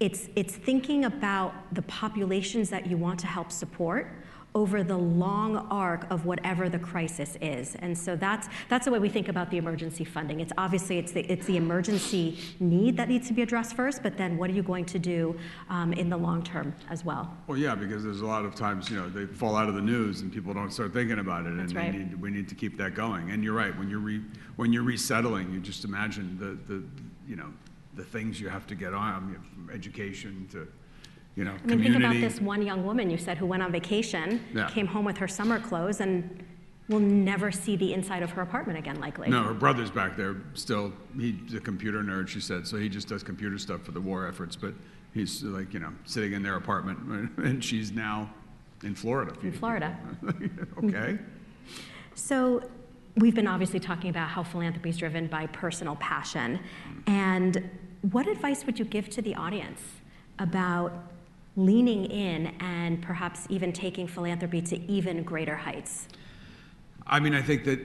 It's, 0.00 0.28
it's 0.34 0.56
thinking 0.56 1.04
about 1.04 1.52
the 1.74 1.82
populations 1.82 2.70
that 2.70 2.86
you 2.86 2.96
want 2.96 3.20
to 3.20 3.26
help 3.26 3.52
support 3.52 4.21
over 4.54 4.82
the 4.84 4.96
long 4.96 5.56
arc 5.70 6.10
of 6.10 6.26
whatever 6.26 6.68
the 6.68 6.78
crisis 6.78 7.38
is. 7.40 7.74
And 7.76 7.96
so 7.96 8.16
that's, 8.16 8.48
that's 8.68 8.84
the 8.84 8.90
way 8.90 8.98
we 8.98 9.08
think 9.08 9.28
about 9.28 9.50
the 9.50 9.56
emergency 9.56 10.04
funding. 10.04 10.40
It's 10.40 10.52
obviously 10.58 10.98
it's 10.98 11.12
the, 11.12 11.20
it's 11.22 11.46
the 11.46 11.56
emergency 11.56 12.38
need 12.60 12.96
that 12.98 13.08
needs 13.08 13.28
to 13.28 13.34
be 13.34 13.42
addressed 13.42 13.74
first, 13.74 14.02
but 14.02 14.18
then 14.18 14.36
what 14.36 14.50
are 14.50 14.52
you 14.52 14.62
going 14.62 14.84
to 14.86 14.98
do 14.98 15.38
um, 15.70 15.94
in 15.94 16.10
the 16.10 16.16
long 16.16 16.42
term 16.42 16.74
as 16.90 17.04
well? 17.04 17.34
Well, 17.46 17.56
yeah, 17.56 17.74
because 17.74 18.04
there's 18.04 18.20
a 18.20 18.26
lot 18.26 18.44
of 18.44 18.54
times, 18.54 18.90
you 18.90 18.96
know, 18.96 19.08
they 19.08 19.24
fall 19.26 19.56
out 19.56 19.68
of 19.68 19.74
the 19.74 19.80
news 19.80 20.20
and 20.20 20.30
people 20.30 20.52
don't 20.52 20.70
start 20.70 20.92
thinking 20.92 21.18
about 21.18 21.46
it, 21.46 21.56
that's 21.56 21.72
and 21.72 21.76
right. 21.76 21.94
need, 21.94 22.20
we 22.20 22.30
need 22.30 22.48
to 22.48 22.54
keep 22.54 22.76
that 22.76 22.94
going. 22.94 23.30
And 23.30 23.42
you're 23.42 23.54
right, 23.54 23.76
when 23.78 23.88
you're, 23.88 24.00
re, 24.00 24.20
when 24.56 24.72
you're 24.72 24.82
resettling, 24.82 25.52
you 25.52 25.60
just 25.60 25.84
imagine 25.84 26.36
the, 26.38 26.72
the, 26.72 26.82
you 27.26 27.36
know, 27.36 27.52
the 27.94 28.04
things 28.04 28.40
you 28.40 28.48
have 28.48 28.66
to 28.66 28.74
get 28.74 28.92
on, 28.92 29.28
you 29.28 29.34
know, 29.34 29.40
from 29.54 29.70
education 29.74 30.46
to 30.52 30.68
you 31.36 31.44
know, 31.44 31.50
I 31.50 31.54
mean, 31.54 31.68
community. 31.68 31.92
think 31.92 32.04
about 32.04 32.20
this 32.20 32.40
one 32.40 32.62
young 32.62 32.84
woman 32.84 33.08
you 33.10 33.18
said 33.18 33.38
who 33.38 33.46
went 33.46 33.62
on 33.62 33.72
vacation, 33.72 34.40
Yeah. 34.54 34.68
came 34.68 34.86
home 34.86 35.04
with 35.04 35.16
her 35.18 35.28
summer 35.28 35.58
clothes, 35.58 36.00
and 36.00 36.44
will 36.88 37.00
never 37.00 37.50
see 37.50 37.76
the 37.76 37.94
inside 37.94 38.22
of 38.22 38.30
her 38.32 38.42
apartment 38.42 38.78
again, 38.78 39.00
likely. 39.00 39.30
No, 39.30 39.42
her 39.44 39.54
brother's 39.54 39.90
back 39.90 40.16
there 40.16 40.36
still. 40.54 40.92
He's 41.16 41.54
a 41.54 41.60
computer 41.60 42.02
nerd, 42.02 42.28
she 42.28 42.40
said, 42.40 42.66
so 42.66 42.76
he 42.76 42.88
just 42.88 43.08
does 43.08 43.22
computer 43.22 43.56
stuff 43.58 43.82
for 43.82 43.92
the 43.92 44.00
war 44.00 44.26
efforts. 44.26 44.56
But 44.56 44.74
he's 45.14 45.42
like, 45.42 45.72
you 45.72 45.80
know, 45.80 45.92
sitting 46.04 46.32
in 46.32 46.42
their 46.42 46.56
apartment, 46.56 46.98
and 47.38 47.64
she's 47.64 47.92
now 47.92 48.30
in 48.82 48.94
Florida. 48.94 49.32
In 49.42 49.52
Florida. 49.52 49.96
okay. 50.84 51.18
So 52.14 52.62
we've 53.16 53.34
been 53.34 53.46
obviously 53.46 53.80
talking 53.80 54.10
about 54.10 54.28
how 54.28 54.42
philanthropy 54.42 54.90
is 54.90 54.98
driven 54.98 55.28
by 55.28 55.46
personal 55.46 55.96
passion. 55.96 56.60
And 57.06 57.70
what 58.10 58.26
advice 58.26 58.66
would 58.66 58.78
you 58.78 58.84
give 58.84 59.08
to 59.10 59.22
the 59.22 59.34
audience 59.34 59.80
about 60.38 61.11
leaning 61.56 62.06
in 62.06 62.46
and 62.60 63.02
perhaps 63.02 63.46
even 63.50 63.72
taking 63.72 64.06
philanthropy 64.06 64.62
to 64.62 64.80
even 64.90 65.22
greater 65.22 65.56
heights? 65.56 66.08
I 67.06 67.20
mean, 67.20 67.34
I 67.34 67.42
think 67.42 67.64
that 67.64 67.80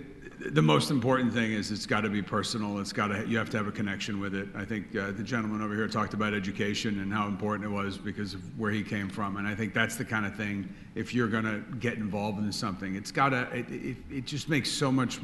the 0.54 0.62
most 0.62 0.92
important 0.92 1.34
thing 1.34 1.52
is 1.52 1.72
it's 1.72 1.86
got 1.86 2.02
to 2.02 2.10
be 2.10 2.22
personal. 2.22 2.80
It's 2.80 2.94
got 2.94 3.08
to 3.08 3.28
you 3.28 3.38
have 3.38 3.50
to 3.52 3.58
have 3.58 3.68
a 3.68 3.72
connection 3.72 4.20
with 4.20 4.36
it. 4.36 4.48
I 4.56 4.66
think 4.66 4.96
uh, 4.96 5.12
the 5.12 5.24
gentleman 5.24 5.62
over 5.62 5.74
here 5.74 5.88
talked 5.88 6.14
about 6.14 6.34
education 6.34 7.00
and 7.00 7.12
how 7.12 7.28
important 7.28 7.66
it 7.66 7.74
was 7.74 7.98
because 7.98 8.34
of 8.34 8.60
where 8.60 8.72
he 8.72 8.84
came 8.84 9.10
from, 9.10 9.38
and 9.38 9.48
I 9.48 9.56
think 9.56 9.74
that's 9.74 9.96
the 9.96 10.06
kind 10.06 10.26
of 10.26 10.36
thing. 10.36 10.74
If 10.96 11.14
you're 11.14 11.28
going 11.28 11.46
to 11.46 11.64
get 11.80 11.96
involved 11.96 12.40
in 12.40 12.52
something, 12.52 12.96
it's 12.96 13.12
got 13.12 13.30
to. 13.30 13.42
It, 13.54 13.70
it, 13.70 13.98
it, 14.12 14.26
just 14.26 14.48
makes 14.48 14.70
so 14.70 14.92
much. 14.92 15.18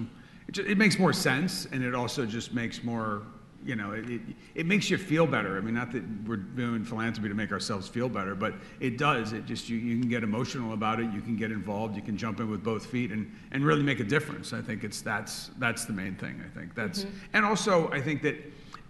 It, 0.48 0.54
just, 0.54 0.68
it 0.68 0.78
makes 0.78 0.98
more 0.98 1.14
sense, 1.14 1.68
and 1.72 1.84
it 1.84 1.94
also 1.94 2.26
just 2.26 2.54
makes 2.54 2.84
more 2.84 3.24
you 3.66 3.76
know, 3.76 3.92
it, 3.92 4.10
it, 4.10 4.22
it, 4.56 4.66
makes 4.66 4.90
you 4.90 4.98
feel 4.98 5.26
better. 5.26 5.58
I 5.58 5.62
mean, 5.62 5.74
not 5.74 5.92
that 5.92 6.04
we're 6.28 6.38
doing 6.38 6.84
philanthropy 6.84 7.30
to 7.30 7.36
make 7.36 7.52
ourselves 7.52 7.88
feel 7.88 8.10
better, 8.10 8.36
but 8.36 8.54
it 8.80 8.98
does. 8.98 9.34
It 9.34 9.46
just, 9.46 9.70
you, 9.70 9.78
you 9.78 10.00
can 10.00 10.10
get 10.10 10.24
emotional 10.24 10.74
about 10.74 11.00
it, 11.00 11.12
you 11.12 11.22
can 11.22 11.36
get 11.36 11.52
involved, 11.52 11.96
you 11.96 12.02
can 12.02 12.18
jump 12.18 12.40
in 12.40 12.50
with 12.50 12.64
both 12.64 12.86
feet 12.86 13.12
and, 13.12 13.32
and 13.52 13.66
really 13.66 13.84
make 13.84 14.00
a 14.00 14.04
difference. 14.04 14.54
I 14.54 14.62
think 14.62 14.84
it's, 14.84 15.02
that's, 15.02 15.52
that's 15.58 15.86
the 15.86 15.94
main 15.94 16.16
thing, 16.16 16.44
I 16.46 16.60
think. 16.60 16.76
That's, 16.76 17.06
mm-hmm. 17.06 17.18
and 17.34 17.46
also, 17.46 17.90
I 17.92 18.02
think 18.02 18.22
that 18.24 18.36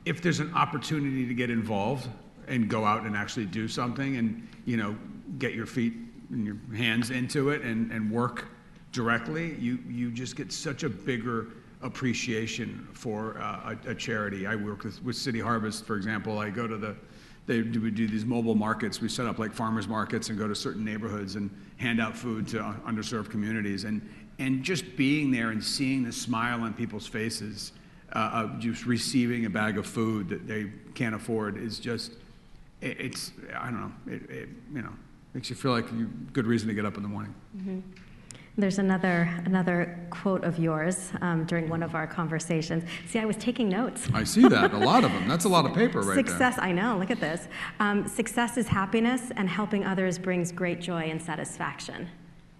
if 0.06 0.22
there's 0.22 0.40
an 0.40 0.54
opportunity 0.54 1.28
to 1.28 1.34
get 1.34 1.50
involved 1.50 2.10
and 2.48 2.70
go 2.70 2.84
out 2.84 3.04
and 3.04 3.16
actually 3.16 3.46
do 3.46 3.68
something 3.68 4.18
and, 4.18 4.48
you 4.66 4.78
know, 4.78 4.96
get 5.38 5.54
your 5.54 5.66
feet 5.66 5.94
and 6.32 6.46
your 6.46 6.58
hands 6.76 7.10
into 7.10 7.50
it 7.50 7.62
and, 7.62 7.92
and 7.92 8.12
work 8.12 8.48
directly, 8.92 9.56
you, 9.56 9.80
you 9.88 10.12
just 10.12 10.36
get 10.36 10.52
such 10.52 10.84
a 10.84 10.90
bigger 10.90 11.48
appreciation 11.84 12.88
for 12.94 13.38
uh, 13.40 13.76
a, 13.86 13.92
a, 13.92 13.96
charity. 13.96 14.48
I 14.48 14.56
work 14.56 14.84
with, 14.84 15.04
with 15.04 15.16
City 15.16 15.40
Harvest, 15.40 15.86
for 15.86 15.96
example. 15.96 16.40
I 16.40 16.50
go 16.50 16.66
to 16.66 16.78
the, 16.78 16.96
they 17.46 17.62
do, 17.62 17.82
we 17.82 17.92
do 17.92 18.08
these 18.08 18.26
mobile 18.26 18.56
markets. 18.56 19.02
We 19.02 19.10
set 19.10 19.26
up 19.26 19.38
like 19.38 19.54
farmers 19.54 19.88
markets 19.88 20.30
and 20.30 20.40
go 20.40 20.48
to 20.48 20.56
certain 20.56 20.86
neighborhoods 20.86 21.36
and 21.36 21.50
hand 21.78 22.00
out 22.00 22.16
food 22.16 22.48
to 22.50 22.58
underserved 22.88 23.30
communities. 23.30 23.84
And, 23.84 24.02
and 24.40 24.64
just 24.64 24.96
being 24.96 25.30
there 25.30 25.50
and 25.50 25.64
seeing 25.64 26.04
the 26.04 26.12
smile 26.12 26.62
on 26.62 26.74
people's 26.74 27.06
faces 27.06 27.74
uh, 28.14 28.30
of 28.34 28.60
just 28.60 28.86
receiving 28.86 29.46
a 29.46 29.50
bag 29.50 29.78
of 29.78 29.86
food 29.86 30.30
that 30.30 30.48
they 30.48 30.72
can't 30.96 31.16
afford 31.16 31.58
is 31.58 31.80
just, 31.80 32.14
it, 32.80 33.00
it's, 33.00 33.32
I 33.56 33.66
don't 33.66 33.82
know, 33.82 34.14
it, 34.14 34.30
it, 34.30 34.50
you 34.74 34.82
know, 34.82 34.94
makes 35.34 35.50
you 35.50 35.56
feel 35.56 35.72
like 35.72 35.92
you 35.92 36.10
good 36.32 36.46
reason 36.46 36.68
to 36.70 36.74
get 36.74 36.86
up 36.86 36.96
in 36.96 37.04
the 37.04 37.10
morning. 37.10 37.34
Mm-hmm. 37.58 37.80
There's 38.56 38.78
another, 38.78 39.34
another 39.46 39.98
quote 40.12 40.44
of 40.44 40.60
yours 40.60 41.12
um, 41.22 41.44
during 41.46 41.70
one 41.70 41.82
of 41.82 41.96
our 41.96 42.06
conversations. 42.06 42.84
See, 43.08 43.18
I 43.18 43.26
was 43.26 43.36
taking 43.38 43.68
notes. 43.68 44.08
I 44.14 44.24
see 44.24 44.48
that, 44.48 44.74
a 44.74 44.78
lot 44.78 45.04
of 45.04 45.12
them. 45.12 45.28
That's 45.28 45.46
a 45.46 45.50
lot 45.50 45.66
of 45.66 45.74
paper 45.76 46.02
right 46.02 46.16
there. 46.16 46.26
Success, 46.26 46.58
there. 46.58 46.66
I 46.66 46.72
know, 46.72 46.98
look 47.00 47.10
at 47.10 47.20
this. 47.20 47.48
Um, 47.80 48.08
success 48.08 48.58
is 48.58 48.68
happiness, 48.68 49.32
and 49.38 49.50
helping 49.50 49.84
others 49.86 50.20
brings 50.20 50.52
great 50.52 50.80
joy 50.82 51.10
and 51.10 51.20
satisfaction. 51.20 52.08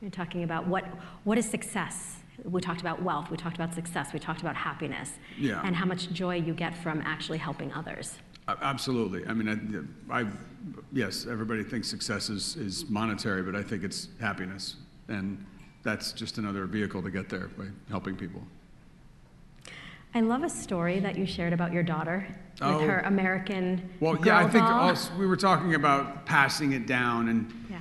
You're 0.02 0.10
talking 0.10 0.44
about 0.44 0.68
what, 0.68 0.84
what 1.26 1.38
is 1.38 1.48
success? 1.48 2.18
We 2.44 2.60
talked 2.60 2.82
about 2.82 3.04
wealth, 3.04 3.30
we 3.30 3.38
talked 3.38 3.56
about 3.56 3.76
success, 3.76 4.14
we 4.14 4.20
talked 4.20 4.42
about 4.42 4.56
happiness, 4.56 5.12
yeah. 5.38 5.62
and 5.64 5.76
how 5.76 5.86
much 5.86 6.12
joy 6.12 6.38
you 6.38 6.56
get 6.56 6.76
from 6.76 7.02
actually 7.06 7.38
helping 7.38 7.72
others. 7.72 8.18
Absolutely. 8.48 9.26
I 9.28 9.34
mean, 9.34 9.88
I, 10.10 10.22
I, 10.22 10.26
yes, 10.92 11.28
everybody 11.30 11.64
thinks 11.64 11.88
success 11.88 12.30
is, 12.30 12.56
is 12.56 12.90
monetary, 12.90 13.44
but 13.44 13.56
I 13.56 13.62
think 13.62 13.84
it's 13.84 14.10
happiness. 14.20 14.78
And 15.08 15.46
that's 15.84 16.14
just 16.14 16.38
another 16.38 16.66
vehicle 16.66 17.02
to 17.04 17.12
get 17.12 17.30
there 17.30 17.50
by 17.58 17.66
helping 17.90 18.16
people. 18.16 18.42
I 20.16 20.22
love 20.22 20.44
a 20.44 20.50
story 20.50 21.00
that 21.00 21.18
you 21.18 21.26
shared 21.26 21.54
about 21.54 21.74
your 21.74 21.84
daughter 21.84 22.28
oh. 22.62 22.78
with 22.78 22.88
her 22.88 23.00
American. 23.02 23.90
Well, 24.00 24.18
yeah, 24.24 24.38
I 24.38 24.50
think 24.50 24.64
also, 24.64 25.12
we 25.16 25.26
were 25.26 25.36
talking 25.36 25.74
about 25.74 26.26
passing 26.26 26.74
it 26.74 26.86
down 26.86 27.30
and, 27.30 27.52
yeah. 27.70 27.80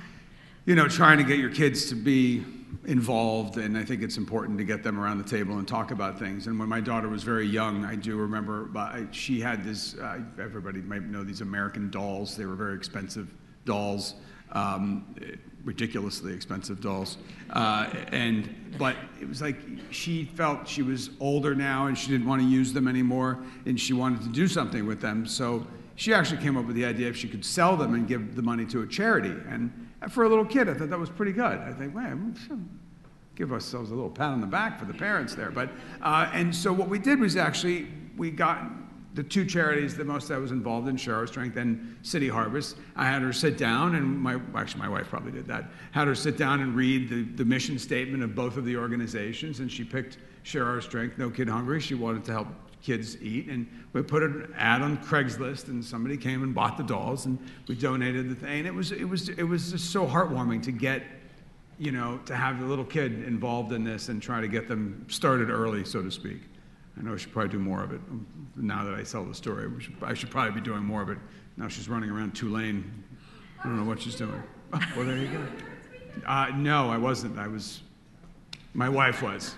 you 0.65 0.75
know, 0.75 0.87
trying 0.87 1.19
to 1.19 1.23
get 1.23 1.37
your 1.37 1.51
kids 1.51 1.89
to 1.89 1.95
be 1.95 2.43
involved. 2.85 3.57
And 3.57 3.77
I 3.77 3.83
think 3.83 4.01
it's 4.01 4.17
important 4.17 4.57
to 4.57 4.63
get 4.63 4.81
them 4.81 4.99
around 4.99 5.19
the 5.19 5.29
table 5.29 5.59
and 5.59 5.67
talk 5.67 5.91
about 5.91 6.17
things. 6.17 6.47
And 6.47 6.59
when 6.59 6.67
my 6.67 6.81
daughter 6.81 7.07
was 7.07 7.21
very 7.21 7.45
young, 7.45 7.85
I 7.85 7.95
do 7.95 8.17
remember 8.17 8.67
she 9.11 9.39
had 9.39 9.63
this. 9.63 9.95
Uh, 9.95 10.21
everybody 10.41 10.81
might 10.81 11.03
know 11.03 11.23
these 11.23 11.41
American 11.41 11.91
dolls. 11.91 12.35
They 12.35 12.45
were 12.45 12.55
very 12.55 12.75
expensive 12.75 13.31
dolls. 13.65 14.15
Um, 14.53 15.15
ridiculously 15.63 16.33
expensive 16.33 16.81
dolls. 16.81 17.17
Uh, 17.51 17.89
and 18.11 18.53
but 18.77 18.95
it 19.21 19.27
was 19.27 19.41
like 19.41 19.57
she 19.91 20.25
felt 20.25 20.67
she 20.67 20.81
was 20.81 21.11
older 21.19 21.55
now 21.55 21.87
and 21.87 21.97
she 21.97 22.09
didn't 22.09 22.27
want 22.27 22.41
to 22.41 22.47
use 22.47 22.73
them 22.73 22.87
anymore 22.87 23.39
and 23.65 23.79
she 23.79 23.93
wanted 23.93 24.21
to 24.21 24.29
do 24.29 24.47
something 24.47 24.85
with 24.85 24.99
them. 25.01 25.25
So 25.25 25.65
she 25.95 26.13
actually 26.13 26.41
came 26.41 26.57
up 26.57 26.65
with 26.65 26.75
the 26.75 26.85
idea 26.85 27.07
if 27.07 27.15
she 27.15 27.29
could 27.29 27.45
sell 27.45 27.77
them 27.77 27.93
and 27.93 28.07
give 28.07 28.35
the 28.35 28.41
money 28.41 28.65
to 28.65 28.81
a 28.81 28.87
charity. 28.87 29.33
And 29.47 29.71
for 30.09 30.23
a 30.23 30.29
little 30.29 30.45
kid, 30.45 30.67
I 30.67 30.73
thought 30.73 30.89
that 30.89 30.99
was 30.99 31.09
pretty 31.09 31.31
good. 31.31 31.59
I 31.59 31.71
think, 31.71 31.93
man, 31.93 32.35
give 33.35 33.51
ourselves 33.51 33.91
a 33.91 33.93
little 33.93 34.09
pat 34.09 34.29
on 34.29 34.41
the 34.41 34.47
back 34.47 34.79
for 34.79 34.85
the 34.85 34.93
parents 34.93 35.35
there. 35.35 35.51
But 35.51 35.69
uh, 36.01 36.29
and 36.33 36.53
so 36.53 36.73
what 36.73 36.89
we 36.89 36.99
did 36.99 37.19
was 37.19 37.37
actually 37.37 37.87
we 38.17 38.31
got 38.31 38.82
the 39.13 39.23
two 39.23 39.45
charities 39.45 39.95
that 39.97 40.07
most 40.07 40.31
I 40.31 40.37
was 40.37 40.51
involved 40.51 40.87
in, 40.87 40.97
Share 40.97 41.15
Our 41.15 41.27
Strength 41.27 41.57
and 41.57 41.97
City 42.01 42.27
Harvest, 42.27 42.77
I 42.95 43.05
had 43.05 43.21
her 43.21 43.33
sit 43.33 43.57
down, 43.57 43.95
and 43.95 44.05
my 44.19 44.39
actually 44.55 44.81
my 44.81 44.89
wife 44.89 45.07
probably 45.09 45.31
did 45.31 45.47
that. 45.47 45.65
Had 45.91 46.07
her 46.07 46.15
sit 46.15 46.35
down 46.37 46.61
and 46.61 46.75
read 46.75 47.09
the, 47.09 47.23
the 47.23 47.45
mission 47.45 47.77
statement 47.77 48.23
of 48.23 48.33
both 48.33 48.57
of 48.57 48.65
the 48.65 48.75
organizations, 48.75 49.59
and 49.59 49.71
she 49.71 49.83
picked 49.83 50.17
Share 50.41 50.65
Our 50.65 50.81
Strength, 50.81 51.17
No 51.17 51.29
Kid 51.29 51.47
Hungry. 51.47 51.79
She 51.79 51.93
wanted 51.93 52.23
to 52.25 52.31
help 52.31 52.47
kids 52.81 53.21
eat, 53.21 53.49
and 53.49 53.67
we 53.93 54.01
put 54.01 54.23
an 54.23 54.51
ad 54.57 54.81
on 54.81 54.97
Craigslist, 54.97 55.67
and 55.67 55.85
somebody 55.85 56.17
came 56.17 56.41
and 56.41 56.53
bought 56.53 56.77
the 56.77 56.83
dolls, 56.83 57.27
and 57.27 57.37
we 57.67 57.75
donated 57.75 58.29
the 58.29 58.35
thing. 58.35 58.59
And 58.59 58.67
it 58.67 58.73
was 58.73 58.91
it 58.91 59.05
was 59.05 59.29
it 59.29 59.43
was 59.43 59.71
just 59.71 59.91
so 59.91 60.07
heartwarming 60.07 60.63
to 60.63 60.71
get, 60.71 61.03
you 61.77 61.91
know, 61.91 62.19
to 62.25 62.35
have 62.35 62.59
the 62.59 62.65
little 62.65 62.85
kid 62.85 63.23
involved 63.25 63.73
in 63.73 63.83
this 63.83 64.09
and 64.09 64.21
try 64.21 64.41
to 64.41 64.47
get 64.47 64.67
them 64.67 65.05
started 65.07 65.51
early, 65.51 65.85
so 65.85 66.01
to 66.01 66.09
speak. 66.09 66.41
I 66.97 67.01
know 67.01 67.13
I 67.13 67.17
should 67.17 67.31
probably 67.31 67.49
do 67.49 67.59
more 67.59 67.83
of 67.83 67.91
it. 67.91 68.01
Now 68.55 68.83
that 68.85 68.93
I 68.93 69.03
tell 69.03 69.25
the 69.25 69.33
story, 69.33 69.69
should, 69.79 69.95
I 70.01 70.13
should 70.13 70.29
probably 70.29 70.51
be 70.51 70.61
doing 70.61 70.83
more 70.83 71.01
of 71.01 71.09
it. 71.09 71.17
Now 71.57 71.67
she's 71.67 71.89
running 71.89 72.09
around 72.09 72.35
Tulane. 72.35 73.03
I 73.59 73.63
don't 73.63 73.77
know 73.77 73.85
what 73.85 74.01
she's 74.01 74.15
doing. 74.15 74.43
Oh, 74.73 74.79
well, 74.97 75.05
there 75.05 75.17
you 75.17 75.27
go. 75.27 75.45
Uh, 76.27 76.51
no, 76.55 76.89
I 76.89 76.97
wasn't. 76.97 77.39
I 77.39 77.47
was, 77.47 77.81
my 78.73 78.89
wife 78.89 79.21
was. 79.21 79.55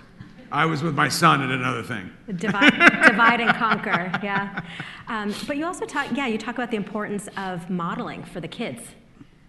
I 0.52 0.66
was 0.66 0.84
with 0.84 0.96
my 0.96 1.10
son 1.10 1.42
at 1.42 1.50
another 1.50 1.84
thing. 1.84 2.12
Divide, 2.36 2.72
divide 3.08 3.42
and 3.42 3.54
conquer, 3.56 4.12
yeah. 4.24 4.62
Um, 5.08 5.34
but 5.48 5.58
you 5.58 5.66
also 5.66 5.86
talk, 5.86 6.08
yeah, 6.16 6.28
you 6.28 6.38
talk 6.38 6.56
about 6.56 6.72
the 6.72 6.78
importance 6.78 7.28
of 7.36 7.70
modeling 7.70 8.24
for 8.24 8.40
the 8.40 8.48
kids. 8.48 8.82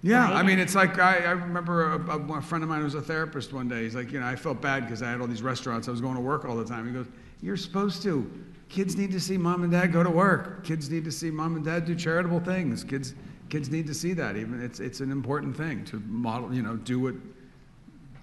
Yeah, 0.02 0.24
right? 0.24 0.36
I 0.36 0.42
mean, 0.42 0.58
it's 0.58 0.74
like 0.74 0.98
I, 0.98 1.18
I 1.18 1.30
remember 1.30 1.92
a, 1.92 2.32
a, 2.34 2.42
friend 2.42 2.62
of 2.62 2.70
mine 2.70 2.78
who 2.78 2.84
was 2.84 2.94
a 2.94 3.02
therapist 3.02 3.52
one 3.52 3.68
day. 3.68 3.82
He's 3.82 3.94
like, 3.94 4.12
you 4.12 4.20
know, 4.20 4.26
I 4.26 4.36
felt 4.36 4.60
bad 4.60 4.84
because 4.84 5.02
I 5.02 5.10
had 5.10 5.20
all 5.20 5.26
these 5.26 5.42
restaurants. 5.42 5.88
I 5.88 5.90
was 5.90 6.00
going 6.00 6.14
to 6.14 6.20
work 6.20 6.44
all 6.44 6.56
the 6.56 6.64
time. 6.64 6.86
He 6.86 6.92
goes, 6.92 7.06
you're 7.40 7.56
supposed 7.56 8.02
to. 8.02 8.30
Kids 8.68 8.96
need 8.96 9.12
to 9.12 9.20
see 9.20 9.36
mom 9.36 9.62
and 9.62 9.72
dad 9.72 9.92
go 9.92 10.02
to 10.02 10.10
work. 10.10 10.64
Kids 10.64 10.90
need 10.90 11.04
to 11.04 11.12
see 11.12 11.30
mom 11.30 11.56
and 11.56 11.64
dad 11.64 11.84
do 11.84 11.94
charitable 11.94 12.40
things. 12.40 12.82
Kids, 12.82 13.14
kids 13.48 13.70
need 13.70 13.86
to 13.86 13.94
see 13.94 14.12
that. 14.14 14.36
Even 14.36 14.60
it's, 14.60 14.80
it's 14.80 15.00
an 15.00 15.12
important 15.12 15.56
thing 15.56 15.84
to 15.86 16.00
model. 16.06 16.52
You 16.52 16.62
know, 16.62 16.76
do 16.76 16.98
what, 16.98 17.14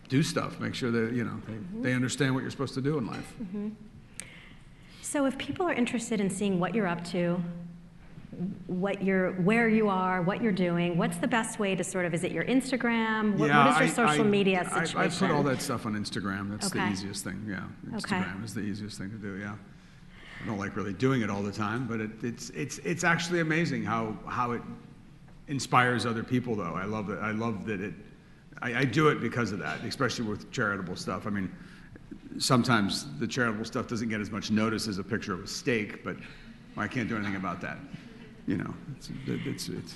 do 0.10 0.21
stuff. 0.21 0.60
Make 0.60 0.76
sure 0.76 0.91
that 0.91 1.13
you 1.13 1.23
know 1.23 1.39
they, 1.47 1.54
mm-hmm. 1.54 1.82
they 1.82 1.93
understand 1.93 2.34
what 2.34 2.41
you're 2.41 2.52
supposed 2.52 2.73
to 2.73 2.82
do 2.82 2.97
in 2.97 3.08
life. 3.08 3.34
Mm-hmm. 3.41 3.69
So, 5.02 5.26
if 5.26 5.38
people 5.38 5.67
are 5.67 5.73
interested 5.73 6.19
in 6.19 6.30
seeing 6.30 6.60
what 6.60 6.76
you're 6.76 6.88
up 6.88 7.04
to, 7.06 7.41
what 8.67 9.04
you're, 9.04 9.32
where 9.34 9.69
you 9.69 9.89
are, 9.89 10.22
what 10.22 10.41
you're 10.41 10.52
doing. 10.52 10.98
What's 10.98 11.17
the 11.17 11.28
best 11.28 11.60
way 11.60 11.76
to 11.76 11.84
sort 11.84 12.06
of, 12.06 12.13
is 12.13 12.24
it 12.24 12.32
your 12.32 12.46
Instagram? 12.46 13.38
What, 13.38 13.48
yeah, 13.48 13.65
what 13.65 13.82
is 13.82 13.98
your 13.98 14.08
social 14.08 14.26
I, 14.26 14.28
media 14.28 14.63
situation? 14.63 14.98
I, 14.98 15.06
I, 15.06 15.08
put 15.08 15.32
all 15.32 15.43
that 15.43 15.62
stuff 15.62 15.86
on 15.86 15.93
Instagram. 15.93 16.52
That's 16.52 16.67
okay. 16.67 16.86
the 16.86 16.91
easiest 16.91 17.24
thing. 17.24 17.46
Yeah, 17.48 17.63
Instagram 17.91 18.36
okay. 18.36 18.46
is 18.46 18.54
the 18.54 18.62
easiest 18.62 18.98
thing 18.98 19.10
to 19.12 19.17
do. 19.17 19.38
Yeah. 19.38 19.56
I 20.43 20.46
don't 20.46 20.58
like 20.58 20.76
really 20.76 20.93
doing 20.93 21.22
it 21.22 21.30
all 21.30 21.41
the 21.41 21.52
time, 21.52 21.88
but 21.88 22.02
it, 22.02 22.12
it's 22.22 22.50
it's 22.50 22.80
it's 22.80 23.06
actually 23.06 23.39
amazing 23.39 23.84
how 23.84 24.17
how 24.28 24.52
it 24.52 24.62
inspires 25.48 26.06
other 26.06 26.24
people. 26.24 26.54
Though 26.56 26.74
I 26.74 26.84
love 26.84 27.10
it. 27.10 27.19
I 27.19 27.32
love 27.32 27.65
that 27.65 27.80
it. 27.80 27.93
I, 28.62 28.80
I 28.80 28.84
do 28.84 29.08
it 29.08 29.22
because 29.22 29.54
of 29.54 29.60
that, 29.60 29.82
especially 29.86 30.26
with 30.26 30.52
charitable 30.52 30.98
stuff. 30.98 31.28
I 31.28 31.30
mean, 31.30 31.50
sometimes 32.39 33.06
the 33.19 33.28
charitable 33.28 33.63
stuff 33.63 33.88
doesn't 33.88 34.10
get 34.10 34.19
as 34.19 34.32
much 34.32 34.52
notice 34.52 34.88
as 34.88 34.98
a 34.98 35.04
picture 35.04 35.34
of 35.34 35.43
a 35.43 35.48
steak, 35.48 36.04
but 36.04 36.17
I 36.76 36.88
can't 36.88 37.08
do 37.08 37.15
anything 37.15 37.36
about 37.36 37.62
that 37.62 37.78
you 38.47 38.58
know, 38.58 38.73
it's, 38.97 39.10
it's, 39.27 39.69
it's 39.69 39.95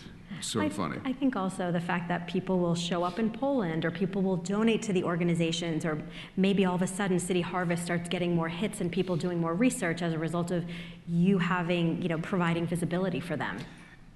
of 0.55 0.61
I, 0.61 0.69
funny. 0.69 0.97
I 1.05 1.13
think 1.13 1.35
also 1.35 1.71
the 1.71 1.81
fact 1.81 2.07
that 2.09 2.27
people 2.27 2.59
will 2.59 2.75
show 2.75 3.03
up 3.03 3.17
in 3.17 3.29
Poland 3.29 3.85
or 3.85 3.91
people 3.91 4.21
will 4.21 4.37
donate 4.37 4.81
to 4.83 4.93
the 4.93 5.03
organizations 5.03 5.85
or 5.85 6.01
maybe 6.35 6.65
all 6.65 6.75
of 6.75 6.81
a 6.81 6.87
sudden 6.87 7.19
City 7.19 7.41
Harvest 7.41 7.83
starts 7.83 8.07
getting 8.09 8.35
more 8.35 8.49
hits 8.49 8.81
and 8.81 8.91
people 8.91 9.15
doing 9.15 9.39
more 9.39 9.53
research 9.53 10.01
as 10.01 10.13
a 10.13 10.19
result 10.19 10.51
of 10.51 10.65
you 11.07 11.37
having, 11.37 12.01
you 12.01 12.09
know, 12.09 12.19
providing 12.19 12.67
visibility 12.67 13.19
for 13.19 13.35
them. 13.35 13.57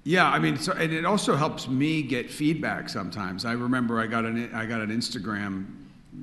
Yeah, 0.04 0.28
I 0.28 0.38
mean, 0.38 0.56
so, 0.56 0.72
and 0.72 0.92
it 0.92 1.04
also 1.04 1.36
helps 1.36 1.68
me 1.68 2.02
get 2.02 2.28
feedback 2.30 2.88
sometimes. 2.88 3.44
I 3.44 3.52
remember 3.52 4.00
I 4.00 4.06
got 4.06 4.24
an 4.24 4.52
I 4.52 4.66
got 4.66 4.80
an 4.80 4.90
Instagram 4.90 5.66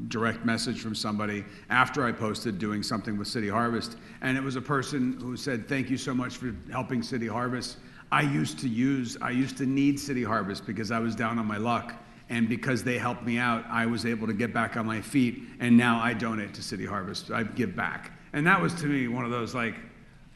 direct 0.09 0.45
message 0.45 0.81
from 0.81 0.93
somebody 0.93 1.45
after 1.69 2.05
I 2.05 2.11
posted 2.11 2.59
doing 2.59 2.83
something 2.83 3.17
with 3.17 3.29
City 3.29 3.47
Harvest, 3.47 3.95
and 4.21 4.37
it 4.37 4.43
was 4.43 4.57
a 4.57 4.61
person 4.61 5.17
who 5.21 5.37
said, 5.37 5.69
"Thank 5.69 5.89
you 5.89 5.95
so 5.95 6.13
much 6.13 6.35
for 6.35 6.53
helping 6.69 7.01
City 7.01 7.27
Harvest." 7.27 7.77
I 8.11 8.21
used 8.21 8.59
to 8.59 8.69
use, 8.69 9.17
I 9.21 9.31
used 9.31 9.57
to 9.57 9.65
need 9.65 9.99
City 9.99 10.23
Harvest 10.23 10.65
because 10.65 10.91
I 10.91 10.99
was 10.99 11.15
down 11.15 11.39
on 11.39 11.45
my 11.45 11.57
luck. 11.57 11.93
And 12.31 12.47
because 12.47 12.83
they 12.83 12.99
helped 12.99 13.23
me 13.23 13.39
out, 13.39 13.65
I 13.69 13.87
was 13.87 14.05
able 14.05 14.27
to 14.27 14.33
get 14.33 14.53
back 14.53 14.77
on 14.77 14.85
my 14.85 15.01
feet. 15.01 15.43
And 15.59 15.75
now 15.75 15.99
I 15.99 16.13
donate 16.13 16.53
to 16.55 16.63
City 16.63 16.85
Harvest. 16.85 17.31
I 17.31 17.43
give 17.43 17.75
back. 17.75 18.11
And 18.33 18.45
that 18.45 18.61
was 18.61 18.73
to 18.75 18.85
me 18.85 19.07
one 19.07 19.25
of 19.25 19.31
those 19.31 19.55
like, 19.55 19.75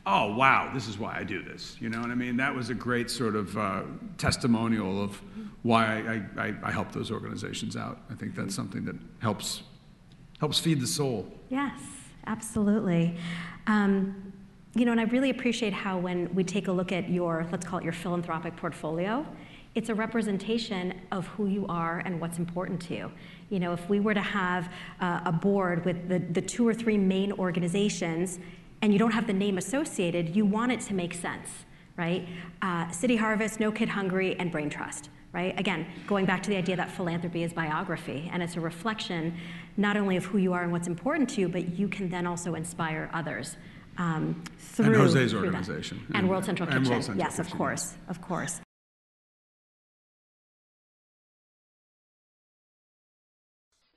oh, 0.06 0.36
wow, 0.36 0.72
this 0.74 0.88
is 0.88 0.98
why 0.98 1.16
I 1.16 1.24
do 1.24 1.44
this. 1.44 1.78
You 1.80 1.90
know 1.90 2.02
what 2.02 2.10
I 2.10 2.16
mean? 2.16 2.36
That 2.38 2.54
was 2.54 2.70
a 2.70 2.74
great 2.74 3.10
sort 3.12 3.36
of 3.36 3.56
uh, 3.58 3.84
testimonial 4.18 5.04
of 5.04 5.22
why 5.62 6.26
I, 6.38 6.42
I, 6.42 6.54
I 6.64 6.72
help 6.72 6.92
those 6.92 7.12
organizations 7.12 7.78
out. 7.78 8.00
I 8.12 8.16
think 8.16 8.36
that's 8.36 8.56
something 8.56 8.86
that 8.86 8.96
helps, 9.20 9.62
helps 10.40 10.60
feed 10.60 10.82
the 10.82 10.88
soul. 10.88 11.32
Yes, 11.50 11.80
absolutely. 12.26 13.16
Um, 13.68 14.33
you 14.76 14.86
know, 14.86 14.92
and 14.92 15.00
I 15.00 15.04
really 15.04 15.30
appreciate 15.30 15.72
how 15.72 15.98
when 15.98 16.34
we 16.34 16.44
take 16.44 16.68
a 16.68 16.72
look 16.72 16.92
at 16.92 17.10
your, 17.10 17.48
let's 17.52 17.66
call 17.66 17.80
it 17.80 17.84
your 17.84 17.94
philanthropic 17.94 18.56
portfolio, 18.56 19.26
it's 19.76 19.90
a 19.90 19.96
representation 19.96 21.00
of 21.12 21.28
who 21.28 21.48
you 21.48 21.66
are 21.68 22.00
and 22.06 22.20
what's 22.20 22.40
important 22.40 22.82
to 22.84 22.96
you. 22.96 23.12
You 23.50 23.60
know, 23.60 23.74
if 23.74 23.88
we 23.88 24.00
were 24.00 24.14
to 24.14 24.22
have 24.22 24.72
uh, 25.00 25.22
a 25.26 25.32
board 25.32 25.86
with 25.86 26.10
the, 26.10 26.20
the 26.20 26.42
two 26.42 26.68
or 26.68 26.74
three 26.74 26.98
main 26.98 27.32
organizations 27.34 28.40
and 28.82 28.92
you 28.92 29.00
don't 29.00 29.12
have 29.12 29.28
the 29.28 29.34
name 29.34 29.58
associated, 29.58 30.36
you 30.36 30.46
want 30.46 30.72
it 30.72 30.80
to 30.82 30.94
make 30.94 31.14
sense, 31.14 31.50
right? 31.98 32.28
Uh, 32.62 32.90
City 32.90 33.16
Harvest, 33.16 33.60
No 33.60 33.72
Kid 33.72 33.90
Hungry, 33.90 34.36
and 34.40 34.52
Brain 34.52 34.70
Trust, 34.70 35.10
right? 35.34 35.58
Again, 35.60 35.86
going 36.08 36.26
back 36.26 36.42
to 36.44 36.50
the 36.50 36.58
idea 36.58 36.76
that 36.76 36.92
philanthropy 36.92 37.44
is 37.44 37.54
biography 37.54 38.30
and 38.34 38.42
it's 38.42 38.56
a 38.56 38.62
reflection 38.62 39.36
not 39.78 39.98
only 39.98 40.18
of 40.18 40.26
who 40.26 40.40
you 40.40 40.54
are 40.54 40.64
and 40.64 40.72
what's 40.72 40.88
important 40.88 41.30
to 41.32 41.42
you, 41.42 41.48
but 41.48 41.78
you 41.78 41.88
can 41.88 42.10
then 42.10 42.26
also 42.26 42.56
inspire 42.56 43.10
others. 43.14 43.56
Um, 43.98 44.44
through, 44.58 44.86
and 44.86 44.96
Jose's 44.96 45.32
through 45.32 45.46
organization. 45.46 46.04
And, 46.08 46.18
and, 46.18 46.30
World 46.30 46.46
Central 46.46 46.70
and 46.70 46.80
Kitchen. 46.80 46.92
World 46.92 47.04
Central 47.04 47.26
yes, 47.26 47.38
Kitchen, 47.38 47.52
of 47.52 47.58
course, 47.58 47.94
of 48.10 48.22
course. 48.22 48.60